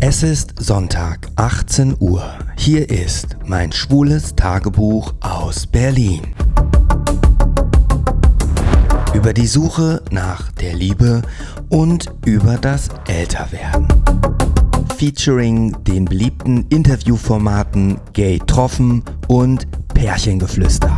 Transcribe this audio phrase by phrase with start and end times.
[0.00, 2.22] Es ist Sonntag, 18 Uhr.
[2.56, 6.20] Hier ist mein schwules Tagebuch aus Berlin.
[9.14, 11.22] Über die Suche nach der Liebe
[11.68, 13.88] und über das Älterwerden.
[14.98, 20.96] Featuring den beliebten Interviewformaten Gay Troffen und Pärchengeflüster.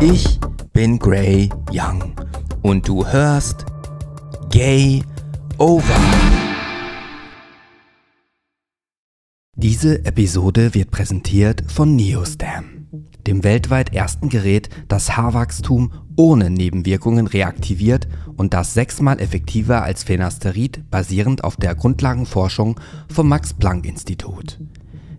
[0.00, 0.40] Ich
[0.72, 2.14] bin Gray Young
[2.62, 3.66] und du hörst
[4.54, 5.02] Gay
[5.58, 5.96] Over.
[9.56, 12.86] Diese Episode wird präsentiert von Neostam,
[13.26, 20.88] dem weltweit ersten Gerät, das Haarwachstum ohne Nebenwirkungen reaktiviert und das sechsmal effektiver als Phenasterid
[20.88, 22.78] basierend auf der Grundlagenforschung
[23.12, 24.60] vom Max-Planck-Institut.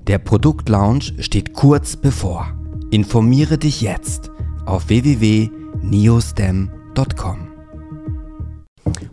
[0.07, 2.57] Der Produktlaunch steht kurz bevor.
[2.89, 4.31] Informiere dich jetzt
[4.65, 7.44] auf www.neostem.com.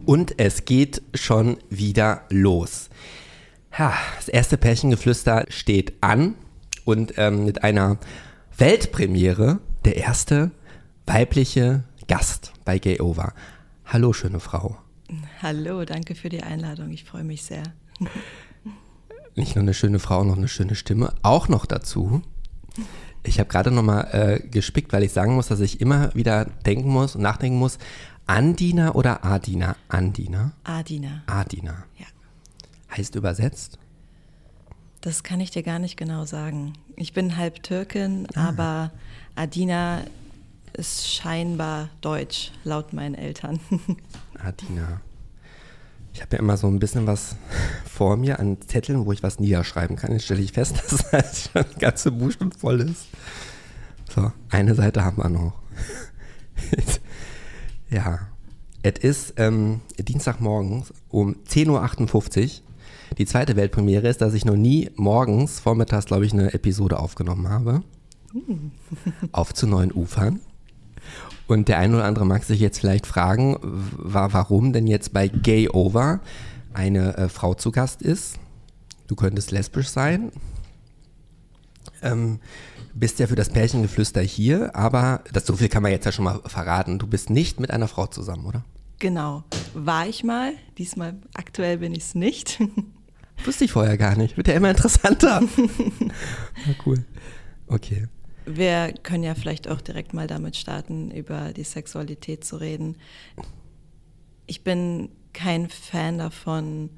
[0.04, 2.90] Und es geht schon wieder los.
[3.78, 6.34] Ja, das erste Pärchengeflüster steht an
[6.84, 7.98] und ähm, mit einer
[8.58, 10.50] Weltpremiere der erste
[11.06, 13.32] weibliche Gast bei Gay Over.
[13.86, 14.76] Hallo, schöne Frau.
[15.40, 16.90] Hallo, danke für die Einladung.
[16.90, 17.62] Ich freue mich sehr.
[19.36, 21.14] Nicht nur eine schöne Frau, noch eine schöne Stimme.
[21.22, 22.22] Auch noch dazu.
[23.24, 26.46] Ich habe gerade noch mal äh, gespickt, weil ich sagen muss, dass ich immer wieder
[26.66, 27.78] denken muss und nachdenken muss.
[28.26, 29.76] Andina oder Adina?
[29.88, 30.52] Andina?
[30.64, 31.22] Adina.
[31.26, 31.84] Adina.
[31.98, 32.06] Ja.
[32.96, 33.78] Heißt übersetzt?
[35.00, 36.74] Das kann ich dir gar nicht genau sagen.
[36.96, 38.48] Ich bin halb Türkin, ah.
[38.48, 38.92] aber
[39.34, 40.02] Adina
[40.74, 43.60] ist scheinbar deutsch, laut meinen Eltern.
[44.38, 45.00] Adina.
[46.14, 47.36] Ich habe ja immer so ein bisschen was
[47.84, 50.12] vor mir an Zetteln, wo ich was niederschreiben kann.
[50.12, 53.06] Jetzt stelle ich fest, dass das schon ganze Buch schon voll ist.
[54.14, 55.54] So, eine Seite haben wir noch.
[57.92, 58.20] ja,
[58.82, 62.50] es ist ähm, Dienstagmorgen um 10.58 Uhr.
[63.18, 67.48] Die zweite Weltpremiere ist, dass ich noch nie morgens, vormittags, glaube ich, eine Episode aufgenommen
[67.48, 67.82] habe.
[68.32, 68.72] Hm.
[69.30, 70.40] Auf zu neuen Ufern.
[71.46, 75.68] Und der eine oder andere mag sich jetzt vielleicht fragen, warum denn jetzt bei Gay
[75.68, 76.20] Over
[76.72, 78.38] eine äh, Frau zu Gast ist.
[79.06, 80.32] Du könntest lesbisch sein.
[82.00, 82.40] Ähm,
[82.94, 86.24] bist ja für das Pärchengeflüster hier, aber das so viel kann man jetzt ja schon
[86.24, 86.98] mal verraten.
[86.98, 88.64] Du bist nicht mit einer Frau zusammen, oder?
[88.98, 89.44] Genau.
[89.74, 90.52] War ich mal.
[90.78, 92.60] Diesmal aktuell bin ich es nicht.
[93.44, 94.36] Wusste ich vorher gar nicht.
[94.36, 95.42] Wird ja immer interessanter.
[96.66, 97.04] ja, cool.
[97.66, 98.06] Okay.
[98.44, 102.96] Wir können ja vielleicht auch direkt mal damit starten, über die Sexualität zu reden.
[104.46, 106.90] Ich bin kein Fan davon,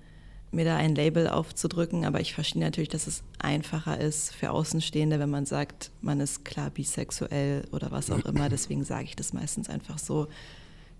[0.54, 5.18] mir da ein Label aufzudrücken, aber ich verstehe natürlich, dass es einfacher ist für Außenstehende,
[5.18, 8.48] wenn man sagt, man ist klar bisexuell oder was auch immer.
[8.48, 10.28] Deswegen sage ich das meistens einfach so.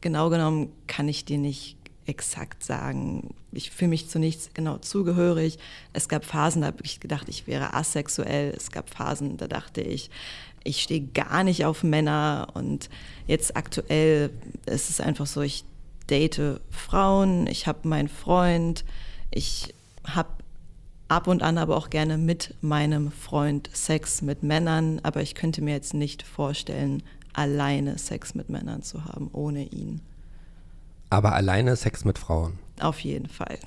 [0.01, 1.77] Genau genommen kann ich dir nicht
[2.07, 3.35] exakt sagen.
[3.53, 5.59] Ich fühle mich zu nichts genau zugehörig.
[5.93, 8.53] Es gab Phasen, da habe ich gedacht, ich wäre asexuell.
[8.57, 10.11] Es gab Phasen, da dachte ich,
[10.65, 12.49] ich stehe gar nicht auf Männer.
[12.55, 12.91] Und
[13.27, 14.31] jetzt aktuell
[14.67, 15.65] ist es einfach so, ich
[16.11, 18.85] date Frauen, ich habe meinen Freund,
[19.35, 19.75] ich
[20.07, 20.29] habe
[21.09, 25.63] ab und an aber auch gerne mit meinem Freund Sex mit Männern, aber ich könnte
[25.63, 27.03] mir jetzt nicht vorstellen,
[27.33, 30.01] alleine Sex mit Männern zu haben, ohne ihn.
[31.11, 32.59] Aber alleine Sex mit Frauen.
[32.81, 33.59] Auf jeden Fall.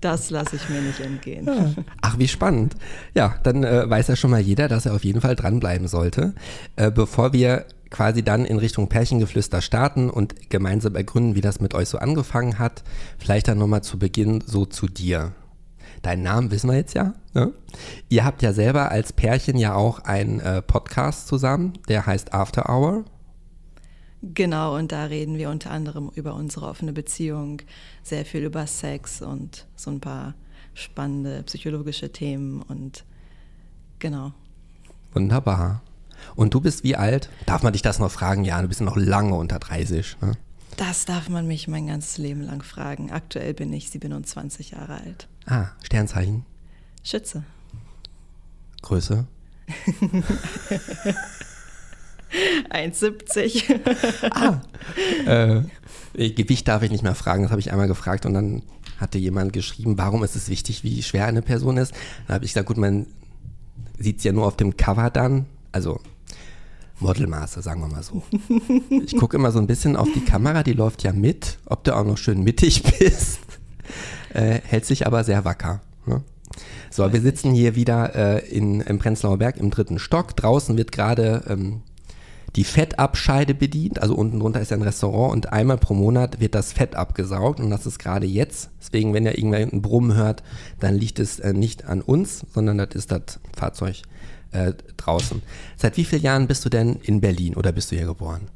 [0.00, 1.84] das lasse ich mir nicht entgehen.
[2.02, 2.74] Ach, wie spannend.
[3.14, 6.34] Ja, dann äh, weiß ja schon mal jeder, dass er auf jeden Fall dranbleiben sollte.
[6.76, 11.74] Äh, bevor wir quasi dann in Richtung Pärchengeflüster starten und gemeinsam ergründen, wie das mit
[11.74, 12.82] euch so angefangen hat,
[13.18, 15.32] vielleicht dann nochmal zu Beginn so zu dir.
[16.00, 17.14] Deinen Namen wissen wir jetzt ja.
[17.34, 17.52] Ne?
[18.08, 22.68] Ihr habt ja selber als Pärchen ja auch einen äh, Podcast zusammen, der heißt After
[22.68, 23.04] Hour.
[24.22, 27.62] Genau, und da reden wir unter anderem über unsere offene Beziehung,
[28.02, 30.34] sehr viel über Sex und so ein paar
[30.74, 33.04] spannende psychologische Themen und
[33.98, 34.32] genau.
[35.12, 35.82] Wunderbar.
[36.34, 37.28] Und du bist wie alt?
[37.46, 38.44] Darf man dich das noch fragen?
[38.44, 40.16] Ja, du bist noch lange unter 30.
[40.20, 40.32] Ne?
[40.76, 43.10] Das darf man mich mein ganzes Leben lang fragen.
[43.10, 45.28] Aktuell bin ich 27 Jahre alt.
[45.46, 46.44] Ah, Sternzeichen?
[47.02, 47.44] Schütze.
[48.82, 49.26] Größe?
[52.70, 53.80] 1,70.
[54.30, 54.60] ah,
[56.14, 58.62] äh, Gewicht darf ich nicht mehr fragen, das habe ich einmal gefragt und dann
[58.98, 61.92] hatte jemand geschrieben, warum ist es wichtig, wie schwer eine Person ist.
[62.26, 63.06] Dann habe ich gesagt, gut, man
[63.98, 66.00] sieht es ja nur auf dem Cover dann, also
[67.02, 68.22] Modelmaße, sagen wir mal so.
[69.04, 71.94] Ich gucke immer so ein bisschen auf die Kamera, die läuft ja mit, ob du
[71.94, 73.40] auch noch schön mittig bist.
[74.32, 75.80] Äh, hält sich aber sehr wacker.
[76.06, 76.22] Ne?
[76.90, 80.36] So, wir sitzen hier wieder äh, in, im Prenzlauer Berg im dritten Stock.
[80.36, 81.82] Draußen wird gerade ähm,
[82.56, 84.00] die Fettabscheide bedient.
[84.00, 87.60] Also unten drunter ist ja ein Restaurant und einmal pro Monat wird das Fett abgesaugt
[87.60, 88.70] und das ist gerade jetzt.
[88.80, 90.42] Deswegen, wenn ihr irgendwer einen Brummen hört,
[90.80, 94.02] dann liegt es äh, nicht an uns, sondern das ist das Fahrzeug
[94.52, 95.42] äh, draußen.
[95.76, 98.48] Seit wie vielen Jahren bist du denn in Berlin oder bist du hier geboren?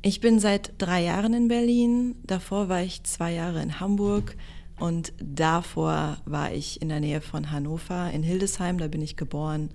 [0.00, 2.16] Ich bin seit drei Jahren in Berlin.
[2.24, 4.36] Davor war ich zwei Jahre in Hamburg
[4.78, 8.78] und davor war ich in der Nähe von Hannover in Hildesheim.
[8.78, 9.70] Da bin ich geboren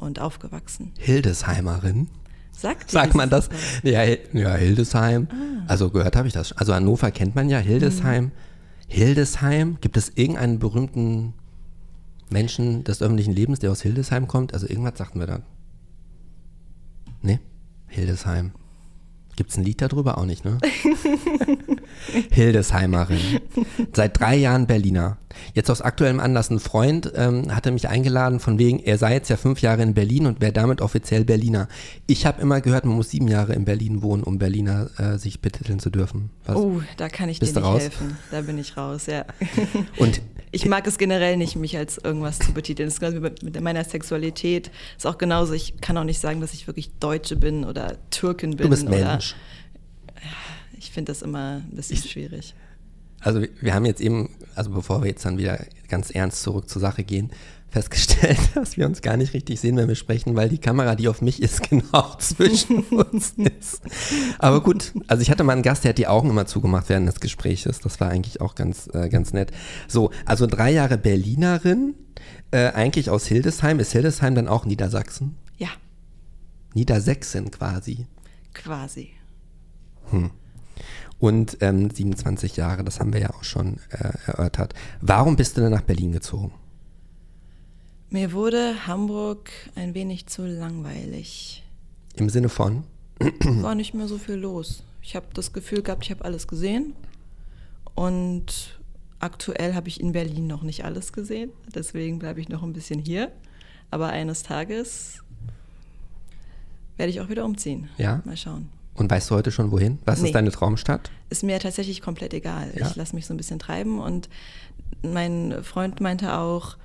[0.00, 0.92] und aufgewachsen.
[0.98, 2.08] Hildesheimerin?
[2.50, 3.48] Sagt, Sagt man das?
[3.82, 5.28] Ja, ja Hildesheim.
[5.30, 5.64] Ah.
[5.68, 6.52] Also gehört habe ich das.
[6.52, 8.24] Also Hannover kennt man ja, Hildesheim.
[8.24, 8.32] Mhm.
[8.88, 11.34] Hildesheim, gibt es irgendeinen berühmten
[12.32, 14.54] Menschen des öffentlichen Lebens, der aus Hildesheim kommt?
[14.54, 15.40] Also irgendwas sagten wir da.
[17.22, 17.40] Nee?
[17.88, 18.52] Hildesheim.
[19.36, 20.18] Gibt es ein Lied darüber?
[20.18, 20.58] Auch nicht, ne?
[22.30, 23.40] Hildesheimerin.
[23.94, 25.16] Seit drei Jahren Berliner.
[25.54, 29.30] Jetzt aus aktuellem Anlass ein Freund ähm, hatte mich eingeladen, von wegen, er sei jetzt
[29.30, 31.68] ja fünf Jahre in Berlin und wäre damit offiziell Berliner.
[32.06, 35.40] Ich habe immer gehört, man muss sieben Jahre in Berlin wohnen, um Berliner äh, sich
[35.40, 36.30] betiteln zu dürfen.
[36.44, 36.56] Was?
[36.56, 37.82] Oh, da kann ich Bist dir nicht raus?
[37.82, 38.18] helfen.
[38.30, 39.24] Da bin ich raus, ja.
[39.96, 40.20] Und
[40.52, 42.88] ich mag es generell nicht, mich als irgendwas zu betiteln.
[42.88, 44.70] Das ist genauso wie mit meiner Sexualität.
[44.96, 45.52] Ist auch genauso.
[45.52, 48.64] Ich kann auch nicht sagen, dass ich wirklich Deutsche bin oder Türkin bin.
[48.64, 49.36] Du bist oder, Mensch.
[50.78, 52.54] Ich finde das immer ein bisschen ich, schwierig.
[53.20, 56.80] Also wir haben jetzt eben, also bevor wir jetzt dann wieder ganz ernst zurück zur
[56.80, 57.30] Sache gehen,
[57.70, 61.08] festgestellt, dass wir uns gar nicht richtig sehen, wenn wir sprechen, weil die Kamera, die
[61.08, 63.82] auf mich ist, genau zwischen uns ist.
[64.38, 67.08] Aber gut, also ich hatte mal einen Gast, der hat die Augen immer zugemacht während
[67.08, 67.62] des Gesprächs.
[67.62, 69.52] Das war eigentlich auch ganz, äh, ganz nett.
[69.88, 71.94] So, also drei Jahre Berlinerin,
[72.50, 73.78] äh, eigentlich aus Hildesheim.
[73.78, 75.36] Ist Hildesheim dann auch Niedersachsen?
[75.56, 75.68] Ja.
[76.74, 78.06] Niedersächsen quasi.
[78.54, 79.10] Quasi.
[80.10, 80.30] Hm.
[81.18, 84.74] Und ähm, 27 Jahre, das haben wir ja auch schon äh, erörtert.
[85.00, 86.52] Warum bist du denn nach Berlin gezogen?
[88.12, 91.62] Mir wurde Hamburg ein wenig zu langweilig.
[92.16, 92.82] Im Sinne von?
[93.44, 94.82] War nicht mehr so viel los.
[95.00, 96.94] Ich habe das Gefühl gehabt, ich habe alles gesehen.
[97.94, 98.80] Und
[99.20, 101.52] aktuell habe ich in Berlin noch nicht alles gesehen.
[101.72, 103.30] Deswegen bleibe ich noch ein bisschen hier.
[103.92, 105.22] Aber eines Tages
[106.96, 107.90] werde ich auch wieder umziehen.
[107.96, 108.22] Ja.
[108.24, 108.70] Mal schauen.
[108.94, 110.00] Und weißt du heute schon wohin?
[110.04, 110.28] Was nee.
[110.28, 111.12] ist deine Traumstadt?
[111.28, 112.72] Ist mir tatsächlich komplett egal.
[112.76, 112.88] Ja.
[112.88, 114.00] Ich lasse mich so ein bisschen treiben.
[114.00, 114.28] Und
[115.02, 116.76] mein Freund meinte auch,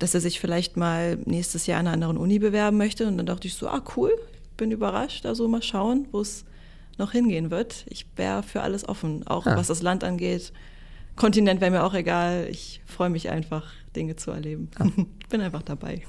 [0.00, 3.06] dass er sich vielleicht mal nächstes Jahr an einer anderen Uni bewerben möchte.
[3.06, 4.10] Und dann dachte ich so, ah cool,
[4.56, 5.26] bin überrascht.
[5.26, 6.44] Also mal schauen, wo es
[6.98, 7.84] noch hingehen wird.
[7.88, 9.56] Ich wäre für alles offen, auch ah.
[9.56, 10.52] was das Land angeht.
[11.16, 12.48] Kontinent wäre mir auch egal.
[12.50, 14.70] Ich freue mich einfach, Dinge zu erleben.
[14.78, 14.86] Ah.
[15.28, 16.02] bin einfach dabei.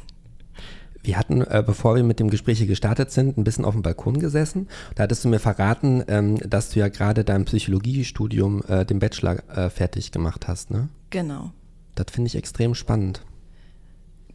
[1.03, 4.19] Wir hatten, äh, bevor wir mit dem Gespräch gestartet sind, ein bisschen auf dem Balkon
[4.19, 4.69] gesessen.
[4.95, 9.37] Da hattest du mir verraten, ähm, dass du ja gerade dein Psychologiestudium, äh, den Bachelor,
[9.49, 10.89] äh, fertig gemacht hast, ne?
[11.09, 11.51] Genau.
[11.95, 13.23] Das finde ich extrem spannend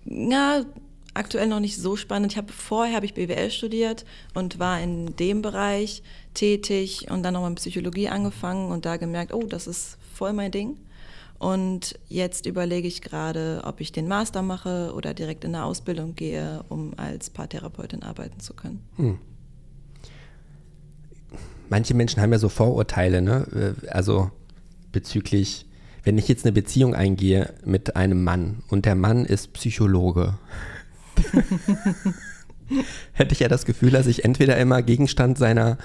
[0.06, 0.64] ja,
[1.14, 2.32] aktuell noch nicht so spannend.
[2.32, 4.05] Ich habe vorher habe ich BWL studiert
[4.35, 6.03] und war in dem Bereich
[6.35, 10.50] tätig und dann nochmal mit Psychologie angefangen und da gemerkt, oh, das ist voll mein
[10.50, 10.76] Ding.
[11.38, 16.14] Und jetzt überlege ich gerade, ob ich den Master mache oder direkt in eine Ausbildung
[16.14, 18.82] gehe, um als Paartherapeutin arbeiten zu können.
[18.97, 19.19] Hm.
[21.69, 23.75] Manche Menschen haben ja so Vorurteile, ne?
[23.88, 24.31] Also
[24.93, 25.65] bezüglich
[26.06, 30.38] wenn ich jetzt eine Beziehung eingehe mit einem Mann und der Mann ist Psychologe,
[33.12, 35.79] hätte ich ja das Gefühl, dass ich entweder immer Gegenstand seiner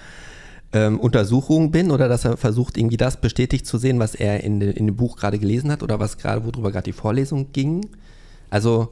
[0.74, 4.62] ähm, Untersuchung bin oder dass er versucht, irgendwie das bestätigt zu sehen, was er in,
[4.62, 7.90] in dem Buch gerade gelesen hat oder was gerade, worüber gerade die Vorlesung ging.
[8.52, 8.90] Also.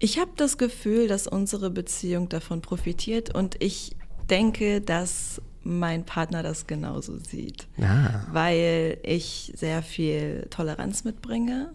[0.00, 3.96] Ich habe das Gefühl, dass unsere Beziehung davon profitiert und ich
[4.28, 7.66] denke, dass mein Partner das genauso sieht.
[7.80, 8.26] Ah.
[8.30, 11.72] Weil ich sehr viel Toleranz mitbringe,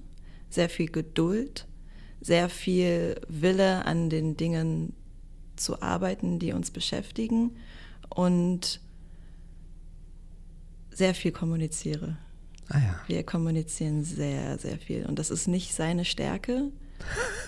[0.49, 1.67] sehr viel Geduld,
[2.21, 4.93] sehr viel Wille an den Dingen
[5.55, 7.57] zu arbeiten, die uns beschäftigen
[8.09, 8.79] und
[10.91, 12.17] sehr viel kommuniziere.
[12.69, 13.01] Ah ja.
[13.07, 15.05] Wir kommunizieren sehr, sehr viel.
[15.05, 16.71] Und das ist nicht seine Stärke.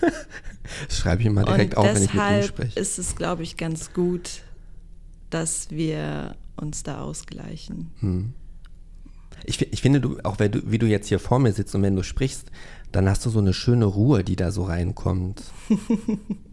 [0.88, 2.80] das schreibe ich mal direkt und auf, wenn ich mit ihm spreche.
[2.80, 4.42] ist es, glaube ich, ganz gut,
[5.34, 7.90] dass wir uns da ausgleichen.
[8.00, 8.34] Hm.
[9.44, 11.96] Ich, ich, finde, du, auch du, wie du jetzt hier vor mir sitzt und wenn
[11.96, 12.50] du sprichst,
[12.92, 15.42] dann hast du so eine schöne Ruhe, die da so reinkommt.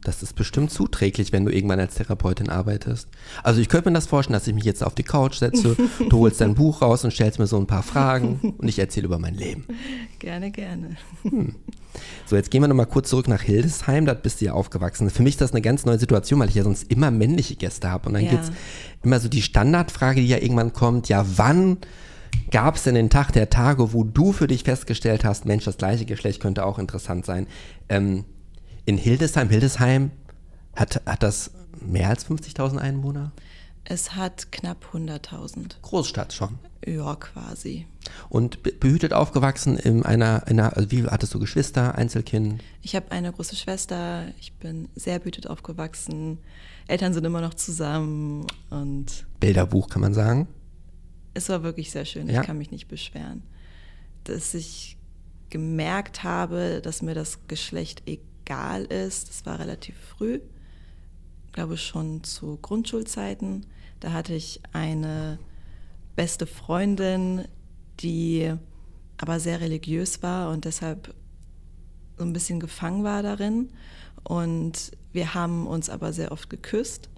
[0.04, 3.10] das ist bestimmt zuträglich, wenn du irgendwann als Therapeutin arbeitest.
[3.44, 5.76] Also ich könnte mir das vorstellen, dass ich mich jetzt auf die Couch setze,
[6.10, 9.06] du holst dein Buch raus und stellst mir so ein paar Fragen und ich erzähle
[9.06, 9.66] über mein Leben.
[10.20, 10.96] Gerne, gerne.
[11.24, 11.56] Hm.
[12.26, 15.10] So, jetzt gehen wir nochmal kurz zurück nach Hildesheim, da bist du ja aufgewachsen.
[15.10, 17.90] Für mich ist das eine ganz neue Situation, weil ich ja sonst immer männliche Gäste
[17.90, 18.08] habe.
[18.08, 18.32] Und dann ja.
[18.32, 18.52] gibt es
[19.04, 21.78] immer so die Standardfrage, die ja irgendwann kommt, ja, wann
[22.52, 25.78] Gab es denn den Tag der Tage, wo du für dich festgestellt hast, Mensch, das
[25.78, 27.48] gleiche Geschlecht könnte auch interessant sein?
[27.90, 28.26] Ähm,
[28.86, 30.12] in Hildesheim, Hildesheim
[30.76, 33.32] hat, hat das mehr als 50.000 Einwohner?
[33.84, 35.82] Es hat knapp 100.000.
[35.82, 36.60] Großstadt schon.
[36.86, 37.88] Ja, quasi.
[38.30, 42.62] Und behütet aufgewachsen in einer, in einer also wie hattest du Geschwister, Einzelkind?
[42.82, 46.40] Ich habe eine große Schwester, ich bin sehr behütet aufgewachsen.
[46.88, 49.26] Eltern sind immer noch zusammen und.
[49.40, 50.48] Bilderbuch, kann man sagen.
[51.40, 52.42] Es war wirklich sehr schön, ja.
[52.42, 53.44] ich kann mich nicht beschweren.
[54.26, 54.98] Dass ich
[55.50, 60.42] gemerkt habe, dass mir das Geschlecht egal ist, das war relativ früh,
[61.54, 63.66] glaube ich schon zu Grundschulzeiten.
[64.02, 65.40] Da hatte ich eine
[66.18, 67.46] beste Freundin,
[68.02, 68.54] die
[69.16, 71.16] aber sehr religiös war und deshalb
[72.18, 73.70] so ein bisschen gefangen war darin.
[74.26, 77.10] Und wir haben uns aber sehr oft geküsst.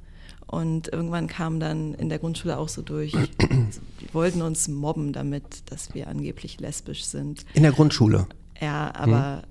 [0.51, 5.72] Und irgendwann kam dann in der Grundschule auch so durch, die wollten uns mobben damit,
[5.72, 7.46] dass wir angeblich lesbisch sind.
[7.53, 8.27] In der Grundschule?
[8.60, 9.43] Ja, aber hm.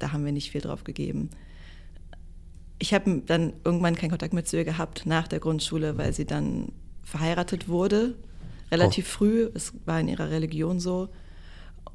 [0.00, 1.30] da haben wir nicht viel drauf gegeben.
[2.80, 6.26] Ich habe dann irgendwann keinen Kontakt mehr zu ihr gehabt nach der Grundschule, weil sie
[6.26, 6.72] dann
[7.04, 8.16] verheiratet wurde,
[8.72, 9.18] relativ oh.
[9.18, 9.48] früh.
[9.54, 11.10] Es war in ihrer Religion so.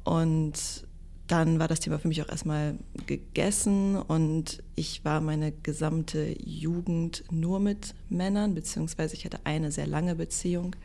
[0.04, 0.86] Und
[1.32, 7.24] dann war das Thema für mich auch erstmal gegessen und ich war meine gesamte Jugend
[7.30, 10.76] nur mit Männern, beziehungsweise ich hatte eine sehr lange Beziehung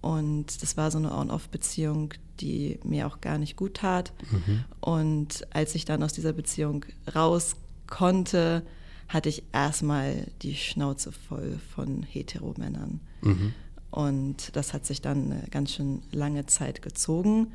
[0.00, 4.12] und das war so eine On-Off-Beziehung, die mir auch gar nicht gut tat.
[4.30, 4.64] Mhm.
[4.80, 7.56] Und als ich dann aus dieser Beziehung raus
[7.88, 8.62] konnte,
[9.08, 13.00] hatte ich erstmal die Schnauze voll von Heteromännern.
[13.20, 13.52] Mhm.
[13.90, 17.48] Und das hat sich dann eine ganz schön lange Zeit gezogen.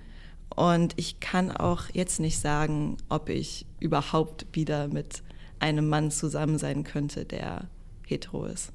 [0.58, 5.22] Und ich kann auch jetzt nicht sagen, ob ich überhaupt wieder mit
[5.60, 7.68] einem Mann zusammen sein könnte, der
[8.08, 8.72] hetero ist.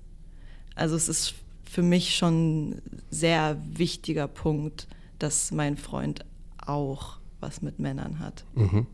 [0.77, 1.35] Also es ist
[1.65, 4.87] für mich schon ein sehr wichtiger Punkt,
[5.19, 6.25] dass mein Freund
[6.65, 8.45] auch was mit Männern hat.
[8.55, 8.87] Mhm.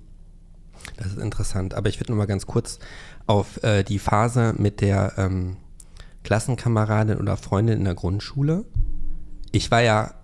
[0.97, 1.75] Das ist interessant.
[1.75, 2.78] Aber ich würde noch mal ganz kurz
[3.26, 5.59] auf äh, die Phase mit der ähm,
[6.25, 8.64] Klassenkameradin oder Freundin in der Grundschule.
[9.52, 10.14] Ich war ja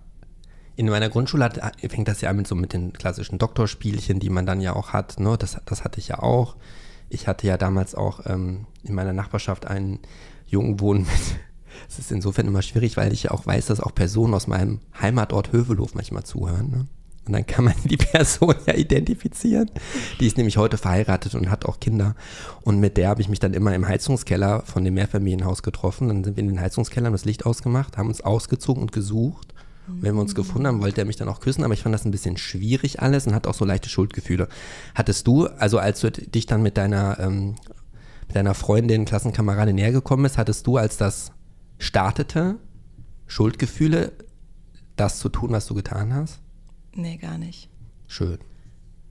[0.75, 4.29] in meiner Grundschule hat, fängt das ja an mit so mit den klassischen Doktorspielchen, die
[4.29, 5.19] man dann ja auch hat.
[5.19, 5.37] Ne?
[5.37, 6.55] Das, das hatte ich ja auch.
[7.09, 9.99] Ich hatte ja damals auch ähm, in meiner Nachbarschaft einen
[10.47, 11.09] Jungen wohnen mit.
[11.89, 14.79] Es ist insofern immer schwierig, weil ich ja auch weiß, dass auch Personen aus meinem
[15.01, 16.69] Heimatort Hövelhof manchmal zuhören.
[16.69, 16.87] Ne?
[17.25, 19.69] Und dann kann man die Person ja identifizieren.
[20.21, 22.15] Die ist nämlich heute verheiratet und hat auch Kinder.
[22.61, 26.07] Und mit der habe ich mich dann immer im Heizungskeller von dem Mehrfamilienhaus getroffen.
[26.07, 29.54] Dann sind wir in den Heizungskeller, haben das Licht ausgemacht, haben uns ausgezogen und gesucht
[29.87, 32.05] wenn wir uns gefunden haben, wollte er mich dann auch küssen, aber ich fand das
[32.05, 34.47] ein bisschen schwierig alles und hatte auch so leichte Schuldgefühle.
[34.95, 37.55] Hattest du, also als du dich dann mit deiner, ähm,
[38.27, 41.31] mit deiner Freundin, Klassenkameradin näher gekommen bist, hattest du, als das
[41.77, 42.57] startete,
[43.27, 44.13] Schuldgefühle,
[44.95, 46.39] das zu tun, was du getan hast?
[46.93, 47.69] Nee, gar nicht.
[48.07, 48.39] Schön.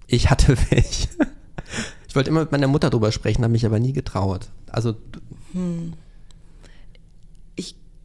[0.06, 1.08] Ich hatte welche.
[2.08, 4.48] Ich wollte immer mit meiner Mutter drüber sprechen, habe mich aber nie getraut.
[4.70, 4.96] Also.
[5.52, 5.94] Hm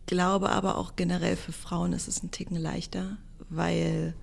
[0.09, 3.17] glaube aber auch generell für Frauen ist es ein Ticken leichter,
[3.49, 4.15] weil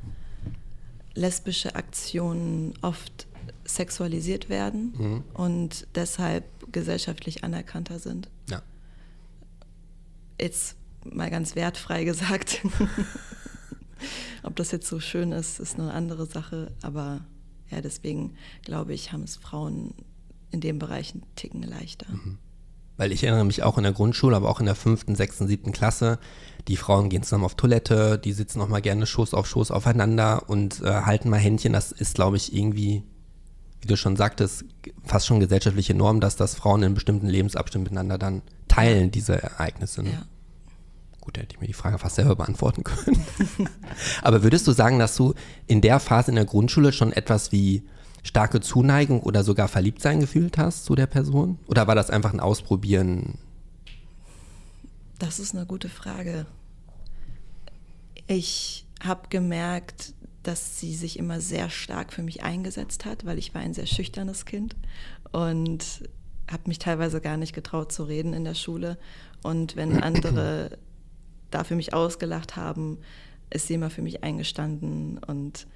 [1.14, 3.28] lesbische Aktionen oft
[3.64, 5.24] sexualisiert werden mhm.
[5.32, 8.28] und deshalb gesellschaftlich anerkannter sind.
[8.50, 8.62] Ja.
[10.40, 12.62] Jetzt mal ganz wertfrei gesagt.
[14.42, 17.24] Ob das jetzt so schön ist, ist eine andere Sache, aber
[17.70, 19.94] ja, deswegen glaube ich, haben es Frauen
[20.50, 22.10] in dem Bereich einen Ticken leichter.
[22.10, 22.38] Mhm.
[22.96, 25.72] Weil ich erinnere mich auch in der Grundschule, aber auch in der fünften, sechsten, siebten
[25.72, 26.18] Klasse,
[26.68, 30.48] die Frauen gehen zusammen auf Toilette, die sitzen auch mal gerne Schoß auf Schoß aufeinander
[30.48, 31.72] und äh, halten mal Händchen.
[31.72, 33.02] Das ist, glaube ich, irgendwie,
[33.80, 34.64] wie du schon sagtest,
[35.04, 40.02] fast schon gesellschaftliche Norm, dass das Frauen in bestimmten Lebensabschnitten miteinander dann teilen, diese Ereignisse.
[40.02, 40.10] Ne?
[40.10, 40.22] Ja.
[41.20, 43.24] Gut, da hätte ich mir die Frage fast selber beantworten können.
[44.22, 45.34] aber würdest du sagen, dass du
[45.66, 47.84] in der Phase in der Grundschule schon etwas wie
[48.26, 51.58] starke Zuneigung oder sogar Verliebtsein gefühlt hast zu der Person?
[51.66, 53.38] Oder war das einfach ein Ausprobieren?
[55.18, 56.46] Das ist eine gute Frage.
[58.26, 63.54] Ich habe gemerkt, dass sie sich immer sehr stark für mich eingesetzt hat, weil ich
[63.54, 64.76] war ein sehr schüchternes Kind
[65.32, 66.08] und
[66.50, 68.98] habe mich teilweise gar nicht getraut zu reden in der Schule.
[69.42, 70.78] Und wenn andere
[71.50, 72.98] da für mich ausgelacht haben,
[73.50, 75.66] ist sie immer für mich eingestanden und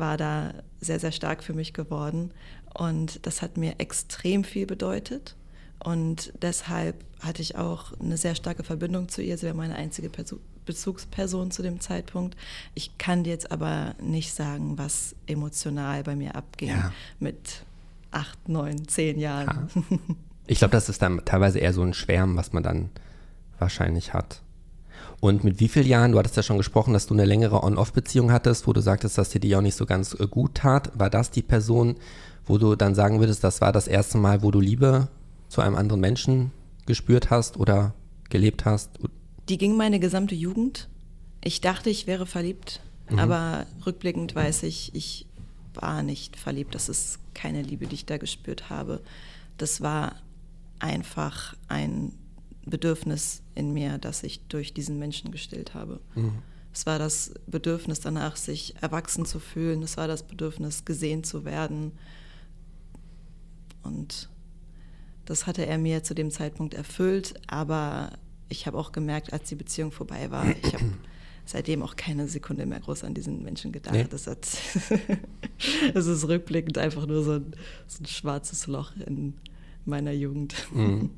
[0.00, 2.32] war da sehr, sehr stark für mich geworden.
[2.74, 5.36] Und das hat mir extrem viel bedeutet.
[5.82, 9.38] Und deshalb hatte ich auch eine sehr starke Verbindung zu ihr.
[9.38, 10.10] Sie war meine einzige
[10.66, 12.36] Bezugsperson zu dem Zeitpunkt.
[12.74, 16.92] Ich kann dir jetzt aber nicht sagen, was emotional bei mir abging ja.
[17.18, 17.64] mit
[18.10, 19.68] acht, neun, zehn Jahren.
[19.74, 19.98] Ja.
[20.46, 22.90] Ich glaube, das ist dann teilweise eher so ein Schwärmen, was man dann
[23.58, 24.42] wahrscheinlich hat.
[25.20, 28.32] Und mit wie vielen Jahren, du hattest ja schon gesprochen, dass du eine längere On-Off-Beziehung
[28.32, 30.90] hattest, wo du sagtest, dass dir die auch nicht so ganz äh, gut tat.
[30.98, 31.96] War das die Person,
[32.46, 35.08] wo du dann sagen würdest, das war das erste Mal, wo du Liebe
[35.48, 36.52] zu einem anderen Menschen
[36.86, 37.94] gespürt hast oder
[38.30, 38.90] gelebt hast?
[39.48, 40.88] Die ging meine gesamte Jugend.
[41.44, 43.18] Ich dachte, ich wäre verliebt, mhm.
[43.18, 45.26] aber rückblickend weiß ich, ich
[45.74, 46.74] war nicht verliebt.
[46.74, 49.00] Das ist keine Liebe, die ich da gespürt habe.
[49.58, 50.16] Das war
[50.78, 52.12] einfach ein
[52.66, 56.00] Bedürfnis in mir, das ich durch diesen Menschen gestillt habe.
[56.14, 56.42] Mhm.
[56.72, 59.82] Es war das Bedürfnis danach, sich erwachsen zu fühlen.
[59.82, 61.92] Es war das Bedürfnis, gesehen zu werden.
[63.82, 64.28] Und
[65.24, 67.34] das hatte er mir zu dem Zeitpunkt erfüllt.
[67.48, 68.12] Aber
[68.48, 70.84] ich habe auch gemerkt, als die Beziehung vorbei war, ich habe
[71.44, 73.94] seitdem auch keine Sekunde mehr groß an diesen Menschen gedacht.
[73.94, 74.06] Nee.
[74.08, 74.46] Das, hat,
[75.94, 77.52] das ist rückblickend einfach nur so ein,
[77.88, 79.34] so ein schwarzes Loch in
[79.84, 80.54] meiner Jugend.
[80.72, 81.10] Mhm.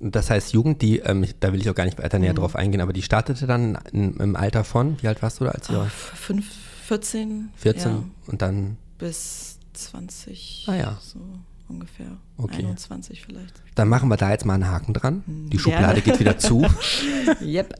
[0.00, 2.38] Das heißt, Jugend, die, ähm, da will ich auch gar nicht weiter näher mhm.
[2.38, 5.52] drauf eingehen, aber die startete dann in, im Alter von, wie alt warst du da
[5.52, 5.80] als du?
[5.80, 6.46] Oh, fünf,
[6.84, 7.48] 14.
[7.56, 8.04] 14 ja.
[8.26, 8.76] und dann?
[8.98, 10.66] Bis 20.
[10.68, 10.98] Ah ja.
[11.00, 11.20] So
[11.68, 12.06] ungefähr.
[12.36, 12.58] Okay.
[12.58, 13.62] 21 vielleicht.
[13.74, 15.24] Dann machen wir da jetzt mal einen Haken dran.
[15.26, 15.50] Mhm.
[15.50, 16.64] Die Schublade geht wieder zu.
[17.40, 17.74] yep.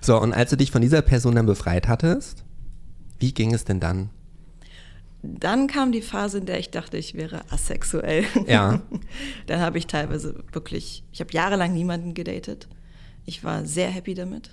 [0.00, 2.44] so, und als du dich von dieser Person dann befreit hattest,
[3.18, 4.10] wie ging es denn dann
[5.38, 8.24] dann kam die Phase, in der ich dachte, ich wäre asexuell.
[8.46, 8.82] Ja.
[9.46, 12.68] dann habe ich teilweise wirklich, ich habe jahrelang niemanden gedatet.
[13.24, 14.50] Ich war sehr happy damit.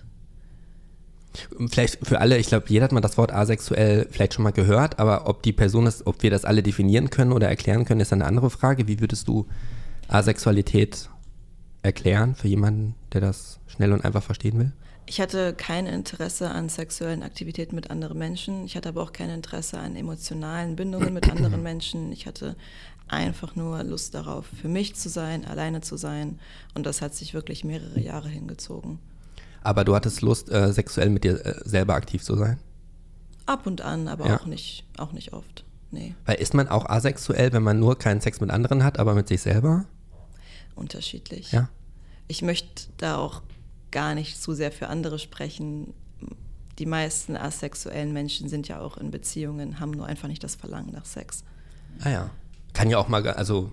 [1.70, 5.00] Vielleicht für alle, ich glaube, jeder hat mal das Wort asexuell vielleicht schon mal gehört,
[5.00, 8.14] aber ob die Person ist, ob wir das alle definieren können oder erklären können, ist
[8.14, 8.88] eine andere Frage.
[8.88, 9.48] Wie würdest du
[10.08, 11.10] Asexualität
[11.82, 14.72] erklären für jemanden, der das schnell und einfach verstehen will?
[15.06, 18.66] Ich hatte kein Interesse an sexuellen Aktivitäten mit anderen Menschen.
[18.66, 22.12] Ich hatte aber auch kein Interesse an emotionalen Bindungen mit anderen Menschen.
[22.12, 22.56] Ich hatte
[23.08, 26.40] einfach nur Lust darauf, für mich zu sein, alleine zu sein.
[26.74, 29.00] Und das hat sich wirklich mehrere Jahre hingezogen.
[29.62, 32.60] Aber du hattest Lust, äh, sexuell mit dir äh, selber aktiv zu sein?
[33.46, 34.40] Ab und an, aber ja.
[34.40, 35.66] auch, nicht, auch nicht oft.
[35.92, 36.16] Nee.
[36.26, 39.28] Weil ist man auch asexuell, wenn man nur keinen Sex mit anderen hat, aber mit
[39.28, 39.86] sich selber?
[40.76, 41.52] Unterschiedlich.
[41.52, 41.70] Ja.
[42.28, 43.42] Ich möchte da auch
[43.94, 45.94] gar nicht zu sehr für andere sprechen.
[46.80, 50.92] Die meisten asexuellen Menschen sind ja auch in Beziehungen, haben nur einfach nicht das Verlangen
[50.92, 51.46] nach Sex.
[52.02, 52.30] Ah ja.
[52.74, 53.72] Kann ja auch mal, also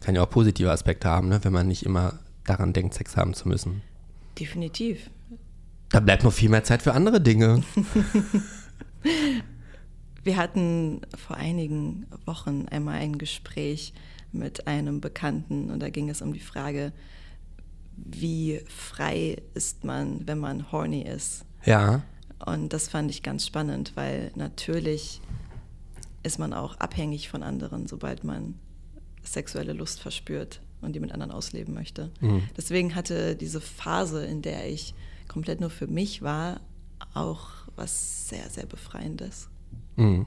[0.00, 1.38] kann ja auch positive Aspekte haben, ne?
[1.42, 3.82] wenn man nicht immer daran denkt, Sex haben zu müssen.
[4.38, 5.08] Definitiv.
[5.90, 7.62] Da bleibt noch viel mehr Zeit für andere Dinge.
[10.22, 13.94] Wir hatten vor einigen Wochen einmal ein Gespräch
[14.32, 16.92] mit einem Bekannten und da ging es um die Frage,
[18.04, 21.44] wie frei ist man, wenn man horny ist.
[21.64, 22.02] Ja.
[22.44, 25.20] Und das fand ich ganz spannend, weil natürlich
[26.22, 28.54] ist man auch abhängig von anderen, sobald man
[29.22, 32.10] sexuelle Lust verspürt und die mit anderen ausleben möchte.
[32.20, 32.42] Mhm.
[32.56, 34.94] Deswegen hatte diese Phase, in der ich
[35.28, 36.60] komplett nur für mich war,
[37.14, 39.48] auch was sehr, sehr Befreiendes.
[39.96, 40.26] Mhm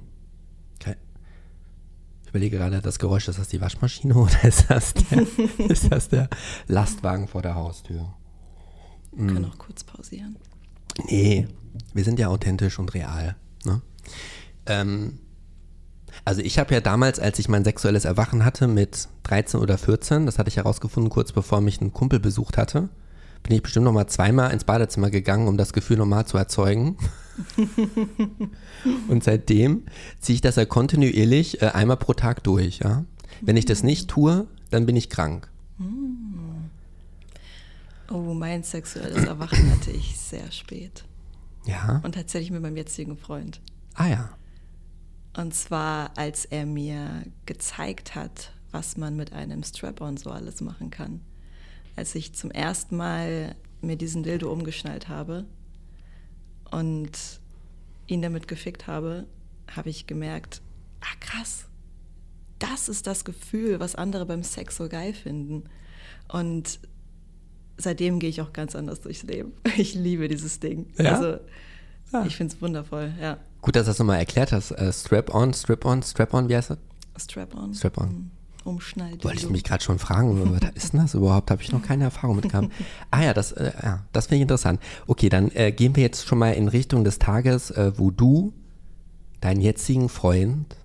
[2.33, 5.25] überlege gerade, das Geräusch, ist das die Waschmaschine oder ist das der,
[5.69, 6.29] ist das der
[6.67, 8.13] Lastwagen vor der Haustür?
[9.11, 9.51] Wir können hm.
[9.51, 10.37] auch kurz pausieren.
[11.07, 11.47] Nee,
[11.93, 13.35] wir sind ja authentisch und real.
[13.65, 13.81] Ne?
[14.65, 15.19] Ähm,
[16.25, 20.25] also ich habe ja damals, als ich mein sexuelles Erwachen hatte mit 13 oder 14,
[20.25, 22.89] das hatte ich herausgefunden, kurz bevor mich ein Kumpel besucht hatte,
[23.43, 26.97] bin ich bestimmt noch mal zweimal ins Badezimmer gegangen, um das Gefühl nochmal zu erzeugen.
[29.07, 29.83] und seitdem
[30.19, 32.79] ziehe ich das ja kontinuierlich äh, einmal pro Tag durch.
[32.79, 33.05] Ja?
[33.41, 35.49] Wenn ich das nicht tue, dann bin ich krank.
[38.11, 41.03] Oh, mein sexuelles Erwachen hatte ich sehr spät.
[41.65, 42.01] Ja.
[42.03, 43.61] Und tatsächlich mit meinem jetzigen Freund.
[43.95, 44.29] Ah ja.
[45.35, 50.91] Und zwar, als er mir gezeigt hat, was man mit einem Strap-on so alles machen
[50.91, 51.21] kann.
[51.95, 55.45] Als ich zum ersten Mal mir diesen Dildo umgeschnallt habe
[56.73, 57.11] und
[58.07, 59.25] ihn damit gefickt habe,
[59.75, 60.61] habe ich gemerkt,
[61.01, 61.65] ah krass,
[62.59, 65.63] das ist das Gefühl, was andere beim Sex so geil finden.
[66.29, 66.79] Und
[67.77, 69.53] seitdem gehe ich auch ganz anders durchs Leben.
[69.77, 70.87] Ich liebe dieses Ding.
[70.97, 71.15] Ja?
[71.15, 71.39] Also
[72.11, 72.25] ja.
[72.25, 73.37] ich finde es wundervoll, ja.
[73.61, 74.71] Gut, dass du das nochmal erklärt hast.
[74.71, 76.77] Uh, Strap-on, Strap-on, Strap-on, wie heißt das?
[77.17, 77.73] Strap-on.
[77.73, 78.09] Strap-on.
[78.09, 78.31] Mhm
[78.65, 79.23] umschnallt.
[79.23, 81.51] Wollte ich mich gerade schon fragen, was ist denn das überhaupt?
[81.51, 82.69] Habe ich noch keine Erfahrung mit gehabt.
[83.11, 84.79] Ah ja, das, äh, ja, das finde ich interessant.
[85.07, 88.53] Okay, dann äh, gehen wir jetzt schon mal in Richtung des Tages, äh, wo du
[89.41, 90.75] deinen jetzigen Freund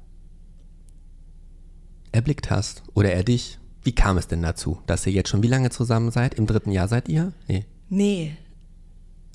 [2.12, 3.58] erblickt hast oder er dich.
[3.82, 6.34] Wie kam es denn dazu, dass ihr jetzt schon wie lange zusammen seid?
[6.34, 7.32] Im dritten Jahr seid ihr?
[7.46, 7.64] Nee.
[7.88, 8.36] Nee.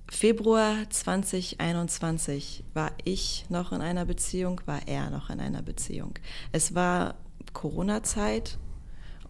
[0.09, 6.13] Februar 2021 war ich noch in einer Beziehung, war er noch in einer Beziehung.
[6.51, 7.15] Es war
[7.53, 8.57] Corona-Zeit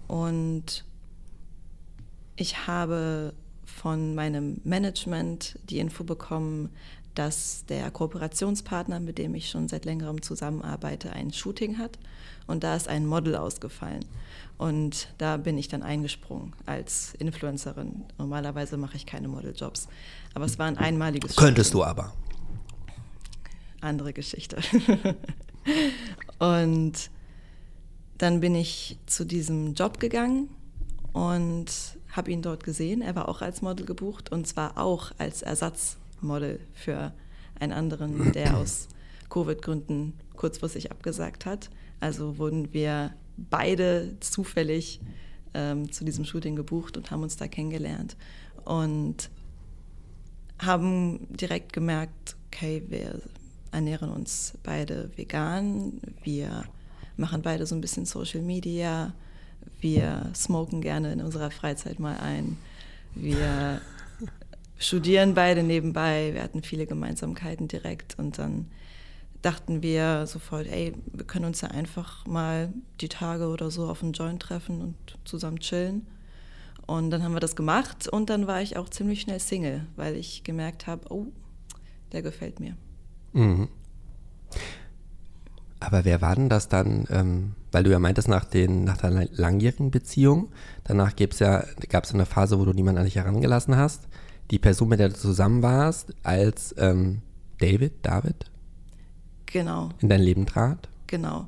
[0.08, 0.86] und
[2.36, 3.34] ich habe
[3.66, 6.70] von meinem Management die Info bekommen,
[7.16, 12.00] dass der Kooperationspartner, mit dem ich schon seit längerem zusammenarbeite, ein Shooting hat
[12.48, 14.06] und da ist ein Model ausgefallen.
[14.58, 18.06] Und da bin ich dann eingesprungen als Influencerin.
[18.18, 19.88] Normalerweise mache ich keine Modeljobs.
[20.34, 21.82] Aber es war ein einmaliges Könntest Shooting.
[21.82, 22.14] du aber.
[23.82, 24.58] Andere Geschichte.
[26.40, 27.10] und
[28.24, 30.48] dann bin ich zu diesem Job gegangen
[31.12, 31.68] und
[32.10, 33.02] habe ihn dort gesehen.
[33.02, 37.12] Er war auch als Model gebucht und zwar auch als Ersatzmodel für
[37.60, 38.88] einen anderen, der aus
[39.30, 41.70] Covid-Gründen kurzfristig abgesagt hat.
[42.00, 45.02] Also wurden wir beide zufällig
[45.54, 48.16] ähm, zu diesem Shooting gebucht und haben uns da kennengelernt
[48.64, 49.30] und
[50.60, 53.22] haben direkt gemerkt, okay, wir
[53.74, 56.64] ernähren uns beide vegan, wir
[57.18, 59.14] machen beide so ein bisschen Social Media,
[59.80, 62.58] wir smoken gerne in unserer Freizeit mal ein,
[63.16, 63.82] wir
[64.78, 68.68] studieren beide nebenbei, wir hatten viele Gemeinsamkeiten direkt und dann
[69.44, 74.02] dachten wir sofort, ey, wir können uns ja einfach mal die Tage oder so auf
[74.02, 74.96] einen Joint treffen und
[75.26, 76.08] zusammen chillen.
[76.86, 80.16] Und dann haben wir das gemacht und dann war ich auch ziemlich schnell Single, weil
[80.16, 81.28] ich gemerkt habe, oh,
[82.12, 82.76] der gefällt mir.
[83.34, 83.68] Mhm.
[85.84, 89.28] Aber wer war denn das dann, ähm, weil du ja meintest, nach, den, nach der
[89.32, 90.50] langjährigen Beziehung,
[90.86, 94.08] danach ja, gab es eine Phase, wo du niemanden an dich herangelassen hast.
[94.50, 97.22] Die Person, mit der du zusammen warst, als ähm,
[97.60, 98.46] David, David?
[99.46, 99.90] Genau.
[100.00, 100.88] In dein Leben trat?
[101.08, 101.48] Genau.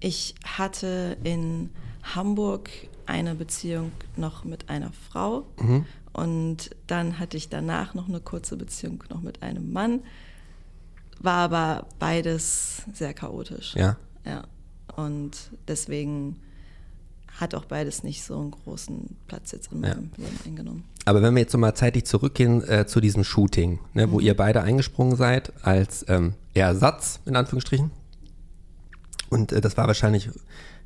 [0.00, 1.70] Ich hatte in
[2.02, 2.70] Hamburg
[3.06, 5.86] eine Beziehung noch mit einer Frau mhm.
[6.12, 10.00] und dann hatte ich danach noch eine kurze Beziehung noch mit einem Mann.
[11.20, 13.74] War aber beides sehr chaotisch.
[13.74, 13.96] Ja.
[14.24, 14.44] Ja.
[14.96, 16.36] Und deswegen
[17.40, 20.24] hat auch beides nicht so einen großen Platz jetzt in meinem ja.
[20.24, 20.84] Leben eingenommen.
[21.04, 24.12] Aber wenn wir jetzt nochmal zeitlich zurückgehen äh, zu diesem Shooting, ne, mhm.
[24.12, 27.90] wo ihr beide eingesprungen seid als ähm, Ersatz, in Anführungsstrichen.
[29.30, 30.28] Und äh, das war wahrscheinlich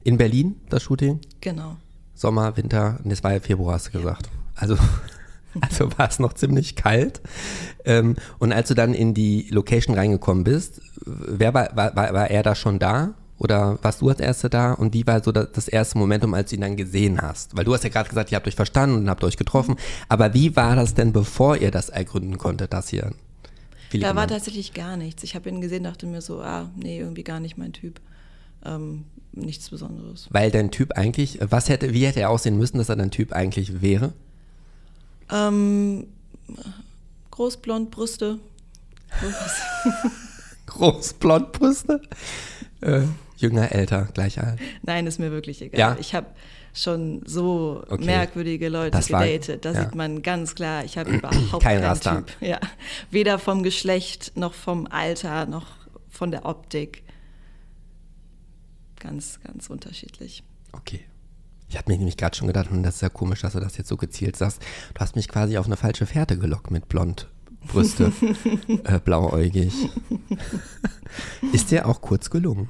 [0.04, 1.20] in Berlin, das Shooting?
[1.40, 1.76] Genau.
[2.14, 4.28] Sommer, Winter, und es war ja Februar, hast du gesagt.
[4.54, 4.76] Also,
[5.60, 7.20] also war es noch ziemlich kalt.
[7.84, 12.42] Ähm, und als du dann in die Location reingekommen bist, wer war, war, war er
[12.42, 13.14] da schon da?
[13.38, 14.72] Oder warst du als Erste da?
[14.72, 17.56] Und wie war so das erste Momentum, als du ihn dann gesehen hast?
[17.56, 19.76] Weil du hast ja gerade gesagt, ihr habt euch verstanden und habt euch getroffen.
[20.08, 23.12] Aber wie war das denn, bevor ihr das ergründen konntet, das hier?
[24.00, 25.24] Da war tatsächlich gar nichts.
[25.24, 28.00] Ich habe ihn gesehen, dachte mir so, ah, nee, irgendwie gar nicht mein Typ.
[28.64, 30.28] Ähm, nichts Besonderes.
[30.30, 33.32] Weil dein Typ eigentlich, was hätte, wie hätte er aussehen müssen, dass er dein Typ
[33.32, 34.12] eigentlich wäre?
[35.32, 36.06] Ähm,
[37.30, 38.38] groß, blond, Brüste.
[40.66, 42.00] groß, blond, Brüste?
[42.80, 43.02] Äh,
[43.36, 44.60] Jünger, älter, gleich alt?
[44.82, 45.78] Nein, ist mir wirklich egal.
[45.78, 45.96] Ja?
[45.98, 46.26] Ich habe
[46.74, 48.04] schon so okay.
[48.04, 49.64] merkwürdige Leute das gedatet.
[49.64, 49.82] da ja.
[49.82, 52.36] sieht man ganz klar, ich habe überhaupt Kein keinen Typ.
[52.40, 52.60] Ja.
[53.10, 55.66] Weder vom Geschlecht noch vom Alter noch
[56.08, 57.02] von der Optik.
[59.00, 60.44] Ganz, ganz unterschiedlich.
[60.72, 61.04] Okay.
[61.72, 63.78] Ich habe mir nämlich gerade schon gedacht, hm, das ist ja komisch, dass du das
[63.78, 64.60] jetzt so gezielt sagst.
[64.92, 67.30] Du hast mich quasi auf eine falsche Fährte gelockt mit blond
[67.66, 68.12] Brüste,
[68.84, 69.72] äh, blauäugig.
[71.54, 72.68] ist dir auch kurz gelungen.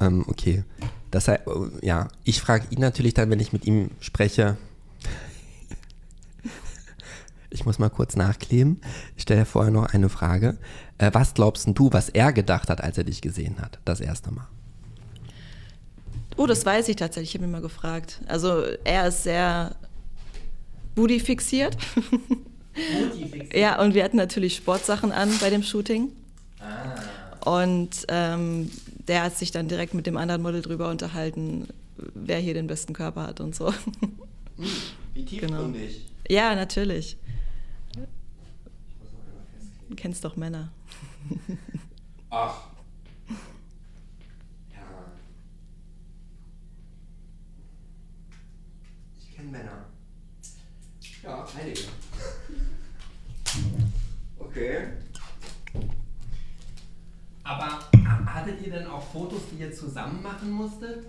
[0.00, 0.64] Ähm, okay.
[1.12, 1.42] Das heißt,
[1.82, 4.56] ja, ich frage ihn natürlich dann, wenn ich mit ihm spreche.
[7.50, 8.80] Ich muss mal kurz nachkleben.
[9.14, 10.58] Ich stelle vorher noch eine Frage.
[10.98, 14.32] Äh, was glaubst du, was er gedacht hat, als er dich gesehen hat, das erste
[14.32, 14.48] Mal?
[16.42, 17.30] Oh, das weiß ich tatsächlich.
[17.30, 18.20] Ich habe ihn mal gefragt.
[18.26, 19.76] Also er ist sehr
[20.96, 21.76] booty fixiert.
[23.54, 26.10] ja, und wir hatten natürlich Sportsachen an bei dem Shooting.
[26.58, 27.48] Ah.
[27.48, 28.72] Und ähm,
[29.06, 32.92] der hat sich dann direkt mit dem anderen Model drüber unterhalten, wer hier den besten
[32.92, 33.72] Körper hat und so.
[34.56, 34.66] Hm,
[35.14, 36.10] wie tiefgründig.
[36.28, 36.40] Genau.
[36.40, 37.16] Ja, natürlich.
[39.88, 40.72] Du kennst doch Männer.
[42.30, 42.62] Ach.
[44.70, 44.78] Ja.
[49.18, 49.84] Ich kenne Männer.
[51.22, 51.80] Ja, einige.
[54.38, 54.86] Okay.
[57.44, 57.80] Aber
[58.26, 61.06] hattet ihr denn auch Fotos, die ihr zusammen machen musstet?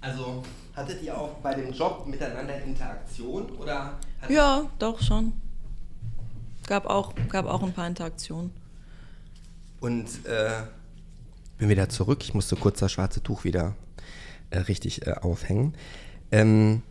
[0.00, 0.42] Also
[0.74, 3.98] hattet ihr auch bei dem Job miteinander Interaktion oder?
[4.28, 5.32] Ja, doch schon.
[6.66, 8.52] Gab auch, gab auch ein paar Interaktionen.
[9.80, 10.62] Und äh,
[11.58, 12.22] bin wieder zurück.
[12.22, 13.74] Ich musste kurz das schwarze Tuch wieder
[14.50, 15.74] äh, richtig äh, aufhängen.
[16.30, 16.82] Ähm,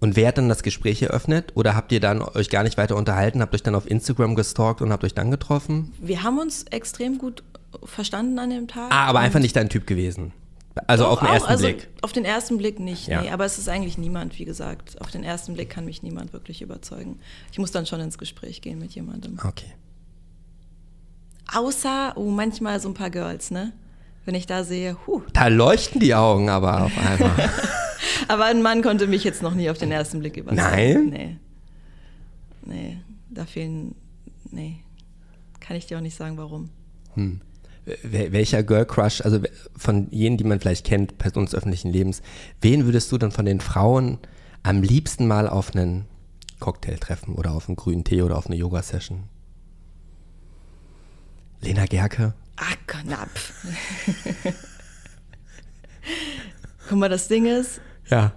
[0.00, 1.52] und wer hat dann das Gespräch eröffnet?
[1.54, 4.80] Oder habt ihr dann euch gar nicht weiter unterhalten, habt euch dann auf Instagram gestalkt
[4.80, 5.92] und habt euch dann getroffen?
[6.00, 7.42] Wir haben uns extrem gut
[7.84, 8.90] verstanden an dem Tag.
[8.90, 10.32] Ah, aber einfach nicht dein Typ gewesen.
[10.86, 11.88] Also Doch, auf den auch, ersten also Blick.
[12.00, 13.20] Auf den ersten Blick nicht, ja.
[13.20, 13.30] nee.
[13.30, 15.00] Aber es ist eigentlich niemand, wie gesagt.
[15.00, 17.20] Auf den ersten Blick kann mich niemand wirklich überzeugen.
[17.52, 19.38] Ich muss dann schon ins Gespräch gehen mit jemandem.
[19.44, 19.72] Okay.
[21.52, 23.72] Außer, oh, manchmal so ein paar Girls, ne?
[24.24, 25.22] Wenn ich da sehe, huh.
[25.32, 27.50] Da leuchten die Augen aber auf einmal.
[28.28, 30.62] Aber ein Mann konnte mich jetzt noch nie auf den ersten Blick überzeugen.
[30.62, 31.06] Nein?
[31.10, 31.36] Nee.
[32.64, 32.98] Nee,
[33.30, 33.94] da fehlen,
[34.50, 34.76] nee.
[35.60, 36.70] Kann ich dir auch nicht sagen, warum.
[37.16, 39.40] Wel- Welcher Girl Crush, also
[39.76, 42.22] von jenen, die man vielleicht kennt, Personen des öffentlichen Lebens,
[42.60, 44.18] wen würdest du dann von den Frauen
[44.62, 46.04] am liebsten mal auf einen
[46.60, 49.24] Cocktail treffen oder auf einen grünen Tee oder auf eine Yoga-Session?
[51.62, 52.34] Lena Gerke?
[52.56, 53.30] Ach, knapp.
[56.88, 58.32] Guck mal, das Ding ist, Ja.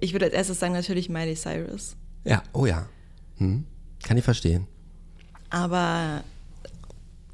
[0.00, 1.96] ich würde als erstes sagen natürlich Miley Cyrus.
[2.24, 2.88] Ja, oh ja.
[3.36, 3.64] Hm.
[4.02, 4.66] Kann ich verstehen.
[5.50, 6.24] Aber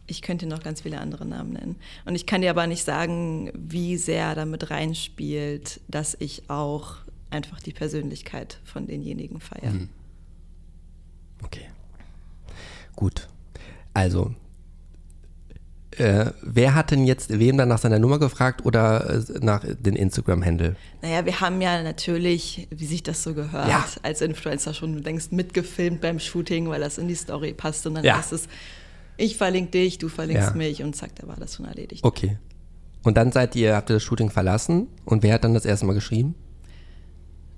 [0.07, 1.77] ich könnte noch ganz viele andere Namen nennen.
[2.05, 6.97] Und ich kann dir aber nicht sagen, wie sehr damit reinspielt, dass ich auch
[7.31, 9.87] einfach die Persönlichkeit von denjenigen feiere.
[11.45, 11.69] Okay.
[12.97, 13.29] Gut.
[13.95, 14.35] Also,
[15.97, 19.97] äh, wer hat denn jetzt wem dann nach seiner Nummer gefragt oder äh, nach den
[19.97, 20.77] Instagram-Handle?
[21.03, 23.85] Naja, wir haben ja natürlich, wie sich das so gehört, Ja.
[24.03, 27.87] als Influencer schon längst mitgefilmt beim Shooting, weil das in die Story passt.
[27.87, 28.19] Und dann Ja.
[28.21, 28.49] ist es,
[29.17, 30.55] ich verlinke dich, du verlinkst Ja.
[30.57, 32.05] mich und zack, da war das schon erledigt.
[32.05, 32.39] Okay.
[33.03, 35.87] Und dann seid ihr, habt ihr das Shooting verlassen und wer hat dann das erste
[35.87, 36.35] Mal geschrieben?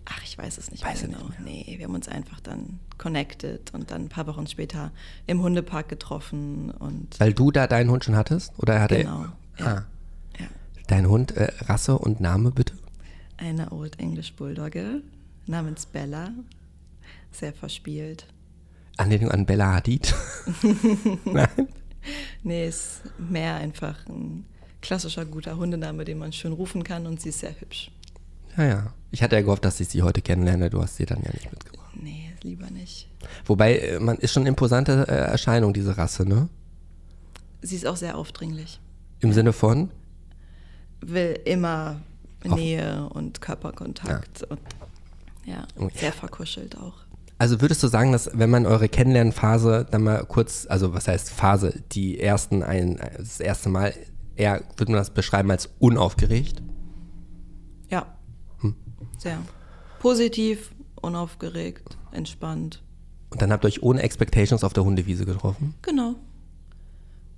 [0.05, 1.29] Ach, ich weiß es nicht Weiß mehr genau.
[1.29, 4.91] nicht Nee, wir haben uns einfach dann connected und dann ein paar Wochen später
[5.27, 8.53] im Hundepark getroffen und Weil du da deinen Hund schon hattest?
[8.59, 9.27] Oder hat genau.
[9.59, 9.65] er.
[9.65, 9.67] Ja.
[9.67, 9.87] Ah,
[10.41, 10.47] ja.
[10.89, 12.75] dein Hund, äh, Rasse und Name bitte?
[13.37, 15.03] Eine Old English Bulldogge
[15.47, 16.31] namens Bella.
[17.31, 18.27] Sehr verspielt.
[18.97, 20.15] Anlehnung an Bella Hadid?
[21.25, 21.69] Nein?
[22.43, 24.45] Nee, ist mehr einfach ein
[24.81, 27.91] klassischer guter Hundename, den man schön rufen kann und sie ist sehr hübsch.
[28.57, 28.95] Ja, ja.
[29.13, 30.71] Ich hatte ja gehofft, dass ich sie heute kennenlerne.
[30.71, 31.93] Du hast sie dann ja nicht mitgebracht.
[31.95, 33.09] Nee, lieber nicht.
[33.45, 36.49] Wobei, äh, man ist schon eine imposante äh, Erscheinung, diese Rasse, ne?
[37.61, 38.81] Sie ist auch sehr aufdringlich.
[39.21, 39.91] Im Sinne von?
[41.01, 42.01] Will immer
[42.49, 44.59] Auf- Nähe und Körperkontakt und
[45.45, 46.95] ja, sehr verkuschelt auch.
[47.39, 51.31] Also würdest du sagen, dass wenn man eure Kennenlernphase dann mal kurz, also was heißt
[51.31, 53.93] Phase, die ersten ein, das erste Mal,
[54.37, 56.63] eher würde man das beschreiben als unaufgeregt?
[59.23, 59.39] Sehr
[60.01, 62.83] positiv, unaufgeregt, entspannt.
[63.31, 65.75] Und dann habt ihr euch ohne Expectations auf der Hundewiese getroffen?
[65.83, 66.17] Genau.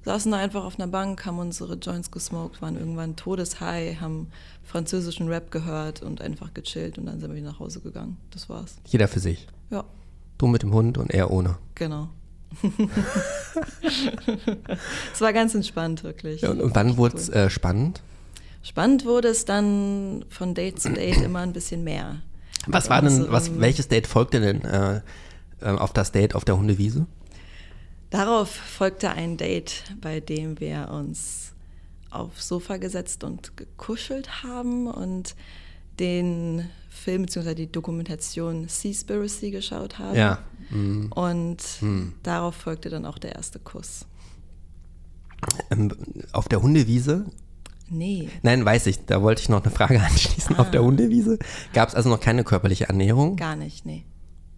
[0.05, 4.29] Saßen da einfach auf einer Bank, haben unsere Joints gesmoked, waren irgendwann todeshigh, haben
[4.62, 8.16] französischen Rap gehört und einfach gechillt und dann sind wir wieder nach Hause gegangen.
[8.31, 8.77] Das war's.
[8.87, 9.47] Jeder für sich.
[9.70, 9.85] Ja,
[10.38, 11.57] Du mit dem Hund und er ohne.
[11.75, 12.09] genau.
[15.12, 16.42] es war ganz entspannt, wirklich.
[16.42, 18.03] Ja, und, und wann wurde es äh, spannend?
[18.64, 22.22] Spannend wurde es dann von Date zu Date immer ein bisschen mehr.
[22.66, 25.03] Was war denn, Also, was, ähm, welches Date folgte denn äh,
[25.61, 27.07] äh, auf das Date auf der Hundewiese?
[28.09, 31.53] Darauf folgte ein Date, bei dem wir uns
[32.11, 35.35] aufs Sofa gesetzt und gekuschelt haben und
[35.98, 37.55] den Film bzw.
[37.55, 40.16] die Dokumentation Seaspiracy geschaut haben.
[40.16, 40.38] Ja.
[40.70, 41.12] Mhm.
[41.12, 41.59] Und
[42.22, 44.07] darauf folgte dann auch der erste Kuss.
[45.70, 45.92] Ähm,
[46.33, 47.27] auf der Hundewiese?
[47.90, 49.05] Nee, Nein, weiß ich.
[49.05, 50.57] Da wollte ich noch eine Frage anschließen.
[50.57, 51.38] Auf der Hundewiese
[51.73, 53.37] gab es also noch keine körperliche Annäherung?
[53.37, 54.05] gar nicht, nee.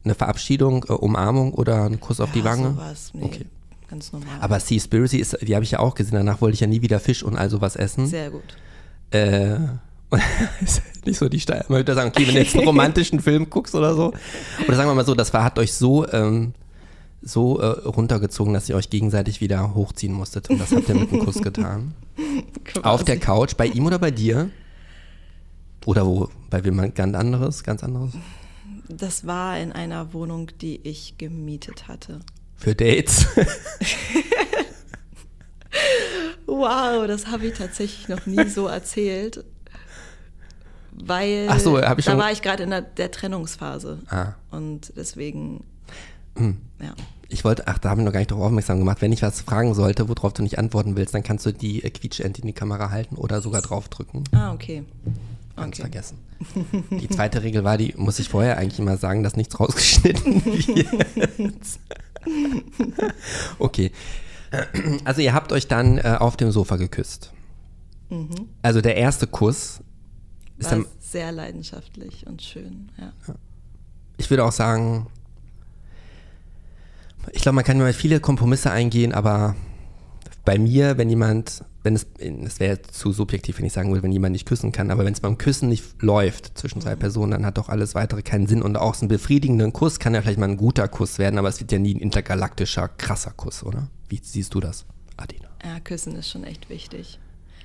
[0.05, 2.71] Eine Verabschiedung, äh, Umarmung oder ein Kuss auf die Ja, Wange?
[2.75, 3.47] Sowas, nee, Okay.
[3.91, 4.29] ganz normal.
[4.41, 6.15] Aber Seaspiracy ist, die habe ich ja auch gesehen.
[6.15, 8.07] Danach wollte ich ja nie wieder Fisch und all sowas essen.
[8.07, 8.57] Sehr gut.
[9.11, 9.57] Äh,
[10.11, 10.23] und
[10.63, 11.65] ist nicht so die Steine.
[11.69, 14.13] Man würde sagen, okay, wenn du jetzt einen romantischen Film guckst oder so.
[14.69, 16.55] Oder sagen wir mal so, das war, hat euch so, ähm,
[17.23, 20.49] so äh, runtergezogen, dass ihr euch gegenseitig wieder hochziehen musstet.
[20.51, 21.95] Und das habt ihr mit einem Kuss getan.
[22.83, 24.51] Auf der Couch, bei ihm oder bei dir?
[25.87, 26.29] Oder wo?
[26.51, 27.63] Bei wem ganz anderes?
[27.65, 28.13] Ganz anderes?
[28.89, 32.21] Das war in einer Wohnung, die ich gemietet hatte.
[32.57, 33.27] Für Dates?
[36.47, 39.45] Wow, das habe ich tatsächlich noch nie so erzählt.
[40.93, 43.99] Weil Ach so, hab ich da schon- war ich gerade in der, der Trennungsphase.
[44.09, 44.35] Ah.
[44.51, 45.65] Und deswegen,
[46.37, 46.57] Hm.
[46.81, 46.95] ja.
[47.29, 49.03] Ich wollte, ach, da haben wir noch gar nicht darauf aufmerksam gemacht.
[49.03, 51.91] Wenn ich was fragen sollte, worauf du nicht antworten willst, dann kannst du die äh,
[51.91, 54.23] Quietschente in die Kamera halten oder sogar draufdrücken.
[54.33, 54.85] Ah, okay.
[55.57, 55.83] Ganz okay.
[55.83, 56.19] vergessen.
[56.91, 61.55] Die zweite Regel war, die muss ich vorher eigentlich immer sagen, dass nichts rausgeschnitten wird.
[63.59, 63.91] okay.
[65.07, 67.33] Also ihr habt euch dann äh, auf dem Sofa geküsst.
[68.61, 69.81] Also der erste Kuss
[70.59, 73.13] ist War dann, sehr leidenschaftlich und schön, ja.
[74.17, 75.07] ich würde auch sagen,
[77.33, 79.57] ich glaube, man kann immer viele Kompromisse eingehen, aber
[80.45, 84.13] bei mir, wenn jemand, wenn es, es wäre zu subjektiv, wenn ich sagen würde, wenn
[84.13, 87.47] jemand nicht küssen kann, aber wenn es beim Küssen nicht läuft zwischen zwei Personen, dann
[87.47, 88.63] hat doch alles weitere keinen Sinn.
[88.63, 91.49] Und auch so ein befriedigender Kuss kann ja vielleicht mal ein guter Kuss werden, aber
[91.49, 93.89] es wird ja nie ein intergalaktischer, krasser Kuss, oder?
[94.09, 94.87] Wie siehst du das?
[95.67, 97.19] Ja, küssen ist schon echt wichtig.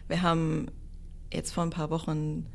[0.08, 0.68] Wir haben
[1.32, 2.48] jetzt vor ein paar Wochen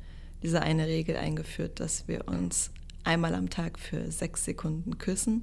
[0.42, 2.72] diese eine Regel eingeführt, dass wir uns
[3.04, 5.42] einmal am Tag für sechs Sekunden küssen.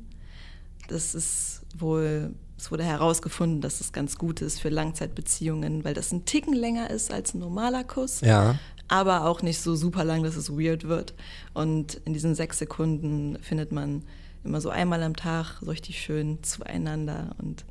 [0.87, 6.11] Das ist wohl, es wurde herausgefunden, dass es ganz gut ist für Langzeitbeziehungen, weil das
[6.11, 8.21] ein Ticken länger ist als ein normaler Kuss.
[8.21, 8.59] Ja.
[8.87, 11.13] Aber auch nicht so super lang, dass es weird wird.
[11.53, 14.03] Und in diesen sechs Sekunden findet man
[14.43, 17.65] immer so einmal am Tag so richtig schön zueinander und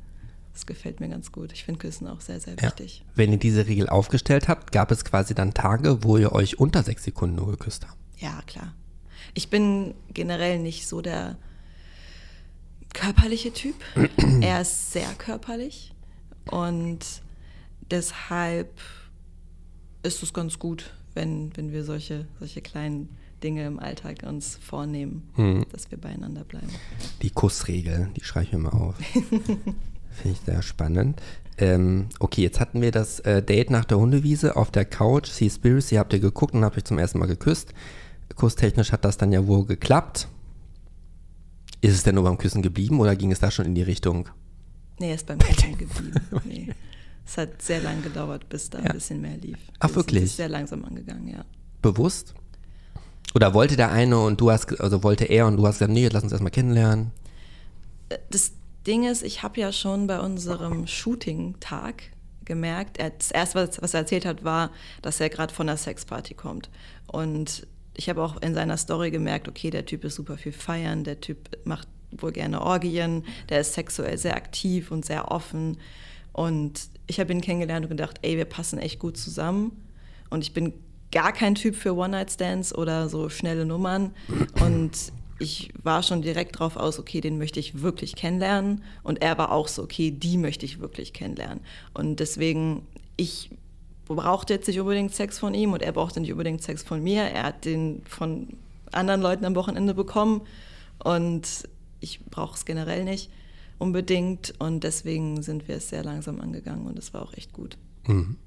[0.53, 1.51] das gefällt mir ganz gut.
[1.51, 2.99] Ich finde Küssen auch sehr, sehr wichtig.
[2.99, 3.11] Ja.
[3.15, 6.83] Wenn ihr diese Regel aufgestellt habt, gab es quasi dann Tage, wo ihr euch unter
[6.83, 7.97] sechs Sekunden nur geküsst habt?
[8.17, 8.73] Ja, klar.
[9.33, 11.37] Ich bin generell nicht so der
[12.93, 13.75] körperliche Typ.
[14.41, 15.93] er ist sehr körperlich
[16.49, 16.99] und
[17.91, 18.69] deshalb
[20.03, 23.09] ist es ganz gut, wenn, wenn wir solche, solche kleinen
[23.43, 25.65] Dinge im Alltag uns vornehmen, hm.
[25.71, 26.69] dass wir beieinander bleiben.
[27.21, 28.95] Die Kussregel, die schreibe ich mir mal auf.
[30.13, 31.21] Finde ich sehr spannend.
[31.57, 35.29] Ähm, okay, jetzt hatten wir das äh, Date nach der Hundewiese auf der Couch.
[35.29, 37.73] Seaspiracy habt ihr geguckt und habt euch zum ersten Mal geküsst.
[38.35, 40.27] Kusstechnisch hat das dann ja wohl geklappt.
[41.83, 44.29] Ist es denn nur beim Küssen geblieben oder ging es da schon in die Richtung?
[44.99, 46.13] Nee, es ist beim Küssen geblieben.
[46.45, 46.69] Nee.
[47.25, 48.85] Es hat sehr lange gedauert, bis da ja.
[48.85, 49.57] ein bisschen mehr lief.
[49.79, 50.23] Ach, Wir wirklich?
[50.23, 51.43] Ist sehr langsam angegangen, ja.
[51.81, 52.35] Bewusst?
[53.35, 56.07] Oder wollte der eine und du hast, also wollte er und du hast gesagt, nee,
[56.07, 57.11] lass uns erstmal kennenlernen?
[58.07, 58.53] Äh, das
[58.87, 62.11] Ding ist, ich habe ja schon bei unserem Shooting-Tag
[62.45, 66.33] gemerkt, er, das erste, was, er erzählt hat, war, dass er gerade von der Sexparty
[66.33, 66.69] kommt.
[67.07, 71.03] Und ich habe auch in seiner Story gemerkt, okay, der Typ ist super viel feiern,
[71.03, 75.77] der Typ macht wohl gerne Orgien, der ist sexuell sehr aktiv und sehr offen.
[76.31, 79.83] Und ich habe ihn kennengelernt und gedacht, ey, wir passen echt gut zusammen.
[80.29, 80.73] Und ich bin
[81.11, 84.13] gar kein Typ für One-Night-Stands oder so schnelle Nummern.
[84.59, 84.91] Und
[85.39, 88.83] ich war schon direkt drauf aus, okay, den möchte ich wirklich kennenlernen.
[89.03, 91.61] Und er war auch so, okay, die möchte ich wirklich kennenlernen.
[91.93, 93.51] Und deswegen, ich
[94.07, 97.23] brauchte jetzt nicht unbedingt Sex von ihm und er brauchte nicht unbedingt Sex von mir.
[97.23, 98.47] Er hat den von
[98.91, 100.41] anderen Leuten am Wochenende bekommen
[101.03, 101.67] und
[101.99, 103.29] ich brauche es generell nicht
[103.77, 104.53] unbedingt.
[104.59, 107.77] Und deswegen sind wir es sehr langsam angegangen und es war auch echt gut.
[108.07, 108.37] Mhm.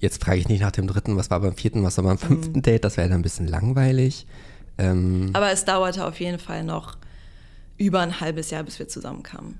[0.00, 2.58] Jetzt frage ich nicht nach dem dritten, was war beim vierten, was war beim fünften
[2.58, 2.62] mhm.
[2.62, 4.26] Date, das wäre dann ein bisschen langweilig.
[4.76, 6.98] Ähm, Aber es dauerte auf jeden Fall noch
[7.78, 9.58] über ein halbes Jahr, bis wir zusammenkamen.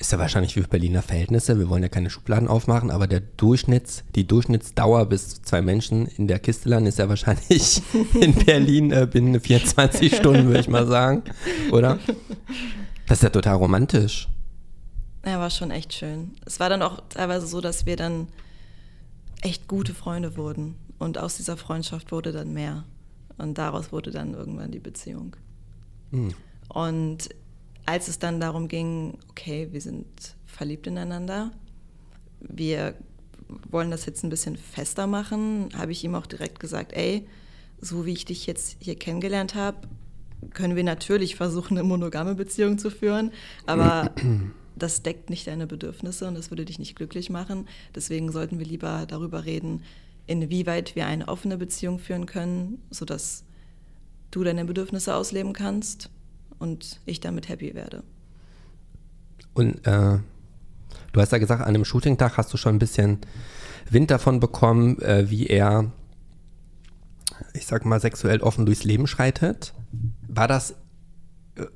[0.00, 1.58] Ist ja wahrscheinlich wie Berliner Verhältnisse.
[1.58, 6.28] Wir wollen ja keine Schubladen aufmachen, aber der Durchschnitts, die Durchschnittsdauer bis zwei Menschen in
[6.28, 7.82] der Kiste landen ist ja wahrscheinlich
[8.14, 11.24] in Berlin äh, binnen 24 Stunden, würde ich mal sagen.
[11.72, 11.98] Oder?
[13.06, 14.28] Das ist ja total romantisch.
[15.26, 16.30] Ja, war schon echt schön.
[16.46, 18.28] Es war dann auch teilweise so, dass wir dann
[19.40, 20.76] echt gute Freunde wurden.
[20.98, 22.84] Und aus dieser Freundschaft wurde dann mehr.
[23.36, 25.34] Und daraus wurde dann irgendwann die Beziehung.
[26.12, 26.34] Mhm.
[26.68, 27.28] Und
[27.88, 30.04] als es dann darum ging, okay, wir sind
[30.44, 31.52] verliebt ineinander,
[32.38, 32.92] wir
[33.70, 37.26] wollen das jetzt ein bisschen fester machen, habe ich ihm auch direkt gesagt, ey,
[37.80, 39.88] so wie ich dich jetzt hier kennengelernt habe,
[40.52, 43.32] können wir natürlich versuchen, eine monogame Beziehung zu führen,
[43.64, 44.12] aber
[44.76, 47.66] das deckt nicht deine Bedürfnisse und das würde dich nicht glücklich machen.
[47.94, 49.82] Deswegen sollten wir lieber darüber reden,
[50.26, 53.44] inwieweit wir eine offene Beziehung führen können, sodass
[54.30, 56.10] du deine Bedürfnisse ausleben kannst
[56.58, 58.02] und ich damit happy werde.
[59.54, 60.18] Und äh,
[61.12, 63.18] du hast ja gesagt, an dem Shooting-Tag hast du schon ein bisschen
[63.90, 65.90] Wind davon bekommen, äh, wie er,
[67.54, 69.74] ich sag mal, sexuell offen durchs Leben schreitet.
[70.28, 70.72] War das,
[71.56, 71.66] äh,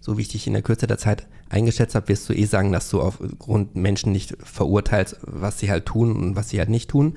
[0.00, 2.72] so wie ich dich in der Kürze der Zeit eingeschätzt habe, wirst du eh sagen,
[2.72, 6.90] dass du aufgrund Menschen nicht verurteilst, was sie halt tun und was sie halt nicht
[6.90, 7.16] tun.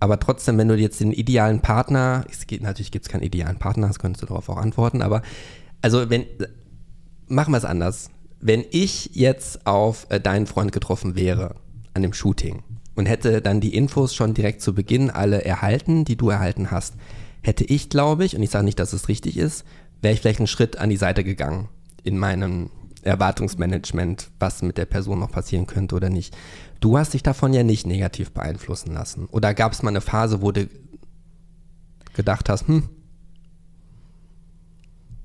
[0.00, 3.58] Aber trotzdem, wenn du jetzt den idealen Partner, es geht, natürlich gibt es keinen idealen
[3.58, 5.22] Partner, das könntest du darauf auch antworten, aber
[5.84, 6.24] also wenn,
[7.28, 8.08] machen wir es anders.
[8.40, 11.56] Wenn ich jetzt auf äh, deinen Freund getroffen wäre
[11.92, 12.62] an dem Shooting
[12.94, 16.94] und hätte dann die Infos schon direkt zu Beginn alle erhalten, die du erhalten hast,
[17.42, 19.66] hätte ich, glaube ich, und ich sage nicht, dass es richtig ist,
[20.00, 21.68] wäre ich vielleicht einen Schritt an die Seite gegangen
[22.02, 22.70] in meinem
[23.02, 26.34] Erwartungsmanagement, was mit der Person noch passieren könnte oder nicht.
[26.80, 29.26] Du hast dich davon ja nicht negativ beeinflussen lassen.
[29.26, 30.66] Oder gab es mal eine Phase, wo du
[32.14, 32.88] gedacht hast, hm?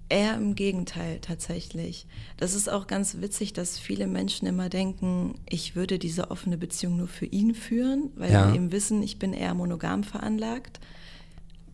[0.10, 2.07] Eher im Gegenteil tatsächlich.
[2.38, 6.97] Das ist auch ganz witzig, dass viele Menschen immer denken, ich würde diese offene Beziehung
[6.97, 8.49] nur für ihn führen, weil ja.
[8.49, 10.80] sie eben wissen, ich bin eher monogam veranlagt.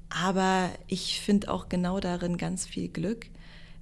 [0.10, 3.28] Aber ich finde auch genau darin ganz viel Glück.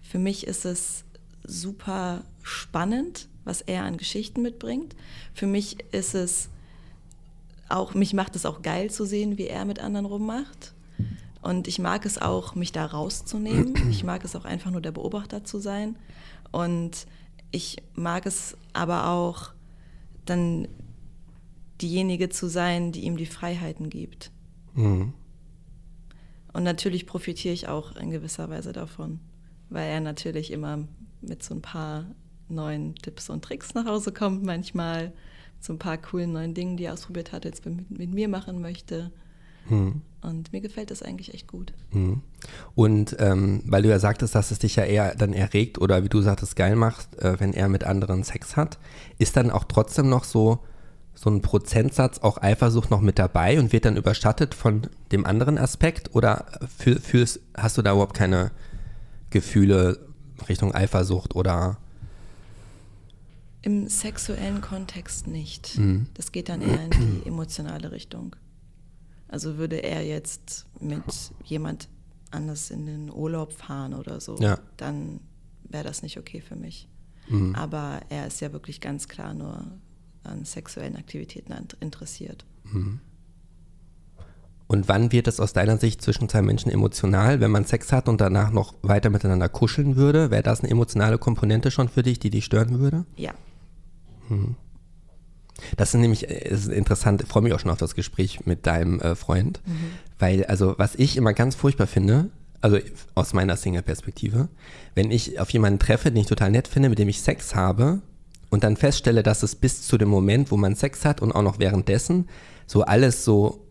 [0.01, 1.03] Für mich ist es
[1.43, 4.95] super spannend, was er an Geschichten mitbringt.
[5.33, 6.49] Für mich ist es
[7.69, 10.72] auch, mich macht es auch geil zu sehen, wie er mit anderen rummacht.
[11.43, 13.75] Und ich mag es auch, mich da rauszunehmen.
[13.89, 15.97] Ich mag es auch einfach nur der Beobachter zu sein.
[16.51, 17.05] Und
[17.51, 19.53] ich mag es aber auch,
[20.25, 20.67] dann
[21.81, 24.31] diejenige zu sein, die ihm die Freiheiten gibt.
[24.73, 25.13] Mhm.
[26.53, 29.19] Und natürlich profitiere ich auch in gewisser Weise davon,
[29.69, 30.87] weil er natürlich immer
[31.21, 32.05] mit so ein paar
[32.47, 35.11] neuen Tipps und Tricks nach Hause kommt, manchmal
[35.59, 38.61] so ein paar coolen neuen Dingen, die er ausprobiert hat, jetzt mit, mit mir machen
[38.61, 39.11] möchte.
[39.69, 40.01] Mhm.
[40.21, 41.73] Und mir gefällt das eigentlich echt gut.
[41.91, 42.21] Mhm.
[42.75, 46.09] Und ähm, weil du ja sagtest, dass es dich ja eher dann erregt oder wie
[46.09, 48.77] du sagtest, geil macht, äh, wenn er mit anderen Sex hat,
[49.17, 50.59] ist dann auch trotzdem noch so,
[51.13, 55.57] so ein Prozentsatz auch Eifersucht noch mit dabei und wird dann überschattet von dem anderen
[55.57, 56.15] Aspekt?
[56.15, 56.45] Oder
[56.77, 58.51] fühl, fühlst, hast du da überhaupt keine
[59.29, 60.07] Gefühle
[60.47, 61.77] Richtung Eifersucht oder
[63.61, 65.77] Im sexuellen Kontext nicht.
[65.77, 66.07] Mhm.
[66.13, 68.37] Das geht dann eher in die emotionale Richtung.
[69.33, 71.01] Also würde er jetzt mit
[71.43, 71.89] jemand
[72.29, 74.59] anders in den Urlaub fahren oder so, Ja.
[74.77, 75.21] dann
[75.63, 76.87] wäre das nicht okay für mich.
[77.29, 77.55] Mhm.
[77.55, 79.65] Aber er ist ja wirklich ganz klar nur
[80.21, 82.45] an sexuellen Aktivitäten interessiert.
[84.67, 88.07] Und wann wird es aus deiner Sicht zwischen zwei Menschen emotional, wenn man Sex hat
[88.09, 90.29] und danach noch weiter miteinander kuscheln würde?
[90.29, 93.03] Wäre das eine emotionale Komponente schon für dich, die dich stören würde?
[93.17, 93.33] Ja,
[95.77, 98.45] Das ist nämlich äh, das ist interessant, ich freue mich auch schon auf das Gespräch
[98.45, 99.61] mit deinem äh, Freund,
[100.19, 102.29] weil also was ich immer ganz furchtbar finde,
[102.61, 102.77] also
[103.13, 104.47] aus meiner Single-Perspektive,
[104.95, 108.01] wenn ich auf jemanden treffe, den ich total nett finde, mit dem ich Sex habe
[108.49, 111.41] und dann feststelle, dass es bis zu dem Moment, wo man Sex hat und auch
[111.41, 112.29] noch währenddessen
[112.65, 113.67] so alles so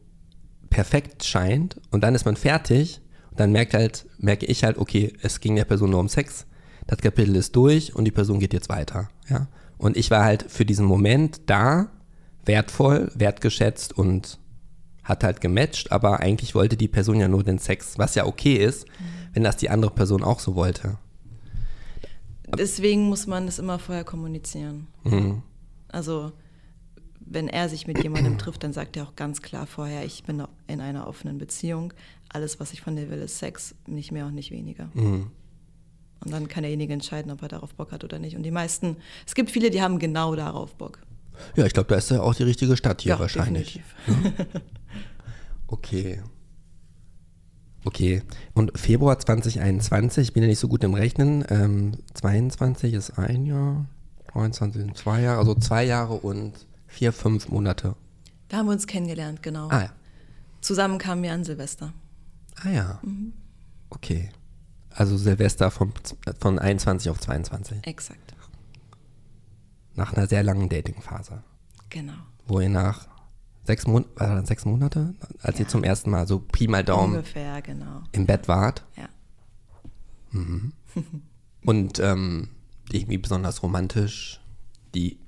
[0.68, 5.12] perfekt scheint und dann ist man fertig und dann merkt halt, merke ich halt, okay,
[5.22, 6.46] es ging der Person nur um Sex,
[6.86, 9.48] das Kapitel ist durch und die Person geht jetzt weiter, ja.
[9.82, 11.88] Und ich war halt für diesen Moment da,
[12.44, 14.38] wertvoll, wertgeschätzt und
[15.02, 18.54] hat halt gematcht, aber eigentlich wollte die Person ja nur den Sex, was ja okay
[18.54, 18.86] ist,
[19.32, 20.98] wenn das die andere Person auch so wollte.
[22.56, 24.86] deswegen muss man das immer vorher kommunizieren.
[25.02, 25.42] Mhm.
[25.88, 26.30] Also
[27.18, 30.44] wenn er sich mit jemandem trifft, dann sagt er auch ganz klar vorher, ich bin
[30.68, 31.92] in einer offenen Beziehung.
[32.28, 34.90] Alles, was ich von dir will, ist Sex, nicht mehr und nicht weniger.
[34.94, 35.32] Mhm.
[36.24, 38.36] Und dann kann derjenige entscheiden, ob er darauf Bock hat oder nicht.
[38.36, 38.96] Und die meisten,
[39.26, 40.98] es gibt viele, die haben genau darauf Bock.
[41.56, 43.80] Ja, ich glaube, da ist ja auch die richtige Stadt hier ja, wahrscheinlich.
[44.06, 44.62] definitiv.
[45.72, 46.20] Okay.
[47.84, 48.22] Okay.
[48.52, 51.44] Und Februar 2021, ich bin ja nicht so gut im Rechnen.
[51.48, 53.86] Ähm, 22 ist ein Jahr,
[54.34, 56.52] 23 sind zwei Jahre, also zwei Jahre und
[56.86, 57.96] vier, fünf Monate.
[58.48, 59.68] Da haben wir uns kennengelernt, genau.
[59.70, 59.92] Ah ja.
[60.60, 61.94] Zusammen kamen wir an Silvester.
[62.62, 63.00] Ah ja.
[63.88, 64.28] Okay.
[64.95, 65.93] Also Silvester vom,
[66.40, 67.86] von 21 auf 22.
[67.86, 68.34] Exakt.
[69.95, 71.43] Nach einer sehr langen Datingphase.
[71.90, 72.12] Genau.
[72.47, 73.09] Wo ihr nach
[73.64, 75.68] sechs, Mon war das sechs Monate, als ihr Ja.
[75.70, 78.03] zum ersten Mal so Pi mal Daumen Ungefähr, genau.
[78.12, 78.84] im Bett wart.
[78.97, 79.09] Ja.
[81.64, 82.49] Und ähm,
[82.90, 84.40] irgendwie besonders romantisch.
[84.95, 85.18] Die,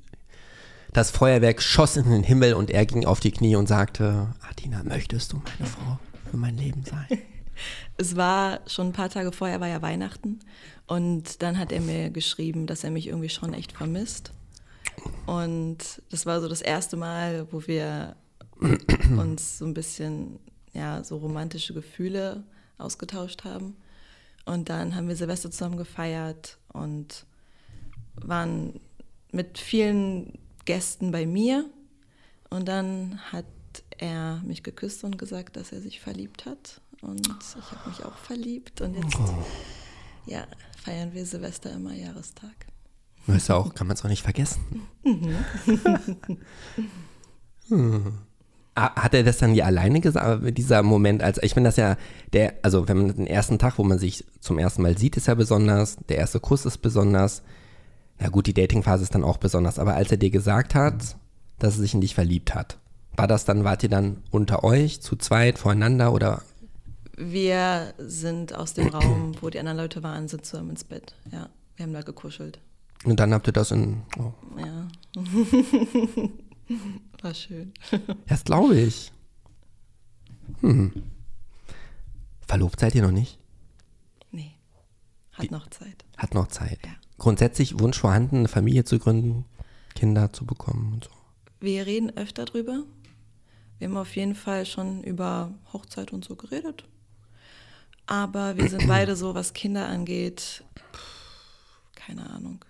[0.93, 4.83] das Feuerwerk schoss in den Himmel und er ging auf die Knie und sagte, Adina,
[4.85, 5.99] möchtest du meine Frau
[6.31, 7.07] für mein Leben sein?
[7.97, 10.41] Es war schon ein paar Tage vorher, war ja Weihnachten.
[10.87, 14.33] Und dann hat er mir geschrieben, dass er mich irgendwie schon echt vermisst.
[15.27, 18.17] Und das war so das erste Mal, wo wir
[19.19, 20.39] uns so ein bisschen,
[20.73, 22.45] ja, so romantische Gefühle
[22.79, 23.77] ausgetauscht haben.
[24.45, 27.25] Und dann haben wir Silvester zusammen gefeiert und
[28.17, 28.81] waren
[29.33, 31.65] mit vielen Gästen bei mir.
[32.51, 33.47] Und dann hat
[33.99, 36.81] er mich geküsst und gesagt, dass er sich verliebt hat.
[37.05, 38.81] Und ich habe mich auch verliebt.
[38.81, 39.19] Und jetzt
[40.27, 40.45] ja,
[40.85, 42.55] feiern wir Silvester immer Jahrestag.
[43.27, 44.61] Ist ja auch, kann man es auch nicht vergessen.
[47.69, 48.15] Hm.
[48.77, 51.97] Hat er das dann nie alleine gesagt, dieser Moment, als ich finde das ja,
[52.33, 55.29] der, also wenn man den ersten Tag, wo man sich zum ersten Mal sieht, ist
[55.29, 57.43] ja besonders, der erste Kuss ist besonders,
[58.19, 61.17] na gut, die Datingphase ist dann auch besonders, aber als er dir gesagt hat,
[61.61, 62.79] dass er sich in dich verliebt hat,
[63.17, 66.43] war das dann, wart ihr dann unter euch, zu zweit, voreinander oder?
[67.17, 71.15] Wir sind aus dem Raum, wo die anderen Leute waren, sind zusammen ins Bett.
[71.31, 72.61] Ja, wir haben da gekuschelt.
[73.05, 74.89] Und dann habt ihr das in, oh, Ja.
[77.23, 77.73] War schön.
[78.27, 79.13] das glaube ich.
[80.61, 80.93] Hm.
[82.47, 83.39] Verlobt seid ihr noch nicht?
[84.31, 84.55] Nee,
[85.33, 86.05] hat noch Zeit.
[86.17, 86.79] Hat noch Zeit.
[86.85, 86.93] Ja.
[87.19, 89.45] Grundsätzlich Wunsch vorhanden, eine Familie zu gründen,
[89.95, 91.11] Kinder zu bekommen und so.
[91.61, 92.83] Wir reden öfter drüber.
[93.79, 96.85] Wir haben auf jeden Fall schon über Hochzeit und so geredet.
[98.07, 100.63] Aber wir sind beide so, was Kinder angeht,
[101.95, 102.65] keine Ahnung.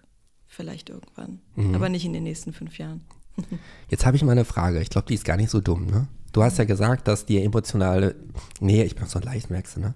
[0.46, 1.40] Vielleicht irgendwann.
[1.74, 3.00] Aber nicht in den nächsten fünf Jahren.
[3.88, 4.80] Jetzt habe ich mal eine Frage.
[4.80, 6.06] Ich glaube, die ist gar nicht so dumm, ne?
[6.32, 8.16] Du hast ja gesagt, dass dir emotionale
[8.60, 9.94] Nähe, ich bin so leicht, merkst du, ne?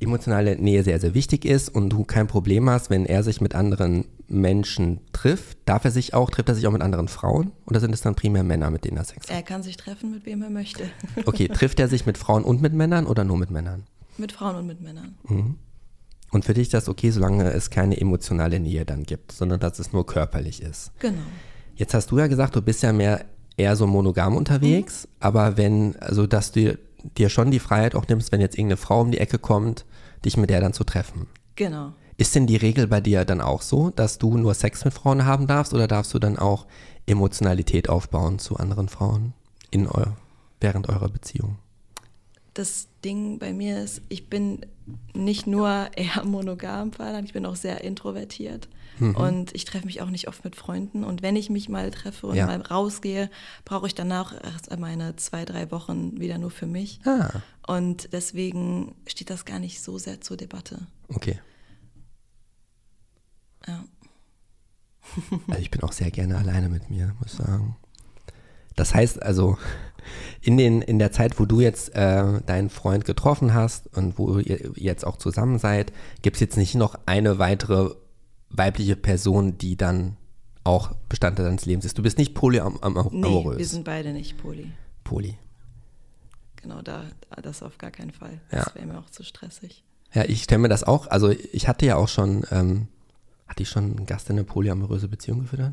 [0.00, 3.54] Emotionale Nähe sehr, sehr wichtig ist und du kein Problem hast, wenn er sich mit
[3.54, 7.52] anderen Menschen trifft, darf er sich auch, trifft er sich auch mit anderen Frauen?
[7.66, 9.34] Oder sind es dann primär Männer, mit denen er Sex hat?
[9.34, 10.90] Er kann sich treffen, mit wem er möchte.
[11.24, 13.84] Okay, trifft er sich mit Frauen und mit Männern oder nur mit Männern?
[14.18, 15.16] Mit Frauen und mit Männern.
[16.30, 19.78] Und für dich ist das okay, solange es keine emotionale Nähe dann gibt, sondern dass
[19.78, 20.92] es nur körperlich ist.
[20.98, 21.22] Genau.
[21.74, 23.24] Jetzt hast du ja gesagt, du bist ja mehr
[23.56, 26.78] eher so monogam unterwegs, aber wenn, also dass du
[27.16, 29.84] dir schon die Freiheit auch nimmst, wenn jetzt irgendeine Frau um die Ecke kommt,
[30.24, 31.26] dich mit der dann zu treffen.
[31.56, 31.92] Genau.
[32.16, 35.24] Ist denn die Regel bei dir dann auch so, dass du nur Sex mit Frauen
[35.24, 36.66] haben darfst oder darfst du dann auch
[37.06, 39.34] Emotionalität aufbauen zu anderen Frauen
[39.70, 40.04] in eu
[40.60, 41.58] während eurer Beziehung?
[42.58, 44.66] Das Ding bei mir ist, ich bin
[45.14, 48.68] nicht nur eher monogam verlangt, ich bin auch sehr introvertiert.
[48.98, 49.14] Mhm.
[49.14, 51.04] Und ich treffe mich auch nicht oft mit Freunden.
[51.04, 52.46] Und wenn ich mich mal treffe und Ja.
[52.46, 53.30] mal rausgehe,
[53.64, 56.98] brauche ich danach erst meine zwei, drei Wochen wieder nur für mich.
[57.06, 57.30] Ah,
[57.68, 60.80] Und deswegen steht das gar nicht so sehr zur Debatte.
[61.08, 61.38] okay.
[63.68, 63.84] Ja.
[65.48, 67.76] Also ich bin auch sehr gerne alleine mit mir, muss ich sagen.
[68.76, 69.58] Das heißt also,
[70.40, 74.38] in, den, in der Zeit, wo du jetzt äh, deinen Freund getroffen hast und wo
[74.38, 75.92] ihr jetzt auch zusammen seid,
[76.22, 77.94] gibt es jetzt nicht noch eine weitere
[78.50, 80.16] weibliche Person, die dann
[80.64, 81.98] auch Bestandteil deines Lebens ist.
[81.98, 83.12] Du bist nicht polyamorös.
[83.12, 84.70] Nee, wir sind beide nicht poly.
[85.04, 85.36] Poly.
[86.56, 87.04] Genau, da,
[87.42, 88.40] das auf gar keinen Fall.
[88.52, 88.64] Ja.
[88.64, 89.84] Das wäre mir auch zu stressig.
[90.12, 92.88] Ja, ich stelle mir das auch, also ich hatte ja auch schon, ähm,
[93.46, 95.72] hatte ich schon einen Gast, der eine polyamoröse Beziehung geführt?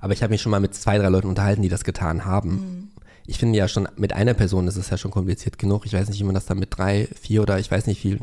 [0.00, 2.92] Aber ich habe mich schon mal mit zwei, drei Leuten unterhalten, die das getan haben.
[3.26, 5.86] Ich finde ja schon, mit einer Person ist es ja schon kompliziert genug.
[5.86, 8.18] Ich weiß nicht, wie man das dann mit drei, vier oder ich weiß nicht viel.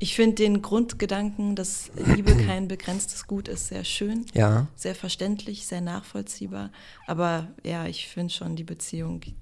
[0.00, 4.26] Ich finde den Grundgedanken, dass Liebe kein begrenztes Gut ist, sehr schön.
[4.34, 6.70] Ja, Sehr verständlich, sehr nachvollziehbar.
[7.06, 9.34] Aber ja, ich finde schon die Beziehung, die,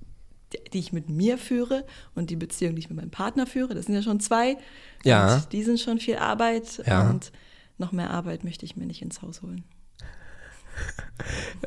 [0.72, 3.87] die ich mit mir führe und die Beziehung, die ich mit meinem Partner führe, das
[3.87, 4.57] sind ja schon zwei.
[5.05, 5.37] Ja.
[5.37, 6.83] Und die sind schon viel Arbeit.
[6.87, 7.09] Ja.
[7.11, 7.33] Und
[7.79, 9.64] noch mehr Arbeit möchte ich mir nicht ins Haus holen.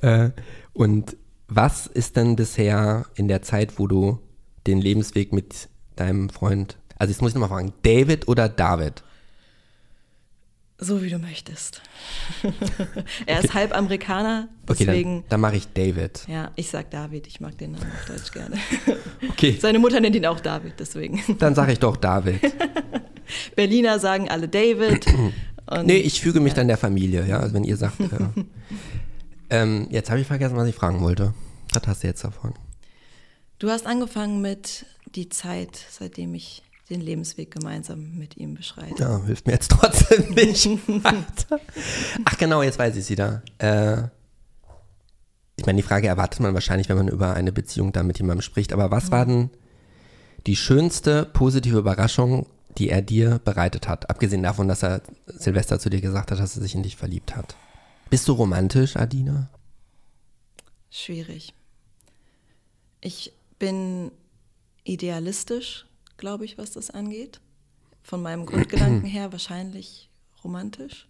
[0.01, 0.29] Äh,
[0.73, 1.17] und
[1.49, 4.19] was ist denn bisher in der Zeit, wo du
[4.67, 9.03] den Lebensweg mit deinem Freund, also jetzt muss ich nochmal fragen, David oder David?
[10.81, 11.81] So wie du möchtest.
[13.25, 15.15] er ist halb Amerikaner, Okay, deswegen.
[15.23, 16.23] dann, dann mache ich David.
[16.29, 18.55] Ja, ich sag David, ich mag den Namen auf Deutsch gerne.
[19.31, 21.21] Okay, Seine Mutter nennt ihn auch David, deswegen.
[21.39, 22.39] dann sage ich doch David.
[23.57, 25.05] Berliner sagen alle David.
[25.69, 27.99] Und Nee, ich füge mich dann der Familie, ja, also wenn ihr sagt.
[27.99, 28.07] Äh,
[29.49, 31.33] ähm, jetzt habe ich vergessen, was ich fragen wollte.
[31.73, 32.53] Was hast du jetzt davon?
[33.59, 34.85] Du hast angefangen mit
[35.15, 39.03] die Zeit, seitdem ich den Lebensweg gemeinsam mit ihm beschreite.
[39.03, 40.65] Ja, hilft mir jetzt trotzdem nicht.
[41.03, 41.59] weiter.
[42.25, 43.43] Ach genau, jetzt weiß ich es wieder.
[43.59, 44.03] Äh,
[45.57, 48.41] ich meine, die Frage erwartet man wahrscheinlich, wenn man über eine Beziehung da mit jemandem
[48.41, 48.73] spricht.
[48.73, 49.49] Aber was war denn
[50.47, 52.47] die schönste positive Überraschung,
[52.77, 54.09] die er dir bereitet hat?
[54.09, 57.35] Abgesehen davon, dass er Silvester zu dir gesagt hat, dass er sich in dich verliebt
[57.35, 57.55] hat.
[58.09, 59.49] Bist du romantisch, Adina?
[60.89, 61.53] Schwierig.
[63.01, 64.11] Ich bin
[64.83, 65.85] idealistisch,
[66.17, 67.39] glaube ich, was das angeht.
[68.01, 70.09] Von meinem Grundgedanken her wahrscheinlich
[70.43, 71.07] romantisch.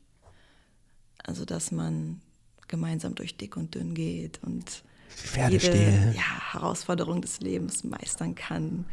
[1.23, 2.21] Also, dass man
[2.67, 4.83] gemeinsam durch dick und dünn geht und
[5.49, 8.85] jede ja, Herausforderung des Lebens meistern kann.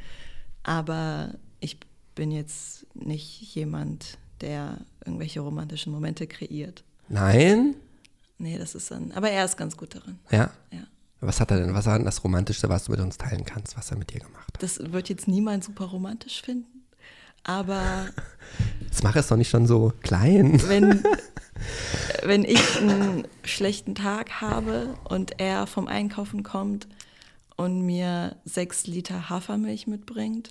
[0.63, 1.79] Aber ich
[2.15, 6.85] bin jetzt nicht jemand, der irgendwelche romantischen Momente kreiert.
[7.09, 7.77] Nein?
[8.39, 9.13] Nee, das ist dann.
[9.13, 10.19] Aber er ist ganz gut darin.
[10.31, 10.51] Ja.
[10.71, 10.87] Ja.
[11.21, 11.75] Was hat er denn?
[11.75, 14.21] Was war denn das Romantischste, was du mit uns teilen kannst, was er mit dir
[14.21, 14.63] gemacht hat?
[14.63, 16.85] Das wird jetzt niemand super romantisch finden.
[17.43, 18.07] Aber
[18.91, 20.61] Das mache es doch nicht schon so klein.
[20.69, 21.03] wenn,
[22.23, 26.87] wenn ich einen schlechten Tag habe und er vom Einkaufen kommt
[27.57, 30.51] und mir sechs Liter Hafermilch mitbringt,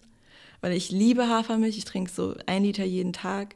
[0.62, 3.56] weil ich liebe Hafermilch, ich trinke so ein Liter jeden Tag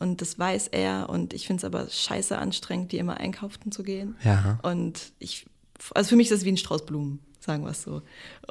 [0.00, 3.82] und das weiß er und ich finde es aber scheiße anstrengend, die immer einkaufen zu
[3.82, 4.16] gehen.
[4.24, 4.58] Ja.
[4.62, 5.46] Und ich,
[5.94, 8.02] also für mich ist das wie ein Strauß Blumen, sagen wir es so.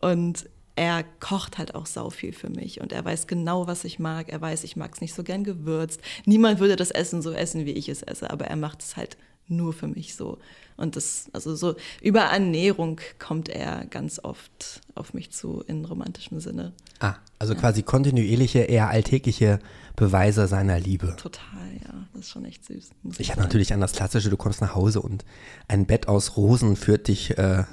[0.01, 3.99] Und er kocht halt auch sau viel für mich und er weiß genau, was ich
[3.99, 4.29] mag.
[4.29, 5.99] Er weiß, ich mag es nicht so gern gewürzt.
[6.25, 9.17] Niemand würde das Essen so essen, wie ich es esse, aber er macht es halt
[9.47, 10.37] nur für mich so.
[10.79, 16.39] Und das, also so über Ernährung kommt er ganz oft auf mich zu in romantischem
[16.39, 16.73] Sinne.
[16.99, 19.59] Ah, also quasi kontinuierliche, eher alltägliche
[19.95, 21.15] Beweise seiner Liebe.
[21.17, 22.07] Total, ja.
[22.13, 22.89] Das ist schon echt süß.
[23.03, 25.25] Muss Ich habe natürlich an das Klassische, du kommst nach Hause und
[25.67, 27.63] ein Bett aus Rosen führt dich, äh,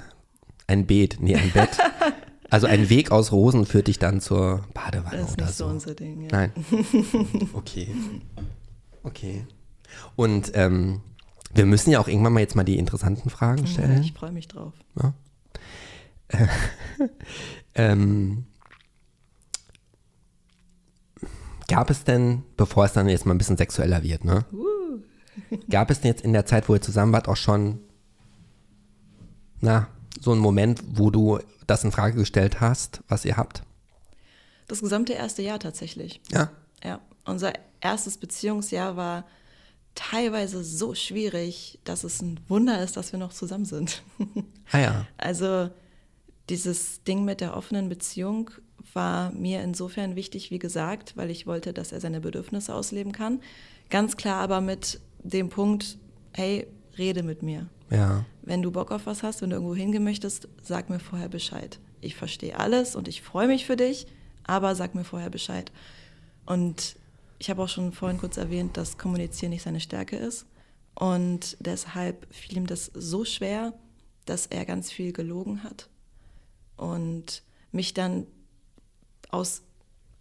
[0.67, 1.69] ein Beet, nee, ein Bett.
[2.49, 5.65] Also ein Weg aus Rosen führt dich dann zur Badewanne Das ist oder nicht so
[5.65, 5.69] so.
[5.69, 6.21] unser Ding.
[6.21, 6.27] Ja.
[6.31, 6.53] Nein.
[7.51, 7.93] Okay.
[9.03, 9.45] Okay.
[10.15, 11.01] Und ähm,
[11.53, 14.01] wir müssen ja auch irgendwann mal jetzt mal die interessanten Fragen Ja, stellen.
[14.01, 14.73] ich freue mich drauf.
[17.75, 18.45] Ähm,
[21.67, 24.45] gab es denn, bevor es dann jetzt mal ein bisschen sexueller wird, ne?
[24.51, 24.99] Uh.
[25.69, 27.79] Gab es denn jetzt in der Zeit, wo ihr zusammen wart, auch schon,
[29.61, 29.87] na,
[30.19, 33.61] so einen Moment, wo du das in Frage gestellt hast, was ihr habt?
[34.67, 36.19] Das gesamte erste Jahr tatsächlich.
[36.31, 36.49] Ja.
[36.83, 39.25] Ja, unser erstes Beziehungsjahr war
[39.97, 44.03] teilweise so schwierig, dass es ein Wunder ist, dass wir noch zusammen sind.
[44.73, 45.07] Ah ja.
[45.15, 45.69] Also
[46.49, 48.51] dieses Ding mit der offenen Beziehung
[48.91, 53.39] war mir insofern wichtig, wie gesagt, weil ich wollte, dass er seine Bedürfnisse ausleben kann.
[53.89, 55.97] Ganz klar aber mit dem Punkt,
[56.33, 56.67] hey,
[56.97, 57.67] rede mit mir.
[57.89, 58.25] Ja.
[58.41, 61.79] Wenn du Bock auf was hast, wenn du irgendwo hingehen möchtest, sag mir vorher Bescheid.
[62.01, 64.05] Ich verstehe alles und ich freue mich für dich,
[64.43, 65.71] aber sag mir vorher Bescheid.
[66.45, 66.97] Und
[67.39, 70.45] ich habe auch schon vorhin kurz erwähnt, dass Kommunizieren nicht seine Stärke ist.
[70.95, 73.73] Und deshalb fiel ihm das so schwer,
[74.25, 75.89] dass er ganz viel gelogen hat
[76.75, 78.25] und mich dann
[79.29, 79.61] aus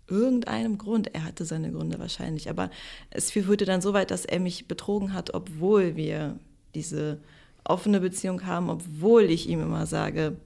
[0.09, 2.71] irgendeinem Grund, er hatte seine Gründe wahrscheinlich, aber
[3.11, 6.39] es führte dann so weit, dass er mich betrogen hat, obwohl wir
[6.75, 7.21] diese
[7.65, 10.37] offene Beziehung haben, obwohl ich ihm immer sage,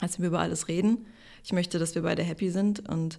[0.00, 1.06] dass wir über alles reden.
[1.42, 3.18] Ich möchte, dass wir beide happy sind und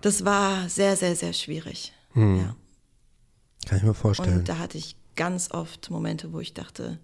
[0.00, 1.92] das war sehr, sehr, sehr schwierig.
[2.12, 2.38] Hm.
[2.38, 2.56] Ja.
[3.66, 4.38] Kann ich mir vorstellen.
[4.38, 6.98] Und da hatte ich ganz oft Momente, wo ich dachte,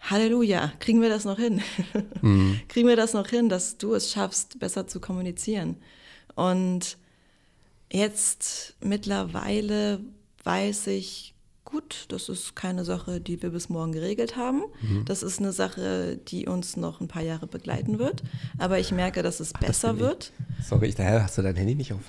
[0.00, 1.62] Halleluja, kriegen wir das noch hin?
[2.22, 2.60] Mhm.
[2.68, 5.76] kriegen wir das noch hin, dass du es schaffst, besser zu kommunizieren?
[6.34, 6.96] Und
[7.92, 10.00] jetzt mittlerweile
[10.42, 11.34] weiß ich,
[11.70, 14.62] gut, das ist keine Sache, die wir bis morgen geregelt haben.
[14.82, 15.04] Mhm.
[15.04, 18.22] Das ist eine Sache, die uns noch ein paar Jahre begleiten wird.
[18.58, 20.00] Aber ich merke, dass es Ach, das besser ich.
[20.00, 20.32] wird.
[20.62, 22.00] Sorry, ich daher hast du dein Handy nicht auf.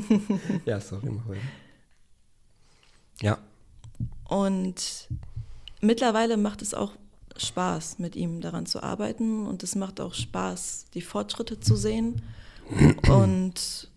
[0.64, 1.40] ja, sorry, mach weiter.
[3.20, 3.38] Ja.
[4.24, 5.08] Und
[5.80, 6.92] mittlerweile macht es auch
[7.36, 9.46] Spaß, mit ihm daran zu arbeiten.
[9.46, 12.22] Und es macht auch Spaß, die Fortschritte zu sehen.
[13.08, 13.90] Und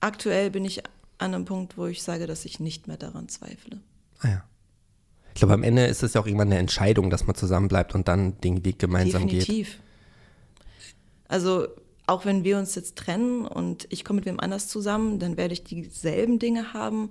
[0.00, 0.82] aktuell bin ich
[1.18, 3.80] an einem Punkt, wo ich sage, dass ich nicht mehr daran zweifle.
[4.20, 4.44] Ah ja.
[5.34, 8.08] Ich glaube, am Ende ist es ja auch irgendwann eine Entscheidung, dass man zusammenbleibt und
[8.08, 9.42] dann den Weg gemeinsam geht.
[9.42, 9.80] Definitiv.
[11.28, 11.68] Also
[12.06, 15.52] auch wenn wir uns jetzt trennen und ich komme mit wem anders zusammen, dann werde
[15.52, 17.10] ich dieselben Dinge haben,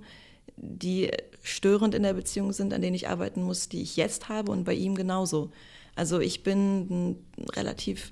[0.56, 1.10] die
[1.42, 4.64] störend in der Beziehung sind, an denen ich arbeiten muss, die ich jetzt habe und
[4.64, 5.50] bei ihm genauso.
[5.94, 8.10] Also ich bin ein relativ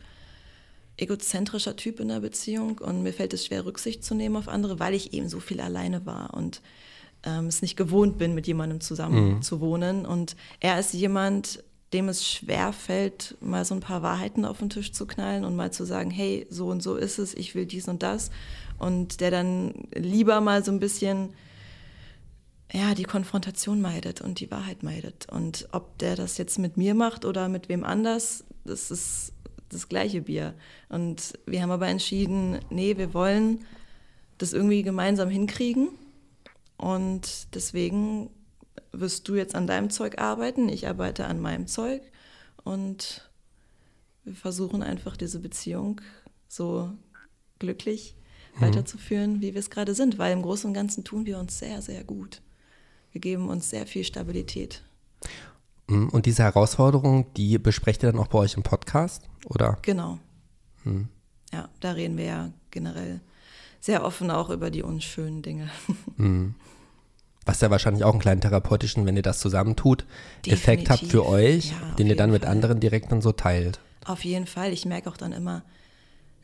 [0.97, 4.79] egozentrischer Typ in der Beziehung und mir fällt es schwer, Rücksicht zu nehmen auf andere,
[4.79, 6.61] weil ich eben so viel alleine war und
[7.25, 10.07] ähm, es nicht gewohnt bin, mit jemandem zusammen zu wohnen.
[10.07, 14.71] Und er ist jemand, dem es schwer fällt, mal so ein paar Wahrheiten auf den
[14.71, 17.67] Tisch zu knallen und mal zu sagen, hey, so und so ist es, ich will
[17.67, 18.31] dies und das.
[18.79, 21.31] Und der dann lieber mal so ein bisschen
[22.73, 25.29] ja, die Konfrontation meidet und die Wahrheit meidet.
[25.31, 29.33] Und ob der das jetzt mit mir macht oder mit wem anders, das ist
[29.75, 30.55] das gleiche Bier.
[30.89, 33.65] Und wir haben aber entschieden, nee, wir wollen
[34.39, 35.89] das irgendwie gemeinsam hinkriegen.
[36.77, 38.31] Und deswegen
[38.93, 42.03] wirst du jetzt an deinem Zeug arbeiten, ich arbeite an meinem Zeug.
[42.65, 43.31] Und
[44.25, 46.01] wir versuchen einfach diese Beziehung
[46.49, 46.91] so
[47.59, 48.17] glücklich
[48.59, 50.19] weiterzuführen, wie wir es gerade sind.
[50.19, 52.41] Weil im Großen und Ganzen tun wir uns sehr, sehr gut.
[53.13, 54.83] Wir geben uns sehr viel Stabilität.
[55.87, 59.79] Mm, Und diese Herausforderung, die besprecht ihr dann auch bei euch im Podcast, oder?
[59.83, 60.19] Genau.
[61.53, 63.21] Ja, da reden wir ja generell
[63.81, 65.71] sehr offen auch über die unschönen Dinge.
[67.47, 70.07] Was ja wahrscheinlich auch einen kleinen therapeutischen, wenn ihr das zusammentut,
[70.47, 71.29] Effekt habt für Definitiv.
[71.31, 72.53] euch, Ja, den ihr dann mit Fall.
[72.53, 73.81] anderen direkt dann so teilt.
[74.07, 74.73] Auf jeden Fall.
[74.73, 75.63] Ich merke auch dann immer,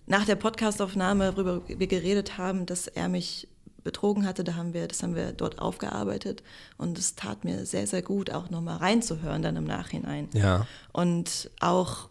[0.07, 3.49] nach der Podcastaufnahme, worüber wir geredet haben, dass er mich
[3.83, 6.43] betrogen hatte, da haben wir, das haben wir dort aufgearbeitet
[6.76, 10.28] und es tat mir sehr, sehr gut, auch nochmal reinzuhören dann im Nachhinein.
[10.33, 10.66] Ja.
[10.93, 12.09] Und auch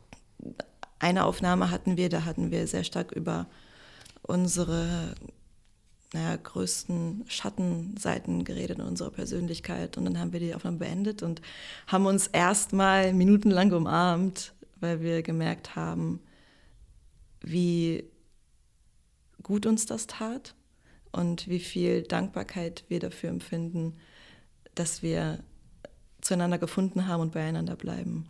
[1.00, 3.48] eine Aufnahme hatten wir, da hatten wir sehr stark über
[4.22, 5.16] unsere
[6.14, 9.98] naja, größten Schattenseiten geredet in unserer Persönlichkeit.
[9.98, 11.42] Und dann haben wir die Aufnahme beendet und
[11.88, 16.20] haben uns erstmal minutenlang umarmt, weil wir gemerkt haben,
[17.42, 18.06] wie
[19.44, 20.56] gut uns das tat
[21.12, 23.98] und wie viel Dankbarkeit wir dafür empfinden,
[24.76, 25.40] dass wir
[26.22, 28.28] zueinander gefunden haben und beieinander bleiben.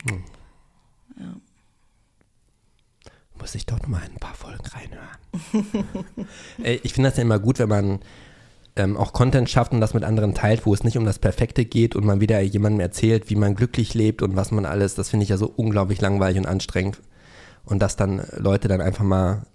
[1.19, 1.35] Ja.
[3.39, 6.27] Muss ich doch nochmal in ein paar Folgen reinhören.
[6.83, 7.99] Ich finde das ja immer gut, wenn man
[8.75, 11.65] ähm, auch Content schafft und das mit anderen teilt, wo es nicht um das Perfekte
[11.65, 15.09] geht und man wieder jemandem erzählt, wie man glücklich lebt und was man alles, das
[15.09, 16.99] finde ich ja so unglaublich langweilig und anstrengend.
[17.65, 19.45] Und dass dann Leute dann einfach mal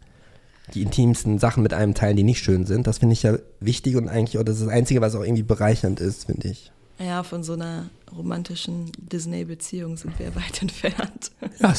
[0.72, 3.96] die intimsten Sachen mit einem teilen, die nicht schön sind, das finde ich ja wichtig
[3.96, 6.72] und eigentlich auch das ist das Einzige, was auch irgendwie bereichernd ist, finde ich.
[6.98, 11.32] Ja, von so einer romantischen Disney-Beziehung sind wir weit entfernt.
[11.58, 11.74] Ja,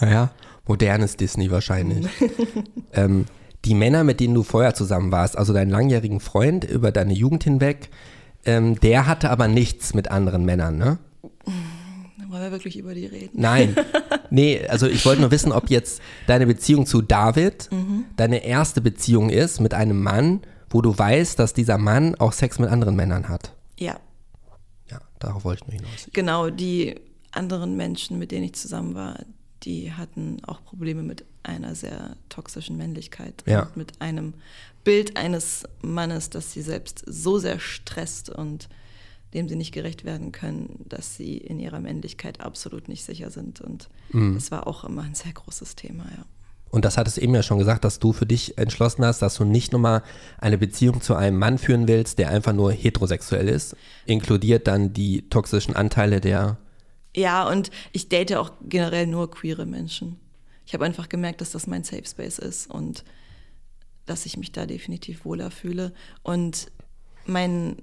[0.00, 0.30] naja,
[0.66, 2.06] modernes Disney wahrscheinlich.
[2.92, 3.26] ähm,
[3.64, 7.44] die Männer, mit denen du vorher zusammen warst, also deinen langjährigen Freund über deine Jugend
[7.44, 7.90] hinweg,
[8.44, 10.98] ähm, der hatte aber nichts mit anderen Männern, ne?
[12.38, 13.40] Wollen wir wirklich über die reden?
[13.40, 13.74] Nein.
[14.30, 18.04] Nee, also ich wollte nur wissen, ob jetzt deine Beziehung zu David mhm.
[18.16, 22.58] deine erste Beziehung ist mit einem Mann, wo du weißt, dass dieser Mann auch Sex
[22.58, 23.54] mit anderen Männern hat.
[23.78, 23.98] Ja.
[24.90, 26.08] Ja, darauf wollte ich nur hinaus.
[26.12, 26.96] Genau, die
[27.30, 29.18] anderen Menschen, mit denen ich zusammen war,
[29.62, 33.62] die hatten auch Probleme mit einer sehr toxischen Männlichkeit ja.
[33.62, 34.34] und mit einem
[34.84, 38.68] Bild eines Mannes, das sie selbst so sehr stresst und
[39.34, 43.60] dem sie nicht gerecht werden können, dass sie in ihrer Männlichkeit absolut nicht sicher sind.
[43.60, 44.34] Und mhm.
[44.34, 46.24] das war auch immer ein sehr großes Thema, ja.
[46.70, 49.36] Und das hattest du eben ja schon gesagt, dass du für dich entschlossen hast, dass
[49.36, 50.02] du nicht nochmal
[50.38, 53.74] eine Beziehung zu einem Mann führen willst, der einfach nur heterosexuell ist,
[54.04, 56.58] inkludiert dann die toxischen Anteile der.
[57.16, 60.20] Ja, und ich date auch generell nur queere Menschen.
[60.66, 63.02] Ich habe einfach gemerkt, dass das mein Safe Space ist und
[64.04, 65.94] dass ich mich da definitiv wohler fühle.
[66.22, 66.70] Und
[67.24, 67.80] meinen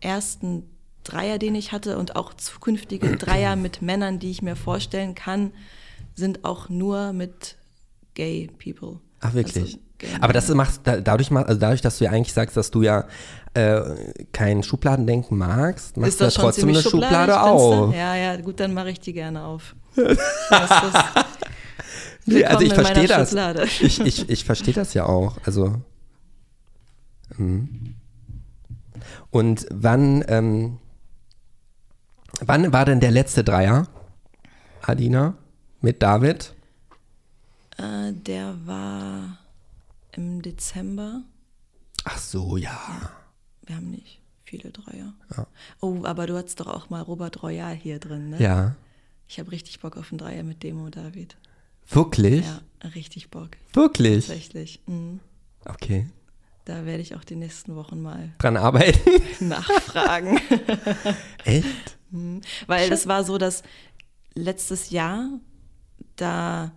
[0.00, 0.64] ersten
[1.04, 5.52] Dreier, den ich hatte und auch zukünftige Dreier mit Männern, die ich mir vorstellen kann,
[6.14, 7.56] sind auch nur mit
[8.14, 9.00] gay people.
[9.20, 9.78] Ach wirklich?
[10.02, 13.06] Also, Aber das macht dadurch, also dadurch, dass du ja eigentlich sagst, dass du ja
[13.54, 13.80] äh,
[14.32, 17.94] kein Schubladendenken magst, machst du ja trotzdem eine Schublade auf.
[17.94, 19.74] Ja, ja, gut, dann mache ich die gerne auf.
[22.26, 23.32] nee, also ich verstehe das.
[23.80, 25.38] Ich, ich, ich verstehe das ja auch.
[25.44, 25.76] Also.
[27.36, 27.68] Mh.
[29.30, 30.78] Und wann, ähm,
[32.40, 33.86] wann war denn der letzte Dreier,
[34.82, 35.36] Adina,
[35.80, 36.54] mit David?
[37.76, 39.38] Äh, der war
[40.12, 41.22] im Dezember.
[42.04, 42.70] Ach so, ja.
[42.70, 43.10] ja
[43.66, 45.14] wir haben nicht viele Dreier.
[45.36, 45.46] Ja.
[45.80, 48.42] Oh, aber du hattest doch auch mal Robert Royal hier drin, ne?
[48.42, 48.76] Ja.
[49.26, 51.36] Ich habe richtig Bock auf einen Dreier mit Demo David.
[51.88, 52.44] Wirklich?
[52.44, 52.60] Ja,
[52.94, 53.50] richtig Bock.
[53.72, 54.26] Wirklich?
[54.26, 54.80] Tatsächlich.
[54.86, 55.20] Mhm.
[55.64, 56.08] Okay.
[56.64, 59.22] Da werde ich auch die nächsten Wochen mal dran arbeiten.
[59.48, 60.40] Nachfragen.
[61.44, 61.98] Echt?
[62.14, 62.40] Mhm.
[62.66, 63.62] Weil das war so, dass
[64.34, 65.28] letztes Jahr,
[66.16, 66.72] da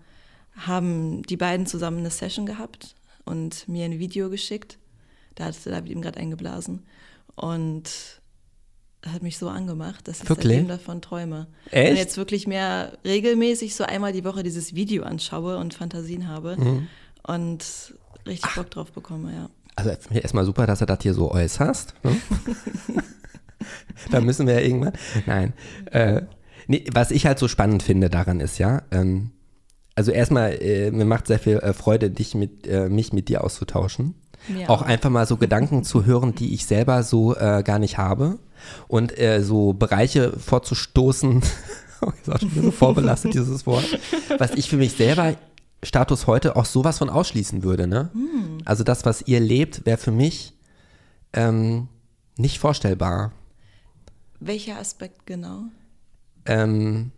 [0.55, 4.77] haben die beiden zusammen eine Session gehabt und mir ein Video geschickt.
[5.35, 6.83] Da hat David ihm gerade eingeblasen.
[7.35, 7.89] Und
[9.05, 10.53] hat mich so angemacht, dass ich wirklich?
[10.53, 11.47] seitdem davon träume.
[11.69, 11.91] Echt?
[11.91, 16.57] Und jetzt wirklich mehr regelmäßig so einmal die Woche dieses Video anschaue und Fantasien habe
[16.57, 16.87] mhm.
[17.23, 17.93] und
[18.25, 18.55] richtig Ach.
[18.55, 19.49] Bock drauf bekomme, ja.
[19.75, 21.93] Also erstmal super, dass du das hier so äußerst.
[22.03, 22.17] Ne?
[24.11, 24.93] da müssen wir ja irgendwann.
[25.25, 25.53] Nein.
[25.91, 26.21] Äh,
[26.67, 29.31] nee, was ich halt so spannend finde daran ist ja, ähm,
[29.97, 33.43] also erstmal, äh, mir macht sehr viel äh, Freude, dich mit, äh, mich mit dir
[33.43, 34.13] auszutauschen.
[34.55, 34.69] Ja.
[34.69, 38.37] Auch einfach mal so Gedanken zu hören, die ich selber so äh, gar nicht habe.
[38.87, 41.41] Und äh, so Bereiche vorzustoßen,
[42.01, 43.99] oh, ist auch schon so vorbelastet, dieses Wort,
[44.37, 45.35] was ich für mich selber
[45.81, 47.87] Status heute auch sowas von ausschließen würde.
[47.87, 48.11] Ne?
[48.13, 48.59] Hm.
[48.65, 50.53] Also das, was ihr lebt, wäre für mich
[51.33, 51.87] ähm,
[52.37, 53.31] nicht vorstellbar.
[54.39, 55.63] Welcher Aspekt genau?
[56.45, 57.11] Ähm,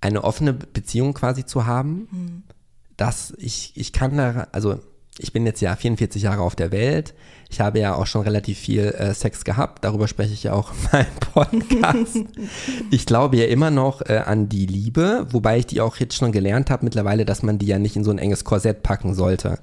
[0.00, 2.42] eine offene Beziehung quasi zu haben, hm.
[2.96, 4.80] dass ich, ich kann da, also
[5.18, 7.14] ich bin jetzt ja 44 Jahre auf der Welt.
[7.48, 9.82] Ich habe ja auch schon relativ viel äh, Sex gehabt.
[9.84, 12.18] Darüber spreche ich ja auch in meinem Podcast.
[12.90, 16.32] ich glaube ja immer noch äh, an die Liebe, wobei ich die auch jetzt schon
[16.32, 19.58] gelernt habe mittlerweile, dass man die ja nicht in so ein enges Korsett packen sollte.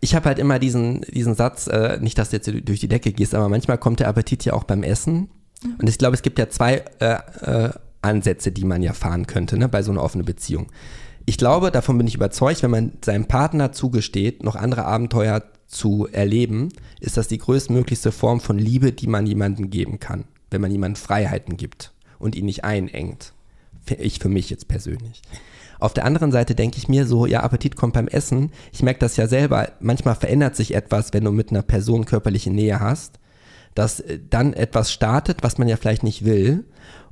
[0.00, 3.12] Ich habe halt immer diesen, diesen Satz, äh, nicht, dass du jetzt durch die Decke
[3.12, 5.28] gehst, aber manchmal kommt der Appetit ja auch beim Essen.
[5.78, 7.70] Und ich glaube, es gibt ja zwei äh, äh,
[8.02, 10.68] Ansätze, die man ja fahren könnte, ne, bei so einer offenen Beziehung.
[11.26, 16.08] Ich glaube, davon bin ich überzeugt, wenn man seinem Partner zugesteht, noch andere Abenteuer zu
[16.10, 20.72] erleben, ist das die größtmöglichste Form von Liebe, die man jemandem geben kann, wenn man
[20.72, 23.32] jemandem Freiheiten gibt und ihn nicht einengt.
[23.98, 25.22] Ich für mich jetzt persönlich.
[25.80, 28.52] Auf der anderen Seite denke ich mir so, ja, Appetit kommt beim Essen.
[28.72, 29.70] Ich merke das ja selber.
[29.80, 33.20] Manchmal verändert sich etwas, wenn du mit einer Person körperliche Nähe hast
[33.74, 36.64] dass äh, dann etwas startet, was man ja vielleicht nicht will.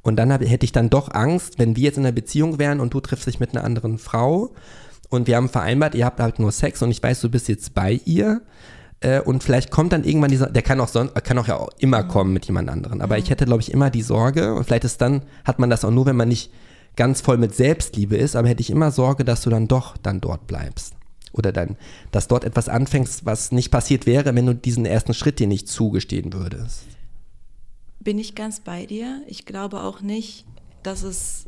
[0.03, 2.81] Und dann hab, hätte ich dann doch Angst, wenn wir jetzt in einer Beziehung wären
[2.81, 4.55] und du triffst dich mit einer anderen Frau
[5.09, 7.75] und wir haben vereinbart, ihr habt halt nur Sex und ich weiß, du bist jetzt
[7.75, 8.43] bei ihr.
[9.01, 11.71] Äh, und vielleicht kommt dann irgendwann dieser, der kann auch sonst, kann auch ja auch
[11.79, 13.01] immer kommen mit jemand anderen.
[13.01, 13.23] Aber mhm.
[13.23, 15.91] ich hätte, glaube ich, immer die Sorge, und vielleicht ist dann, hat man das auch
[15.91, 16.51] nur, wenn man nicht
[16.99, 20.20] ganz voll mit Selbstliebe ist, aber hätte ich immer Sorge, dass du dann doch dann
[20.20, 20.94] dort bleibst
[21.32, 21.76] oder dann,
[22.11, 25.68] dass dort etwas anfängst, was nicht passiert wäre, wenn du diesen ersten Schritt dir nicht
[25.68, 26.82] zugestehen würdest.
[28.01, 29.22] Bin ich ganz bei dir.
[29.28, 30.44] Ich glaube auch nicht,
[30.82, 31.46] dass es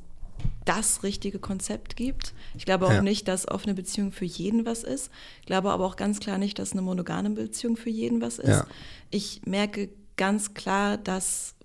[0.65, 2.33] das richtige Konzept gibt.
[2.57, 3.03] Ich glaube auch ja.
[3.03, 5.11] nicht, dass offene Beziehung für jeden was ist.
[5.41, 8.49] Ich glaube aber auch ganz klar nicht, dass eine monogame Beziehung für jeden was ist.
[8.49, 8.67] Ja.
[9.11, 11.57] Ich merke ganz klar, dass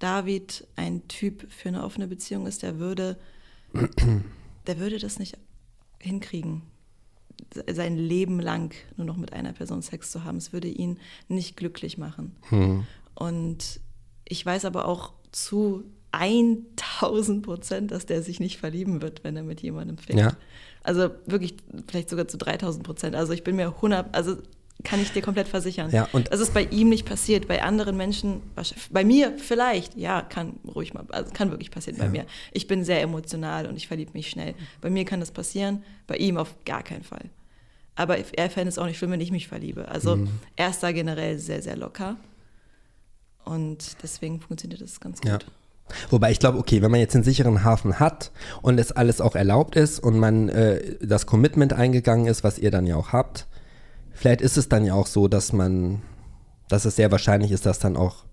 [0.00, 3.16] David ein Typ für eine offene Beziehung ist, der würde,
[4.66, 5.38] der würde das nicht
[6.00, 6.62] hinkriegen,
[7.70, 10.38] sein Leben lang nur noch mit einer Person Sex zu haben.
[10.38, 10.98] Es würde ihn
[11.28, 12.36] nicht glücklich machen.
[12.48, 12.86] Hm.
[13.14, 13.80] Und
[14.24, 19.42] ich weiß aber auch zu 1000 Prozent, dass der sich nicht verlieben wird, wenn er
[19.42, 20.18] mit jemandem fängt.
[20.18, 20.32] Ja.
[20.82, 23.14] Also wirklich vielleicht sogar zu 3000 Prozent.
[23.16, 24.36] Also ich bin mir 100, also
[24.84, 25.90] kann ich dir komplett versichern.
[25.90, 28.42] Ja, und das ist bei ihm nicht passiert, bei anderen Menschen,
[28.90, 32.04] bei mir vielleicht, ja, kann ruhig mal, also kann wirklich passieren ja.
[32.04, 32.26] bei mir.
[32.52, 34.54] Ich bin sehr emotional und ich verliebe mich schnell.
[34.80, 37.30] Bei mir kann das passieren, bei ihm auf gar keinen Fall.
[37.94, 39.88] Aber er fände es auch nicht schlimm, wenn ich mich verliebe.
[39.88, 40.28] Also mhm.
[40.56, 42.16] er ist da generell sehr, sehr locker.
[43.44, 45.30] Und deswegen funktioniert das ganz gut.
[45.30, 45.38] Ja.
[46.08, 48.30] Wobei ich glaube, okay, wenn man jetzt einen sicheren Hafen hat
[48.62, 52.70] und es alles auch erlaubt ist und man äh, das Commitment eingegangen ist, was ihr
[52.70, 53.46] dann ja auch habt,
[54.12, 56.02] vielleicht ist es dann ja auch so, dass man,
[56.68, 58.24] dass es sehr wahrscheinlich ist, dass dann auch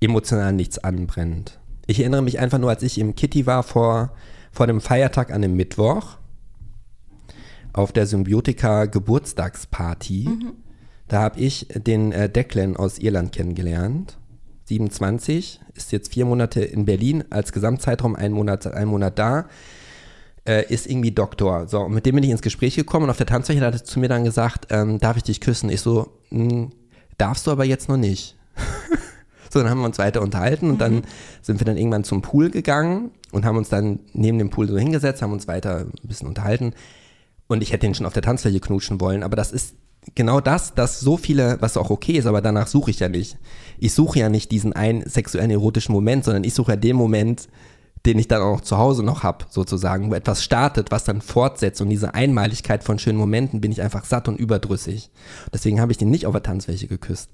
[0.00, 1.58] emotional nichts anbrennt.
[1.86, 4.12] Ich erinnere mich einfach nur, als ich im Kitty war vor,
[4.50, 6.18] vor dem Feiertag an dem Mittwoch
[7.72, 10.28] auf der Symbiotika Geburtstagsparty.
[10.28, 10.52] Mhm.
[11.08, 14.18] Da habe ich den äh, Declan aus Irland kennengelernt.
[14.64, 19.46] 27, ist jetzt vier Monate in Berlin, als Gesamtzeitraum ein Monat, ein Monat da,
[20.46, 21.68] äh, ist irgendwie Doktor.
[21.68, 23.84] So, und mit dem bin ich ins Gespräch gekommen und auf der Tanzfläche hat er
[23.84, 25.70] zu mir dann gesagt, ähm, darf ich dich küssen?
[25.70, 26.70] Ich so, hm,
[27.18, 28.36] darfst du aber jetzt noch nicht.
[29.50, 30.78] so, dann haben wir uns weiter unterhalten und mhm.
[30.78, 31.02] dann
[31.42, 34.78] sind wir dann irgendwann zum Pool gegangen und haben uns dann neben dem Pool so
[34.78, 36.74] hingesetzt, haben uns weiter ein bisschen unterhalten.
[37.46, 39.74] Und ich hätte ihn schon auf der Tanzfläche knutschen wollen, aber das ist
[40.14, 43.38] genau das, dass so viele, was auch okay ist, aber danach suche ich ja nicht.
[43.78, 47.48] Ich suche ja nicht diesen einen sexuellen erotischen Moment, sondern ich suche ja den Moment,
[48.06, 51.80] den ich dann auch zu Hause noch habe, sozusagen, wo etwas startet, was dann fortsetzt
[51.80, 55.10] und diese Einmaligkeit von schönen Momenten bin ich einfach satt und überdrüssig.
[55.52, 57.30] Deswegen habe ich den nicht auf der Tanzfläche geküsst.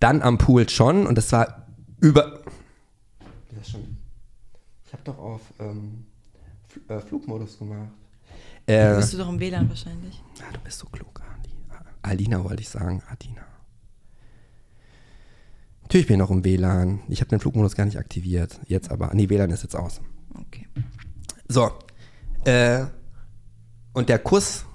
[0.00, 1.66] Dann am Pool schon und das war
[2.00, 2.40] über.
[3.62, 6.06] Ich habe doch auf ähm,
[6.88, 7.90] äh, Flugmodus gemacht.
[8.66, 10.22] Äh, bist du doch im WLAN wahrscheinlich.
[10.38, 11.22] Ja, du bist so klug.
[12.02, 13.47] Alina wollte ich sagen, Adina.
[15.88, 17.00] Natürlich bin ich noch im WLAN.
[17.08, 18.60] Ich habe den Flugmodus gar nicht aktiviert.
[18.66, 19.10] Jetzt aber.
[19.14, 20.02] Nee, WLAN ist jetzt aus.
[20.34, 20.66] Okay.
[21.48, 21.70] So.
[22.44, 22.84] Äh,
[23.94, 24.66] und der Kuss,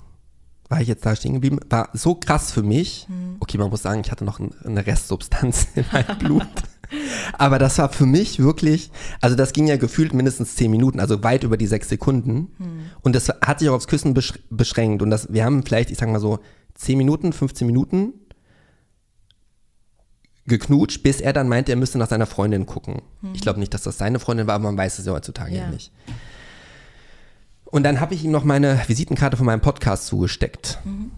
[0.70, 3.06] war ich jetzt da stehen geblieben, war so krass für mich.
[3.08, 3.36] Hm.
[3.40, 6.48] Okay, man muss sagen, ich hatte noch eine Restsubstanz in meinem Blut.
[7.38, 8.90] Aber das war für mich wirklich,
[9.22, 12.52] also das ging ja gefühlt mindestens zehn Minuten, also weit über die sechs Sekunden.
[12.58, 12.86] Hm.
[13.02, 14.16] Und das hat sich auch aufs Küssen
[14.50, 15.04] beschränkt.
[15.04, 16.40] Und das, wir haben vielleicht, ich sag mal so,
[16.76, 18.14] 10 Minuten, 15 Minuten
[20.46, 23.02] geknutscht, bis er dann meinte, er müsste nach seiner Freundin gucken.
[23.22, 23.34] Mhm.
[23.34, 25.68] Ich glaube nicht, dass das seine Freundin war, aber man weiß es ja heutzutage ja
[25.68, 25.92] nicht.
[27.66, 30.80] Und dann habe ich ihm noch meine Visitenkarte von meinem Podcast zugesteckt.
[30.84, 31.12] Mhm.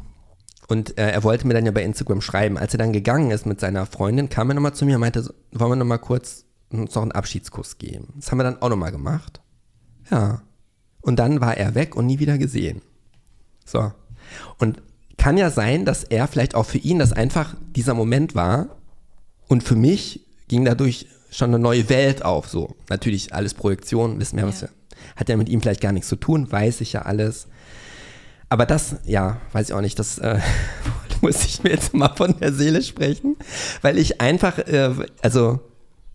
[0.67, 2.57] Und äh, er wollte mir dann ja bei Instagram schreiben.
[2.57, 5.33] Als er dann gegangen ist mit seiner Freundin, kam er nochmal zu mir und meinte,
[5.51, 8.13] wollen wir nochmal kurz uns noch einen Abschiedskuss geben.
[8.15, 9.41] Das haben wir dann auch nochmal gemacht.
[10.09, 10.41] Ja.
[11.01, 12.81] Und dann war er weg und nie wieder gesehen.
[13.65, 13.91] So.
[14.57, 14.81] Und
[15.17, 18.75] kann ja sein, dass er vielleicht auch für ihn das einfach dieser Moment war
[19.47, 22.47] und für mich ging dadurch schon eine neue Welt auf.
[22.47, 24.49] So natürlich alles Projektion, wissen wir, ja.
[24.49, 24.69] was wir,
[25.15, 27.47] hat ja mit ihm vielleicht gar nichts zu tun, weiß ich ja alles.
[28.49, 30.39] Aber das, ja, weiß ich auch nicht, das äh,
[31.21, 33.35] muss ich mir jetzt mal von der Seele sprechen,
[33.81, 35.59] weil ich einfach, äh, also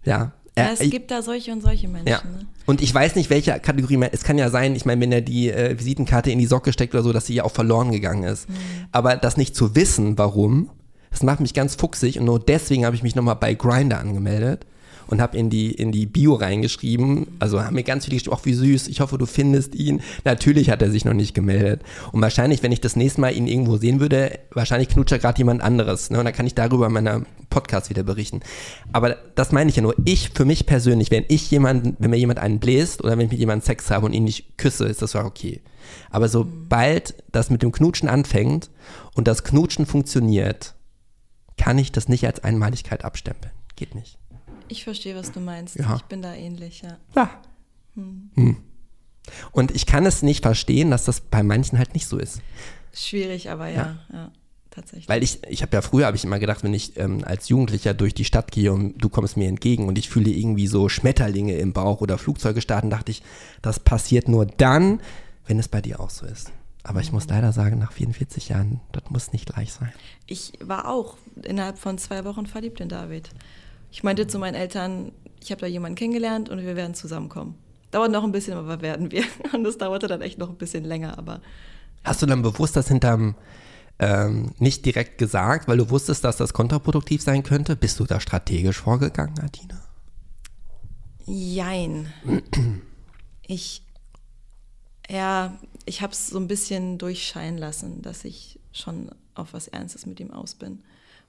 [0.05, 2.09] ja, ja, es gibt da solche und solche Menschen.
[2.09, 2.19] Ja.
[2.19, 2.47] Ne?
[2.67, 5.21] Und ich weiß nicht, welche Kategorie man, es kann ja sein, ich meine, wenn er
[5.21, 8.25] die äh, Visitenkarte in die Socke steckt oder so, dass sie ja auch verloren gegangen
[8.25, 8.49] ist.
[8.49, 8.55] Mhm.
[8.93, 10.71] Aber das nicht zu wissen, warum,
[11.11, 14.67] das macht mich ganz fuchsig und nur deswegen habe ich mich nochmal bei Grinder angemeldet
[15.11, 17.27] und habe in die, in die Bio reingeschrieben.
[17.41, 20.01] Also haben mir ganz viele geschrieben, ach wie süß, ich hoffe, du findest ihn.
[20.25, 21.83] Natürlich hat er sich noch nicht gemeldet.
[22.13, 25.39] Und wahrscheinlich, wenn ich das nächste Mal ihn irgendwo sehen würde, wahrscheinlich knutscht er gerade
[25.39, 26.11] jemand anderes.
[26.11, 26.19] Ne?
[26.19, 28.41] Und dann kann ich darüber in meiner Podcast wieder berichten.
[28.93, 29.97] Aber das meine ich ja nur.
[30.05, 33.33] Ich, für mich persönlich, wenn ich jemanden, wenn mir jemand einen bläst oder wenn ich
[33.33, 35.61] mit jemandem Sex habe und ihn nicht küsse, ist das okay.
[36.11, 38.71] Aber sobald das mit dem Knutschen anfängt
[39.15, 40.75] und das Knutschen funktioniert,
[41.61, 43.53] kann ich das nicht als Einmaligkeit abstempeln.
[43.77, 44.17] Geht nicht.
[44.69, 45.77] Ich verstehe, was du meinst.
[45.77, 45.97] Ja.
[45.97, 46.97] Ich bin da ähnlich, ja.
[47.15, 47.31] Ja.
[47.97, 48.31] Hm.
[48.35, 48.57] Hm.
[49.53, 52.41] Und ich kann es nicht verstehen, dass das bei manchen halt nicht so ist.
[52.95, 54.33] Schwierig, aber ja, ja, ja
[54.71, 55.09] tatsächlich.
[55.09, 57.93] Weil ich, ich habe ja früher, habe ich immer gedacht, wenn ich ähm, als Jugendlicher
[57.93, 61.59] durch die Stadt gehe und du kommst mir entgegen und ich fühle irgendwie so Schmetterlinge
[61.59, 63.23] im Bauch oder Flugzeuge starten, dachte ich,
[63.61, 65.03] das passiert nur dann,
[65.47, 66.53] wenn es bei dir auch so ist.
[66.83, 69.93] Aber ich muss leider sagen, nach 44 Jahren, das muss nicht gleich sein.
[70.27, 73.31] Ich war auch innerhalb von zwei Wochen verliebt in David.
[73.91, 75.13] Ich meinte zu meinen Eltern,
[75.43, 77.57] ich habe da jemanden kennengelernt und wir werden zusammenkommen.
[77.91, 79.25] Dauert noch ein bisschen, aber werden wir.
[79.53, 81.41] Und das dauerte dann echt noch ein bisschen länger, aber.
[82.05, 83.35] Hast du dann bewusst das hinterm
[83.99, 87.75] ähm, nicht direkt gesagt, weil du wusstest, dass das kontraproduktiv sein könnte?
[87.77, 89.83] Bist du da strategisch vorgegangen, Adina?
[91.27, 92.13] Jein.
[93.47, 93.83] Ich,
[95.09, 100.07] ja, ich habe es so ein bisschen durchscheinen lassen, dass ich schon auf was Ernstes
[100.07, 100.83] mit ihm aus bin.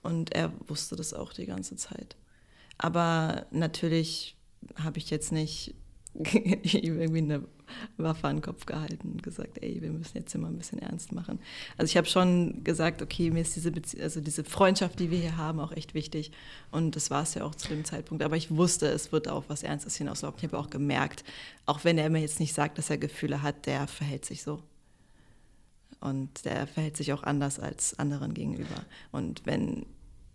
[0.03, 2.15] Und er wusste das auch die ganze Zeit.
[2.77, 4.35] Aber natürlich
[4.75, 5.75] habe ich jetzt nicht
[6.13, 7.43] irgendwie eine
[8.03, 11.11] Waffe an den Kopf gehalten und gesagt, ey, wir müssen jetzt immer ein bisschen ernst
[11.11, 11.39] machen.
[11.77, 15.19] Also ich habe schon gesagt, okay, mir ist diese, Bezie also diese Freundschaft, die wir
[15.19, 16.31] hier haben, auch echt wichtig.
[16.71, 18.23] Und das war es ja auch zu dem Zeitpunkt.
[18.23, 20.37] Aber ich wusste, es wird auf was Ernstes hinauslaufen.
[20.39, 21.23] Ich habe auch gemerkt,
[21.65, 24.61] auch wenn er mir jetzt nicht sagt, dass er Gefühle hat, der verhält sich so.
[25.99, 28.85] Und der verhält sich auch anders als anderen gegenüber.
[29.11, 29.85] Und wenn,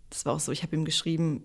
[0.09, 1.43] das war auch so, ich habe ihm geschrieben,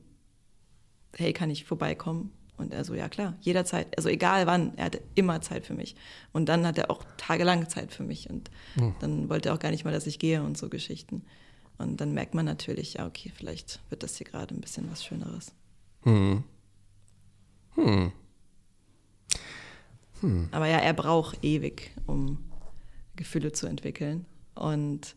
[1.17, 2.33] hey, kann ich vorbeikommen?
[2.63, 5.97] Und er so, ja klar, jederzeit, also egal wann, er hatte immer Zeit für mich.
[6.33, 8.31] Und dann hat er auch tagelang Zeit für mich.
[8.31, 8.95] Und mhm.
[9.01, 11.25] dann wollte er auch gar nicht mal, dass ich gehe und so Geschichten.
[11.79, 15.05] Und dann merkt man natürlich, ja, okay, vielleicht wird das hier gerade ein bisschen was
[15.05, 15.53] Schöneres.
[16.03, 16.45] Hm.
[17.75, 18.13] Hm.
[20.21, 20.49] Hm.
[20.53, 22.39] Aber ja, er braucht ewig, um
[23.17, 24.27] Gefühle zu entwickeln.
[24.55, 25.17] Und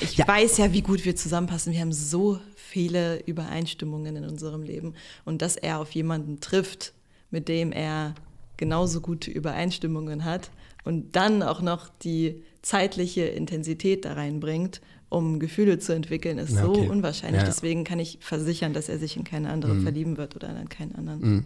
[0.00, 0.28] ich ja.
[0.28, 1.72] weiß ja, wie gut wir zusammenpassen.
[1.72, 4.94] Wir haben so viele Übereinstimmungen in unserem Leben.
[5.24, 6.92] Und dass er auf jemanden trifft,
[7.30, 8.14] mit dem er
[8.56, 10.50] genauso gute Übereinstimmungen hat
[10.84, 16.62] und dann auch noch die zeitliche Intensität da reinbringt, um Gefühle zu entwickeln, ist okay.
[16.62, 17.42] so unwahrscheinlich.
[17.42, 17.46] Ja.
[17.46, 19.82] Deswegen kann ich versichern, dass er sich in keine andere mhm.
[19.82, 21.20] verlieben wird oder in keinen anderen.
[21.20, 21.44] Mhm.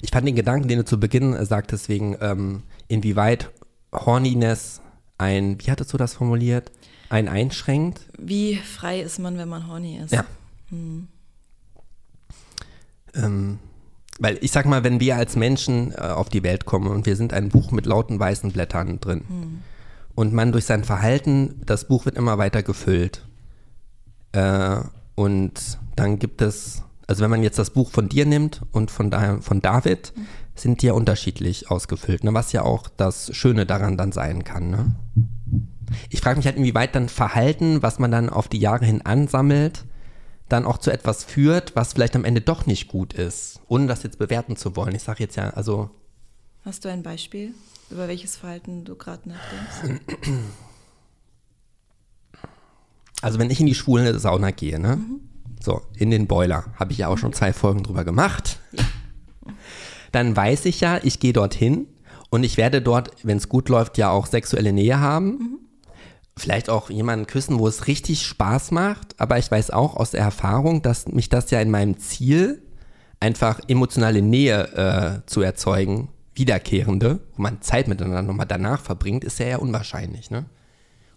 [0.00, 3.50] Ich fand den Gedanken, den du zu Beginn sagtest, wegen ähm, inwieweit
[3.92, 4.80] Horniness
[5.18, 6.70] ein, wie hattest du das formuliert?
[7.12, 8.00] Einen einschränkt.
[8.18, 10.12] Wie frei ist man, wenn man horny ist?
[10.12, 10.24] Ja.
[10.70, 11.08] Hm.
[13.14, 13.58] Ähm,
[14.18, 17.16] weil ich sag mal, wenn wir als Menschen äh, auf die Welt kommen und wir
[17.16, 19.62] sind ein Buch mit lauten weißen Blättern drin hm.
[20.14, 23.26] und man durch sein Verhalten, das Buch wird immer weiter gefüllt.
[24.32, 24.80] Äh,
[25.14, 29.10] und dann gibt es, also wenn man jetzt das Buch von dir nimmt und von,
[29.10, 30.26] da, von David, hm.
[30.54, 32.32] sind die ja unterschiedlich ausgefüllt, ne?
[32.32, 34.70] was ja auch das Schöne daran dann sein kann.
[34.70, 34.94] Ne?
[36.10, 39.84] Ich frage mich halt, inwieweit dann Verhalten, was man dann auf die Jahre hin ansammelt,
[40.48, 44.02] dann auch zu etwas führt, was vielleicht am Ende doch nicht gut ist, ohne das
[44.02, 44.94] jetzt bewerten zu wollen.
[44.94, 45.90] Ich sage jetzt ja, also.
[46.64, 47.54] Hast du ein Beispiel,
[47.90, 50.00] über welches Verhalten du gerade nachdenkst?
[53.22, 54.96] Also wenn ich in die schwule Sauna gehe, ne?
[54.96, 55.20] Mhm.
[55.60, 58.58] So, in den Boiler, habe ich ja auch schon zwei Folgen drüber gemacht.
[58.72, 58.82] Ja.
[60.10, 61.86] Dann weiß ich ja, ich gehe dorthin
[62.30, 65.28] und ich werde dort, wenn es gut läuft, ja auch sexuelle Nähe haben.
[65.38, 65.61] Mhm
[66.36, 69.20] vielleicht auch jemanden küssen, wo es richtig Spaß macht.
[69.20, 72.62] Aber ich weiß auch aus der Erfahrung, dass mich das ja in meinem Ziel,
[73.20, 79.38] einfach emotionale Nähe äh, zu erzeugen, wiederkehrende, wo man Zeit miteinander nochmal danach verbringt, ist
[79.38, 80.30] ja eher unwahrscheinlich.
[80.30, 80.46] Ne?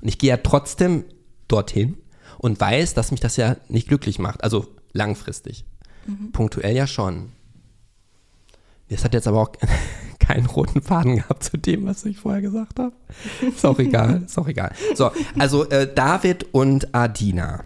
[0.01, 1.05] Und ich gehe ja trotzdem
[1.47, 1.97] dorthin
[2.38, 4.43] und weiß, dass mich das ja nicht glücklich macht.
[4.43, 5.66] Also langfristig.
[6.05, 6.32] Mhm.
[6.32, 7.32] Punktuell ja schon.
[8.89, 9.51] Das hat jetzt aber auch
[10.26, 12.95] keinen roten Faden gehabt zu dem, was ich vorher gesagt habe.
[13.41, 14.73] Ist auch egal, ist auch egal.
[14.95, 17.63] So, also äh, David und Adina.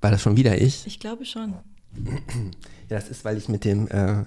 [0.00, 0.86] War das schon wieder ich?
[0.86, 1.54] Ich glaube schon.
[2.04, 4.24] Ja, das ist, weil ich mit dem äh,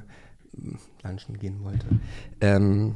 [1.04, 1.86] Lunchen gehen wollte.
[2.42, 2.96] Ähm,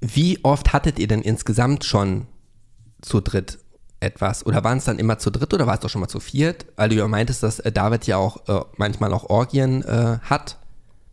[0.00, 2.26] wie oft hattet ihr denn insgesamt schon
[3.00, 3.58] zu dritt
[4.00, 4.46] etwas?
[4.46, 6.66] Oder waren es dann immer zu dritt oder war es doch schon mal zu viert?
[6.76, 10.58] Weil du ja meintest, dass äh, David ja auch äh, manchmal auch Orgien äh, hat.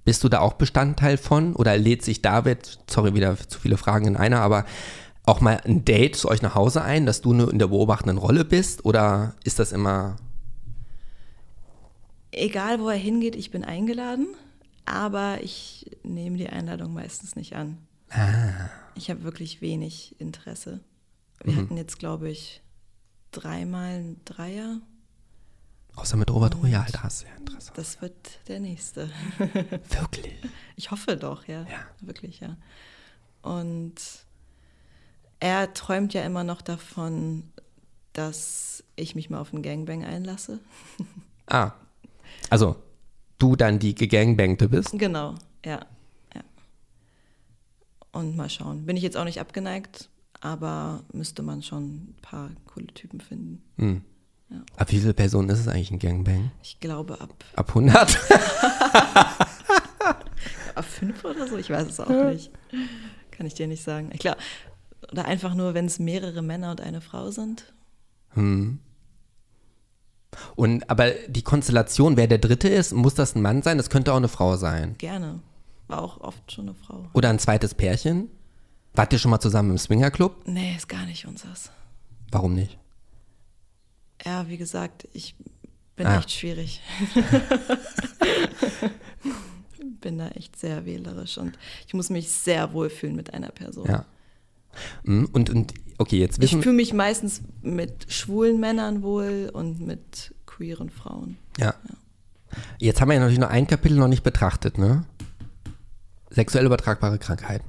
[0.03, 1.55] Bist du da auch Bestandteil von?
[1.55, 4.65] Oder lädt sich David, sorry, wieder zu viele Fragen in einer, aber
[5.23, 8.19] auch mal ein Date zu euch nach Hause ein, dass du nur in der beobachtenden
[8.19, 8.85] Rolle bist?
[8.85, 10.17] Oder ist das immer.
[12.31, 14.27] Egal, wo er hingeht, ich bin eingeladen,
[14.85, 17.77] aber ich nehme die Einladung meistens nicht an.
[18.11, 18.69] Ah.
[18.93, 20.81] Ich habe wirklich wenig Interesse.
[21.43, 21.57] Wir mhm.
[21.57, 22.61] hatten jetzt, glaube ich,
[23.35, 24.79] dreimal ein Dreier.
[25.95, 27.71] Außer mit Robert Royal, da hast du ja Interesse.
[27.75, 28.15] Das wird
[28.47, 29.09] der nächste.
[29.37, 30.33] Wirklich?
[30.75, 31.61] Ich hoffe doch, ja.
[31.63, 31.85] Ja.
[32.01, 32.57] Wirklich, ja.
[33.41, 33.95] Und
[35.39, 37.51] er träumt ja immer noch davon,
[38.13, 40.59] dass ich mich mal auf einen Gangbang einlasse.
[41.47, 41.73] Ah.
[42.49, 42.75] Also,
[43.37, 44.97] du dann die Gegangbangte bist?
[44.97, 45.85] Genau, ja.
[46.33, 46.41] ja.
[48.11, 48.87] Und mal schauen.
[48.87, 50.09] Bin ich jetzt auch nicht abgeneigt,
[50.45, 53.63] aber müsste man schon ein paar coole Typen finden.
[53.77, 54.01] Hm.
[54.49, 54.57] Ja.
[54.77, 56.51] Ab wie viele Personen ist es eigentlich ein Gangbang?
[56.61, 57.33] Ich glaube ab.
[57.55, 57.95] Ab 100?
[60.75, 61.57] ab 5 oder so?
[61.57, 62.29] Ich weiß es auch ja.
[62.29, 62.51] nicht.
[63.31, 64.11] Kann ich dir nicht sagen.
[64.11, 64.37] Glaube,
[65.11, 67.73] oder einfach nur, wenn es mehrere Männer und eine Frau sind.
[68.29, 68.77] Hm.
[70.55, 73.77] Und aber die Konstellation, wer der Dritte ist, muss das ein Mann sein?
[73.77, 74.95] Das könnte auch eine Frau sein.
[74.99, 75.39] Gerne.
[75.87, 77.09] War auch oft schon eine Frau.
[77.13, 78.29] Oder ein zweites Pärchen?
[78.95, 80.47] Wart ihr schon mal zusammen im Swingerclub?
[80.47, 81.69] Nee, ist gar nicht unseres.
[82.31, 82.77] Warum nicht?
[84.25, 85.35] Ja, wie gesagt, ich
[85.95, 86.17] Bin Ah.
[86.17, 86.81] echt schwierig.
[90.01, 93.87] Bin da echt sehr wählerisch und ich muss mich sehr wohlfühlen mit einer Person.
[93.87, 94.05] Ja.
[95.03, 99.79] Mhm, Und, und okay, jetzt Ich wissen fühle mich meistens mit schwulen Männern wohl und
[99.79, 101.37] mit queeren Frauen.
[101.57, 101.73] Ja.
[102.79, 105.05] Jetzt haben wir ja natürlich noch ein Kapitel noch nicht betrachtet, ne?
[106.29, 107.65] Sexuell übertragbare Krankheiten.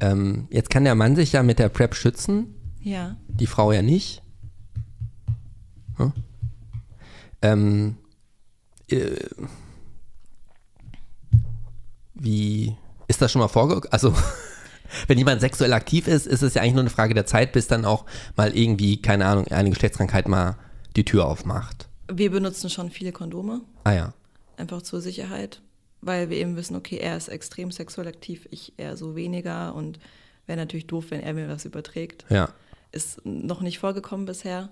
[0.00, 3.16] Ähm, jetzt kann der Mann sich ja mit der PrEP schützen, Ja.
[3.28, 4.22] die Frau ja nicht.
[5.96, 6.12] Hm?
[7.42, 7.96] Ähm,
[8.88, 9.16] äh,
[12.14, 12.74] wie
[13.08, 13.88] ist das schon mal vorgekommen?
[13.92, 14.14] Also,
[15.06, 17.66] wenn jemand sexuell aktiv ist, ist es ja eigentlich nur eine Frage der Zeit, bis
[17.68, 18.04] dann auch
[18.36, 20.56] mal irgendwie, keine Ahnung, eine Geschlechtskrankheit mal
[20.96, 21.88] die Tür aufmacht.
[22.12, 24.12] Wir benutzen schon viele Kondome, Ah ja.
[24.56, 25.60] einfach zur Sicherheit,
[26.00, 29.98] weil wir eben wissen, okay, er ist extrem sexuell aktiv, ich eher so weniger und
[30.46, 32.24] wäre natürlich doof, wenn er mir was überträgt.
[32.28, 32.48] Ja.
[32.92, 34.70] Ist noch nicht vorgekommen bisher.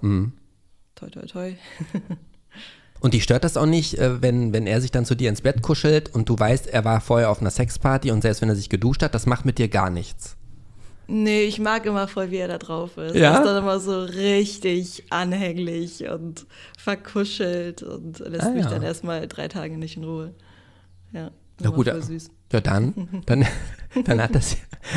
[0.00, 0.32] Mhm.
[0.94, 1.54] Toi, toi, toi.
[3.00, 5.40] Und die stört das auch nicht, äh, wenn, wenn er sich dann zu dir ins
[5.40, 8.56] Bett kuschelt und du weißt, er war vorher auf einer Sexparty und selbst wenn er
[8.56, 10.36] sich geduscht hat, das macht mit dir gar nichts.
[11.06, 13.16] Nee, ich mag immer voll, wie er da drauf ist.
[13.16, 13.32] Ja?
[13.32, 16.46] Er ist dann immer so richtig anhänglich und
[16.78, 18.70] verkuschelt und lässt Ah, mich ja.
[18.70, 20.34] dann erstmal drei Tage nicht in Ruhe.
[21.12, 21.30] Ja,
[21.60, 22.00] immer gut, ja
[22.60, 23.46] dann, dann,
[24.04, 24.56] dann hat das,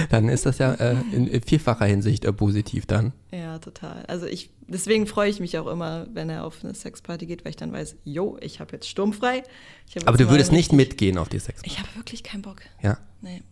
[0.09, 3.13] dann ist das ja äh, in, vielfacher Hinsicht äh, positiv dann.
[3.31, 4.05] Ja, total.
[4.07, 7.51] Also ich, deswegen freue ich mich auch immer, wenn er auf eine Sexparty geht, weil
[7.51, 9.43] ich dann weiß, jo, ich habe jetzt sturmfrei.
[9.95, 11.69] Hab Aber jetzt du würdest nicht mitgehen auf die Sexparty.
[11.69, 12.61] Ich habe wirklich keinen Bock.
[12.81, 12.97] Ja.
[13.21, 13.43] Nee.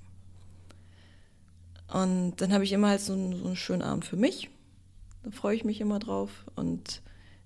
[1.94, 4.50] Und dann habe ich immer halt so einen, so einen schönen Abend für mich.
[5.24, 6.46] Da freue ich mich immer drauf.
[6.56, 7.02] Und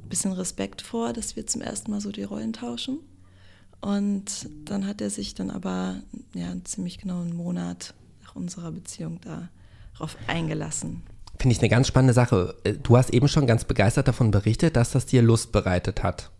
[0.08, 2.98] bisschen Respekt vor, dass wir zum ersten Mal so die Rollen tauschen.
[3.80, 5.96] Und dann hat er sich dann aber
[6.34, 11.02] ja, ziemlich genau einen Monat nach unserer Beziehung darauf eingelassen.
[11.38, 12.54] Finde ich eine ganz spannende Sache.
[12.64, 16.30] Äh, Du hast eben schon ganz begeistert davon berichtet, dass das dir Lust bereitet hat.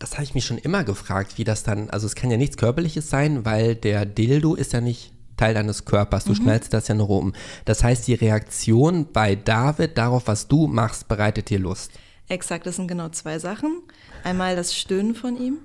[0.00, 2.56] Das habe ich mich schon immer gefragt, wie das dann, also es kann ja nichts
[2.56, 6.24] Körperliches sein, weil der Dildo ist ja nicht Teil deines Körpers.
[6.24, 7.34] Du schnallst das ja nur um.
[7.66, 11.92] Das heißt, die Reaktion bei David darauf, was du machst, bereitet dir Lust.
[12.28, 13.82] Exakt, das sind genau zwei Sachen.
[14.24, 15.58] Einmal das Stöhnen von ihm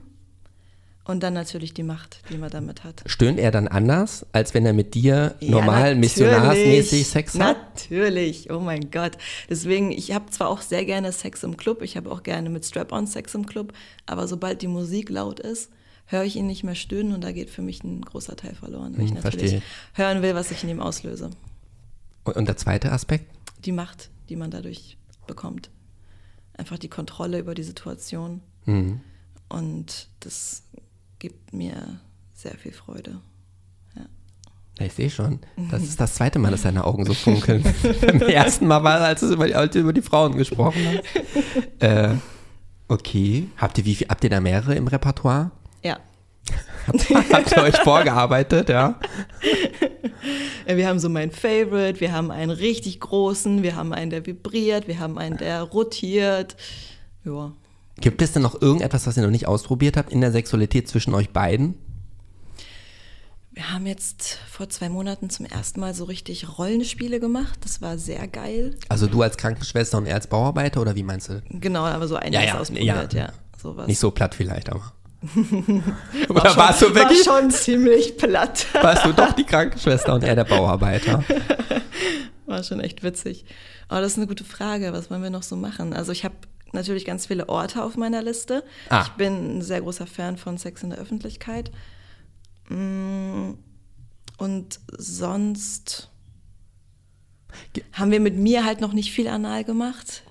[1.06, 3.04] und dann natürlich die Macht, die man damit hat.
[3.06, 6.00] Stöhnt er dann anders, als wenn er mit dir Ja, normal natürlich.
[6.00, 7.58] missionarsmäßig Sex hat?
[7.76, 9.18] Natürlich, oh mein Gott.
[9.50, 12.66] Deswegen, ich habe zwar auch sehr gerne Sex im Club, ich habe auch gerne mit
[12.66, 13.74] Strap-on Sex im Club,
[14.06, 15.70] aber sobald die Musik laut ist,
[16.08, 18.96] höre ich ihn nicht mehr stöhnen und da geht für mich ein großer Teil verloren,
[18.98, 19.62] weil ich Hm, natürlich verstehe.
[19.94, 21.30] hören will, was ich in ihm auslöse.
[22.26, 23.26] Und, und der zweite Aspekt?
[23.66, 25.70] Die Macht, die man dadurch bekommt.
[26.58, 29.02] Einfach die Kontrolle über die Situation Mhm.
[29.50, 30.64] und das
[31.26, 32.00] gibt mir
[32.34, 33.20] sehr viel Freude.
[34.78, 35.40] Ja, ich sehe schon.
[35.72, 37.64] Das ist das zweite Mal, dass deine Augen so funkeln.
[38.02, 41.04] Beim ersten Mal war, als du über die, als du über die Frauen gesprochen hast.
[41.80, 42.16] Äh,
[42.88, 43.48] okay.
[43.58, 45.52] Habt ihr, wie viel, habt ihr da mehrere im Repertoire?
[45.84, 46.00] Ja,
[47.32, 49.00] Habt ihr euch vorgearbeitet, ja?
[50.68, 54.88] Wir haben so meinen Favorite, wir haben einen richtig großen, wir haben einen, der vibriert,
[54.88, 56.56] wir haben einen, der rotiert.
[57.24, 57.52] Ja.
[58.02, 61.14] Gibt es denn noch irgendetwas, was ihr noch nicht ausprobiert habt in der Sexualität zwischen
[61.14, 61.76] euch beiden?
[63.54, 67.58] Wir haben jetzt vor zwei Monaten zum ersten Mal so richtig Rollenspiele gemacht.
[67.64, 68.76] Das war sehr geil.
[68.90, 71.42] Also du als Krankenschwester und er als Bauarbeiter oder wie meinst du?
[71.50, 73.20] Genau, aber so einiges Ja, ja, ausprobiert, ja.
[73.28, 73.34] ja.
[73.62, 73.88] Sowas.
[73.88, 74.92] Nicht so platt vielleicht, aber.
[75.22, 78.68] war Oder schon, warst du wirklich, War schon ziemlich platt.
[78.74, 81.24] warst du doch die Krankenschwester und er der Bauarbeiter?
[82.46, 83.46] War schon echt witzig.
[83.88, 84.94] Aber das ist eine gute Frage.
[84.94, 85.94] Was wollen wir noch so machen?
[85.94, 86.36] Also ich habe
[86.76, 88.64] natürlich ganz viele Orte auf meiner Liste.
[88.90, 89.04] Ah.
[89.06, 91.72] Ich bin ein sehr großer Fan von Sex in der Öffentlichkeit.
[92.70, 93.52] Mm,
[94.38, 96.10] Und sonst
[97.94, 100.24] Haben wir mit mir halt noch nicht viel anal gemacht.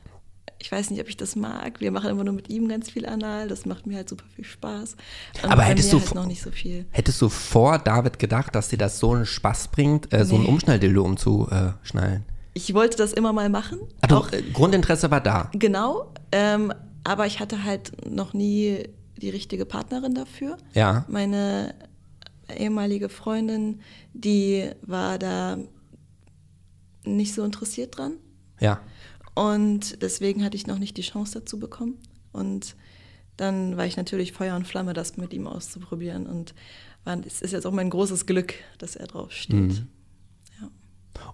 [0.58, 1.80] Ich weiß nicht, ob ich das mag.
[1.80, 3.48] Wir machen immer nur mit ihm ganz viel anal.
[3.48, 4.96] Das macht mir halt super viel Spaß.
[5.42, 6.86] Und Aber hättest du halt noch nicht so viel.
[6.90, 10.44] Hättest du vor David gedacht, dass dir das so einen Spaß bringt, äh, so nee.
[10.44, 12.24] ein Umschnalldildo umzuschnallen?
[12.54, 13.80] Ich wollte das immer mal machen.
[14.00, 15.50] Also, auch, Grundinteresse war da.
[15.52, 16.12] Genau.
[16.32, 16.72] Ähm,
[17.02, 20.56] aber ich hatte halt noch nie die richtige Partnerin dafür.
[20.72, 21.04] Ja.
[21.08, 21.74] Meine
[22.56, 23.80] ehemalige Freundin,
[24.12, 25.58] die war da
[27.04, 28.14] nicht so interessiert dran.
[28.60, 28.80] Ja.
[29.34, 31.98] Und deswegen hatte ich noch nicht die Chance dazu bekommen.
[32.32, 32.76] Und
[33.36, 36.26] dann war ich natürlich Feuer und Flamme, das mit ihm auszuprobieren.
[36.26, 36.54] Und
[37.26, 39.56] es ist jetzt auch mein großes Glück, dass er drauf steht.
[39.56, 39.88] Mhm.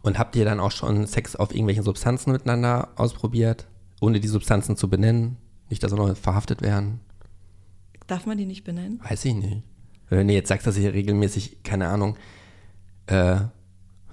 [0.03, 3.67] Und habt ihr dann auch schon Sex auf irgendwelchen Substanzen miteinander ausprobiert,
[4.01, 5.37] ohne die Substanzen zu benennen?
[5.69, 7.01] Nicht, dass sie noch verhaftet werden?
[8.07, 9.01] Darf man die nicht benennen?
[9.09, 9.63] Weiß ich nicht.
[10.09, 12.17] Wenn du jetzt sagst, dass ich regelmäßig, keine Ahnung,
[13.07, 13.37] äh,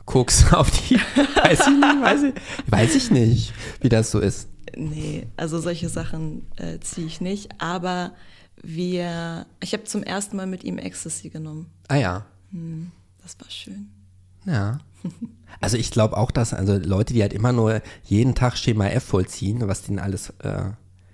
[0.05, 0.95] Koks auf die.
[0.95, 2.33] weiß ich nicht, weiß ich,
[2.67, 4.49] weiß ich nicht, wie das so ist.
[4.75, 7.49] Nee, also solche Sachen äh, ziehe ich nicht.
[7.59, 8.13] Aber
[8.61, 11.67] wir, ich habe zum ersten Mal mit ihm Ecstasy genommen.
[11.87, 12.25] Ah ja.
[12.51, 12.91] Hm,
[13.21, 13.89] das war schön.
[14.45, 14.79] Ja.
[15.59, 19.03] Also ich glaube auch, dass also Leute, die halt immer nur jeden Tag Schema F
[19.03, 20.69] vollziehen, was die alles, äh,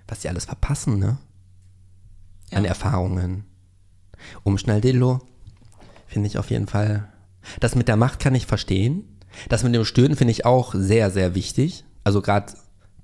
[0.06, 1.16] was die alles verpassen, ne?
[2.50, 2.58] Ja.
[2.58, 3.44] An Erfahrungen.
[4.42, 5.22] Umschnalldillo
[6.06, 7.08] finde ich auf jeden Fall
[7.60, 9.04] das mit der Macht kann ich verstehen.
[9.48, 11.84] Das mit dem Stöhnen finde ich auch sehr, sehr wichtig.
[12.04, 12.52] Also gerade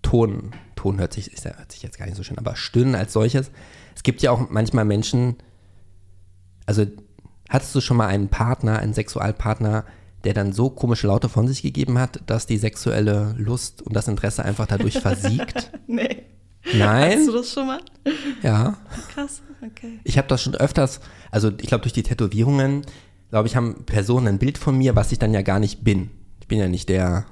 [0.02, 3.12] Ton, Ton hört sich, ist, hört sich jetzt gar nicht so schön, aber Stöhnen als
[3.12, 3.51] solches.
[3.94, 5.36] Es gibt ja auch manchmal Menschen,
[6.66, 6.86] also
[7.48, 9.85] hattest du schon mal einen Partner, einen Sexualpartner,
[10.24, 14.09] der dann so komische Laute von sich gegeben hat, dass die sexuelle Lust und das
[14.09, 15.72] Interesse einfach dadurch versiegt?
[15.86, 16.24] nee.
[16.74, 17.18] Nein.
[17.18, 17.80] Hast du das schon mal?
[18.42, 18.76] Ja.
[19.14, 19.98] Krass, okay.
[20.05, 22.84] Ich habe das schon öfters, also ich glaube durch die Tätowierungen
[23.30, 26.10] glaube ich, haben Personen ein Bild von mir, was ich dann ja gar nicht bin.
[26.40, 27.24] Ich bin ja nicht der,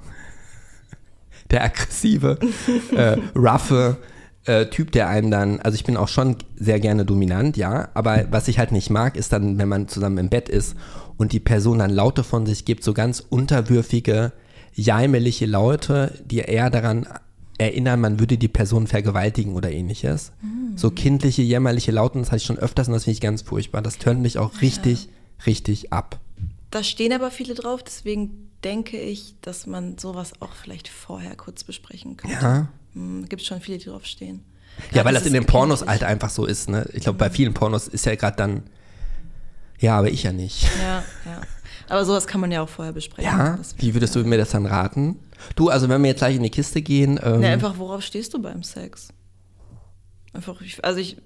[1.51, 2.39] der aggressive,
[2.95, 3.97] äh, roughe
[4.45, 8.25] äh, Typ, der einem dann, also ich bin auch schon sehr gerne dominant, ja, aber
[8.31, 10.75] was ich halt nicht mag, ist dann, wenn man zusammen im Bett ist
[11.19, 14.33] und die Person dann Laute von sich gibt, so ganz unterwürfige,
[14.73, 17.07] jaimelige Laute, die eher daran
[17.59, 20.31] erinnern, man würde die Person vergewaltigen oder ähnliches.
[20.41, 20.75] Mhm.
[20.75, 23.83] So kindliche, jämmerliche Lauten, das hatte ich schon öfters und das finde ich ganz furchtbar.
[23.83, 25.09] Das tönt mich auch richtig, ja
[25.45, 26.19] richtig ab.
[26.71, 31.63] Da stehen aber viele drauf, deswegen denke ich, dass man sowas auch vielleicht vorher kurz
[31.63, 32.37] besprechen könnte.
[32.41, 32.67] Ja.
[32.93, 34.43] Hm, Gibt schon viele, die drauf stehen.
[34.91, 36.69] Ja, ja weil das in den Pornos halt einfach so ist.
[36.69, 36.87] Ne?
[36.93, 37.19] Ich glaube, mhm.
[37.19, 38.63] bei vielen Pornos ist ja gerade dann,
[39.79, 40.63] ja, aber ich ja nicht.
[40.81, 41.41] Ja, ja.
[41.87, 43.31] Aber sowas kann man ja auch vorher besprechen.
[43.31, 45.19] Ja, wie würdest du mir das dann raten?
[45.55, 47.19] Du, also wenn wir jetzt gleich in die Kiste gehen.
[47.23, 49.09] Ähm, ja, einfach, worauf stehst du beim Sex?
[50.33, 51.17] Einfach, also ich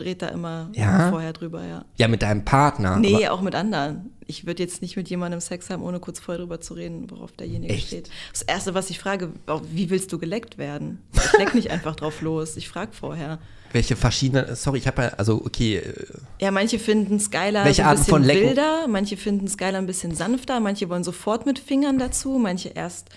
[0.00, 1.10] red da immer ja?
[1.10, 1.84] vorher drüber, ja.
[1.96, 2.96] Ja, mit deinem Partner.
[2.96, 4.10] Nee, auch mit anderen.
[4.26, 7.32] Ich würde jetzt nicht mit jemandem Sex haben, ohne kurz vorher drüber zu reden, worauf
[7.32, 7.88] derjenige Echt?
[7.88, 8.10] steht.
[8.32, 9.30] Das Erste, was ich frage,
[9.70, 11.00] wie willst du geleckt werden?
[11.14, 13.38] Ich leck nicht einfach drauf los, ich frage vorher.
[13.72, 15.76] Welche verschiedenen, sorry, ich habe ja, also okay.
[15.76, 15.92] Äh,
[16.40, 20.88] ja, manche finden Skylar Welche ein bisschen wilder, manche finden Skylar ein bisschen sanfter, manche
[20.88, 23.10] wollen sofort mit Fingern dazu, manche erst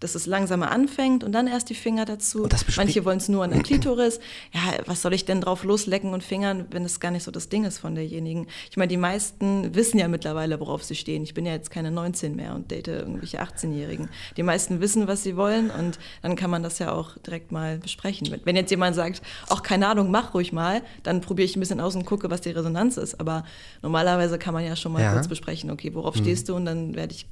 [0.00, 2.46] dass es langsamer anfängt und dann erst die Finger dazu.
[2.76, 4.20] Manche wollen es nur an der Klitoris.
[4.52, 7.48] Ja, was soll ich denn drauf loslecken und fingern, wenn es gar nicht so das
[7.48, 8.46] Ding ist von derjenigen?
[8.70, 11.22] Ich meine, die meisten wissen ja mittlerweile, worauf sie stehen.
[11.22, 14.10] Ich bin ja jetzt keine 19 mehr und date irgendwelche 18-Jährigen.
[14.36, 17.78] Die meisten wissen, was sie wollen und dann kann man das ja auch direkt mal
[17.78, 18.28] besprechen.
[18.44, 21.80] Wenn jetzt jemand sagt, auch keine Ahnung, mach ruhig mal, dann probiere ich ein bisschen
[21.80, 23.18] aus und gucke, was die Resonanz ist.
[23.18, 23.44] Aber
[23.80, 25.12] normalerweise kann man ja schon mal ja.
[25.12, 26.20] kurz besprechen, okay, worauf mhm.
[26.20, 27.26] stehst du und dann werde ich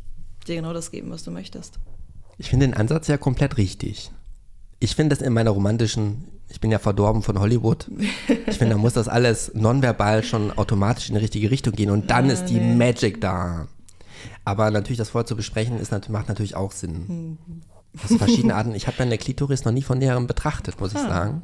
[0.46, 1.78] dir genau das geben, was du möchtest.
[2.38, 4.10] Ich finde den Ansatz ja komplett richtig.
[4.80, 7.90] Ich finde das in meiner romantischen, ich bin ja verdorben von Hollywood.
[8.46, 12.10] Ich finde, da muss das alles nonverbal schon automatisch in die richtige Richtung gehen und
[12.10, 12.74] dann ist die nee.
[12.74, 13.68] Magic da.
[14.44, 17.06] Aber natürlich das vorher zu besprechen, ist, macht natürlich auch Sinn.
[17.08, 17.38] Mhm.
[18.02, 18.74] Also verschiedene Arten.
[18.74, 21.08] Ich habe meine Klitoris noch nie von näherem betrachtet, muss ich ah.
[21.08, 21.42] sagen.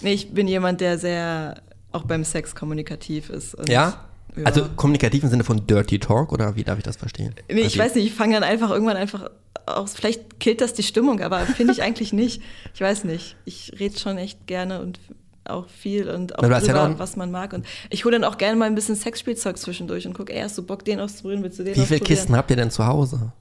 [0.00, 1.62] Nee, ich bin jemand, der sehr
[1.92, 3.56] auch beim Sex kommunikativ ist.
[3.68, 4.09] ja?
[4.36, 4.44] Ja?
[4.44, 7.34] Also kommunikativ im Sinne von Dirty Talk oder wie darf ich das verstehen?
[7.48, 9.30] Nee, ich also, weiß nicht, ich fange dann einfach irgendwann einfach
[9.66, 12.42] auch, vielleicht killt das die Stimmung, aber finde ich eigentlich nicht.
[12.74, 13.36] Ich weiß nicht.
[13.44, 15.00] Ich rede schon echt gerne und
[15.44, 17.52] auch viel und auch drüber, ja was man mag.
[17.52, 20.56] Und ich hole dann auch gerne mal ein bisschen Sexspielzeug zwischendurch und gucke, ey, hast
[20.58, 23.32] du Bock, den auszuprobieren, willst du den Wie viele Kisten habt ihr denn zu Hause?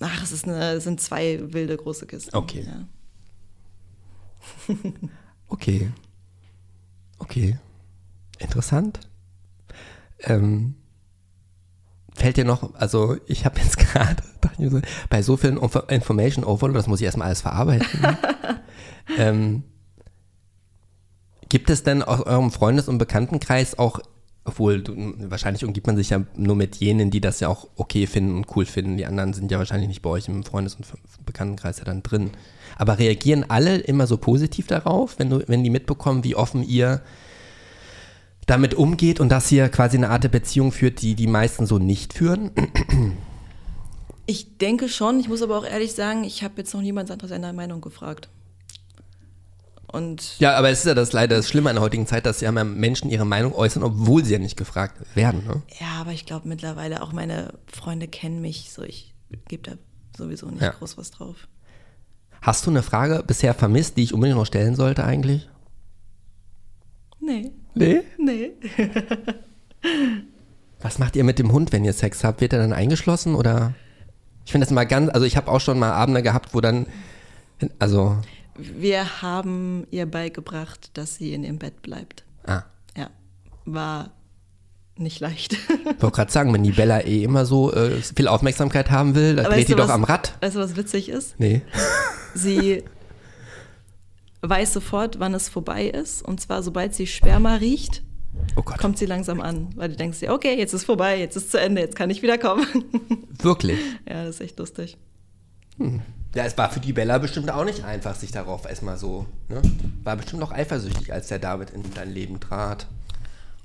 [0.00, 2.34] Ach, es, eine, es sind zwei wilde große Kisten.
[2.34, 2.66] Okay.
[2.66, 4.74] Ja.
[5.48, 5.90] okay.
[7.18, 7.58] Okay.
[8.38, 9.00] Interessant.
[10.24, 10.74] Ähm,
[12.14, 14.22] fällt dir noch, also ich habe jetzt gerade
[15.08, 17.86] bei so vielen Information Overload, das muss ich erstmal alles verarbeiten.
[19.18, 19.62] ähm,
[21.48, 24.00] gibt es denn aus eurem Freundes- und Bekanntenkreis auch
[24.44, 28.06] Obwohl, du, wahrscheinlich umgibt man sich ja nur mit jenen, die das ja auch okay
[28.06, 28.96] finden und cool finden.
[28.96, 30.86] Die anderen sind ja wahrscheinlich nicht bei euch im Freundes- und
[31.26, 32.30] Bekanntenkreis ja dann drin.
[32.76, 37.02] Aber reagieren alle immer so positiv darauf, wenn, du, wenn die mitbekommen, wie offen ihr
[38.50, 41.78] damit umgeht und dass hier quasi eine Art der Beziehung führt, die die meisten so
[41.78, 42.50] nicht führen?
[44.26, 45.18] Ich denke schon.
[45.20, 48.28] Ich muss aber auch ehrlich sagen, ich habe jetzt noch niemand anderes seiner Meinung gefragt.
[49.86, 52.40] Und Ja, aber es ist ja das leider das Schlimme an der heutigen Zeit, dass
[52.40, 55.44] ja immer Menschen ihre Meinung äußern, obwohl sie ja nicht gefragt werden.
[55.46, 55.62] Ne?
[55.80, 59.14] ja, aber ich glaube mittlerweile auch meine Freunde kennen mich, so ich
[59.48, 59.72] gebe da
[60.16, 60.70] sowieso nicht Ja.
[60.70, 61.48] groß was drauf.
[62.40, 65.48] Hast du eine Frage bisher vermisst, die ich unbedingt noch stellen sollte eigentlich?
[67.20, 68.02] Nee, Nee.
[68.18, 68.50] nee.
[70.80, 72.40] Was macht ihr mit dem Hund, wenn ihr Sex habt?
[72.40, 73.74] Wird er dann eingeschlossen oder?
[74.46, 76.86] Ich finde das immer ganz, also ich habe auch schon mal Abende gehabt, wo dann,
[77.78, 78.16] also,
[78.56, 82.24] Wir haben ihr beigebracht, dass sie in ihrem Bett bleibt.
[82.46, 82.62] ah,
[82.96, 83.10] Ja,
[83.66, 84.10] war
[84.96, 85.52] nicht leicht.
[85.52, 89.36] ich wollte gerade sagen, wenn die Bella eh immer so äh, viel Aufmerksamkeit haben will,
[89.36, 90.34] dann dreht die du, doch was- am Rad.
[90.40, 91.38] Weißt du, was witzig ist?
[91.38, 91.62] Nee.
[92.34, 92.82] Sie
[94.42, 96.22] weiß sofort, wann es vorbei ist.
[96.22, 98.02] Und zwar, sobald sie Sperma riecht,
[98.56, 99.70] Oh kommt sie langsam an.
[99.76, 102.22] Weil du denkst dir, okay, jetzt ist vorbei, jetzt ist zu Ende, jetzt kann ich
[102.22, 102.66] wieder kommen.
[103.42, 103.78] Wirklich.
[104.08, 104.96] ja, das ist echt lustig.
[106.34, 109.60] Ja, es war für die Bella bestimmt auch nicht einfach, sich darauf erstmal so, ne?
[110.04, 112.86] War bestimmt auch eifersüchtig, als der David in dein Leben trat.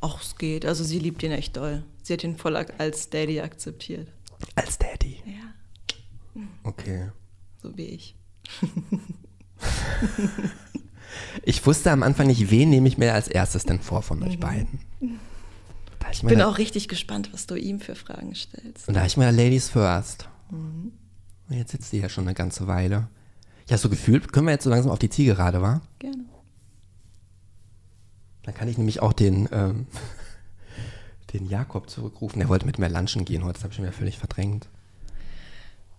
[0.01, 0.65] Ach, es geht.
[0.65, 1.83] Also sie liebt ihn echt doll.
[2.03, 4.07] Sie hat ihn voll als Daddy akzeptiert.
[4.55, 5.21] Als Daddy.
[5.25, 7.09] Ja, Okay.
[7.61, 8.15] so wie ich.
[11.43, 14.39] Ich wusste am Anfang nicht, wen nehme ich mir als erstes denn vor von euch
[14.39, 14.79] beiden.
[15.99, 18.87] Da ich Ich mir bin da- auch richtig gespannt, was du ihm für Fragen stellst.
[18.87, 20.27] Und da habe ich mir Ladies First.
[20.49, 20.91] Und
[21.49, 23.09] jetzt sitzt die ja schon eine ganze Weile.
[23.69, 25.81] Ja, so gefühlt können wir jetzt so langsam auf die Zielgerade, wa?
[25.99, 26.25] Gerne.
[28.43, 29.87] Dann kann ich nämlich auch den, ähm,
[31.33, 32.39] den Jakob zurückrufen.
[32.39, 34.67] Der wollte mit mir lunchen gehen heute, das habe ich wieder völlig verdrängt.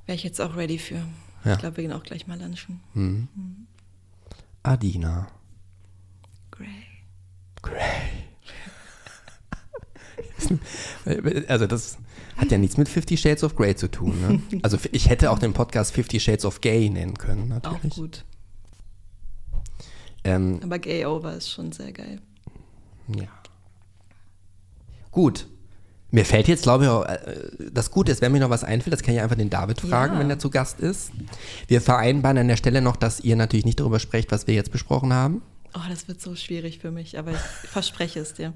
[0.06, 1.02] Wäre ich jetzt auch ready für.
[1.46, 1.52] Ja.
[1.54, 3.28] Ich glaube, wir gehen auch gleich mal lunchen.
[4.62, 5.28] Adina.
[6.50, 6.68] Gray.
[7.62, 7.80] Grey.
[11.48, 11.98] Also das
[12.36, 14.20] hat ja nichts mit Fifty Shades of Grey zu tun.
[14.20, 14.60] Ne?
[14.62, 17.94] Also ich hätte auch den Podcast Fifty Shades of Gay nennen können, Auch natürlich.
[17.94, 18.24] gut.
[20.24, 22.20] Ähm, Aber Gay Over ist schon sehr geil.
[23.08, 23.28] Ja.
[25.10, 25.46] Gut.
[26.12, 27.18] Mir fällt jetzt, glaube ich, auch, äh,
[27.72, 30.14] das Gute ist, wenn mir noch was einfällt, das kann ich einfach den David fragen,
[30.14, 30.20] Ja.
[30.20, 31.10] wenn er zu Gast ist.
[31.66, 34.70] Wir vereinbaren an der Stelle noch, dass ihr natürlich nicht darüber sprecht, was wir jetzt
[34.70, 35.42] besprochen haben.
[35.74, 37.36] Oh, das wird so schwierig für mich, aber ich
[37.68, 38.52] verspreche es dir.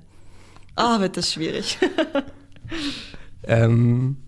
[0.77, 1.79] Oh, wird das schwierig.
[3.45, 4.19] Ähm,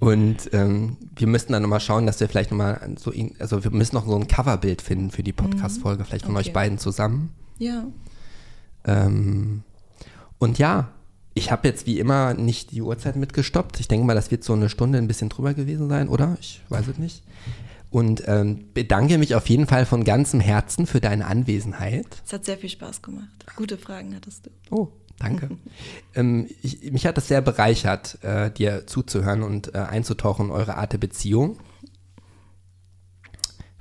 [0.00, 3.70] und ähm, wir müssten dann nochmal schauen, dass wir vielleicht nochmal so, ihn- also wir
[3.70, 6.48] müssen noch so ein Coverbild finden für die Podcast-Folge, vielleicht von Okay.
[6.48, 7.30] euch beiden zusammen.
[7.58, 7.84] ja.
[8.84, 9.62] Ähm,
[10.38, 10.88] und ja,
[11.34, 13.78] ich habe jetzt wie immer nicht die Uhrzeit mitgestoppt.
[13.80, 16.36] Ich denke mal, das wird so eine Stunde ein bisschen drüber gewesen sein, oder?
[16.40, 17.22] Ich weiß es nicht.
[17.90, 22.06] Und ähm, bedanke mich auf jeden Fall von ganzem Herzen für deine Anwesenheit.
[22.24, 23.28] Es hat sehr viel Spaß gemacht.
[23.56, 24.50] Gute Fragen hattest du.
[24.70, 24.88] Oh,
[25.18, 25.50] danke.
[26.14, 30.76] ähm, ich, mich hat das sehr bereichert, äh, dir zuzuhören und äh, einzutauchen in eure
[30.76, 31.58] Art der Beziehung.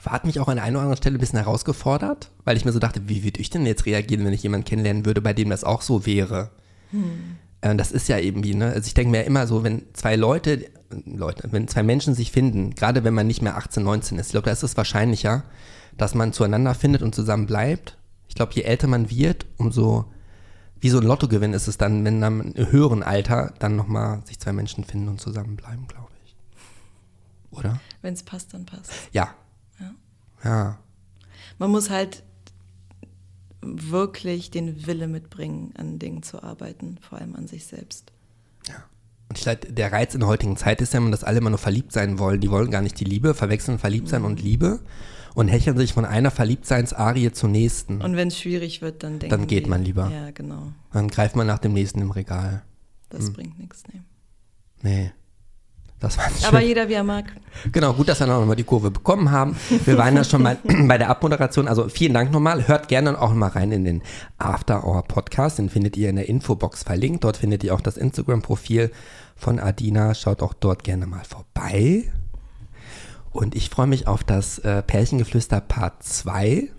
[0.06, 2.72] Hat mich auch an der einen oder anderen Stelle ein bisschen herausgefordert, weil ich mir
[2.72, 5.52] so dachte, wie würde ich denn jetzt reagieren, wenn ich jemanden kennenlernen würde, bei dem
[5.52, 6.50] das auch so wäre?
[7.62, 8.72] Äh, das ist ja irgendwie, ne?
[8.72, 10.66] Also ich denke mir immer so, wenn zwei Leute,
[11.06, 14.32] Leute, wenn zwei Menschen sich finden, gerade wenn man nicht mehr 18, 19 ist, ich
[14.32, 15.44] glaube, da ist es wahrscheinlicher,
[15.98, 17.98] dass man zueinander findet und zusammen bleibt.
[18.28, 20.06] Ich glaube, je älter man wird, umso
[20.80, 24.40] wie so ein Lottogewinn ist es dann, wenn dann im höheren Alter dann nochmal sich
[24.40, 26.36] zwei Menschen finden und zusammenbleiben, glaube ich.
[27.52, 27.82] Oder?
[28.02, 28.92] Wenn es passt, dann passt.
[29.12, 29.34] Ja.
[29.80, 29.92] Ja.
[30.44, 30.80] Ja.
[31.58, 32.24] Man muss halt
[33.62, 38.12] wirklich den Wille mitbringen, an Dingen zu arbeiten, vor allem an sich selbst.
[39.30, 41.60] Und ich glaube, der Reiz in der heutigen Zeit ist ja, dass alle immer nur
[41.60, 42.42] verliebt sein wollen.
[42.42, 44.80] Die wollen gar nicht die Liebe, verwechseln Verliebtsein und Liebe
[45.36, 48.02] und hecheln sich von einer Verliebtseinsarie zur nächsten.
[48.02, 50.10] Und wenn es schwierig wird, dann denken Dann geht die, man lieber.
[50.12, 50.74] Ja, genau.
[50.92, 52.64] Dann greift man nach dem nächsten im Regal.
[53.10, 53.34] Das Hm.
[53.34, 53.84] bringt nichts.
[53.94, 54.02] Nee.
[54.82, 55.12] Nee.
[56.00, 56.68] Das war Aber schön.
[56.70, 57.26] jeder, wie er mag.
[57.74, 59.58] Genau, gut, dass wir noch mal die Kurve bekommen haben.
[59.86, 60.58] Wir waren ja schon mal
[60.88, 61.68] bei der Abmoderation.
[61.68, 62.68] Also vielen Dank nochmal.
[62.70, 64.02] Hört gerne auch mal rein in den
[64.38, 65.58] After Hour Podcast.
[65.60, 67.26] Den findet ihr in der Infobox verlinkt.
[67.26, 68.92] Dort findet ihr auch das Instagram-Profil
[69.36, 70.14] von Adina.
[70.16, 72.06] Schaut auch dort gerne mal vorbei.
[73.32, 76.70] Und ich freue mich auf das äh, Pärchengeflüster Part 2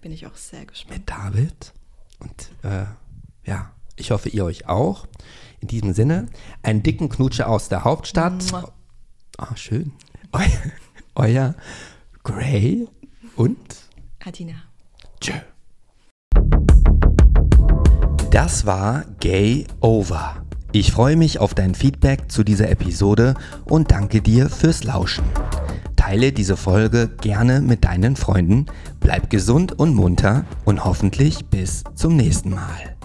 [0.00, 0.98] Bin ich auch sehr gespannt.
[0.98, 1.72] mit David.
[2.20, 2.84] Und äh,
[3.44, 5.06] ja, ich hoffe, ihr euch auch.
[5.60, 6.26] In diesem Sinne,
[6.62, 8.44] einen dicken Knutsche aus der Hauptstadt.
[9.36, 9.92] Ah, schön.
[10.32, 10.40] Eu,
[11.14, 11.54] euer
[12.22, 12.88] Gray
[13.36, 13.58] und
[14.24, 14.54] Adina.
[15.20, 15.32] Tschö.
[18.30, 20.44] Das war Gay Over.
[20.72, 25.24] Ich freue mich auf dein Feedback zu dieser Episode und danke dir fürs Lauschen.
[25.96, 28.66] Teile diese Folge gerne mit deinen Freunden,
[29.00, 32.97] bleib gesund und munter und hoffentlich bis zum nächsten Mal.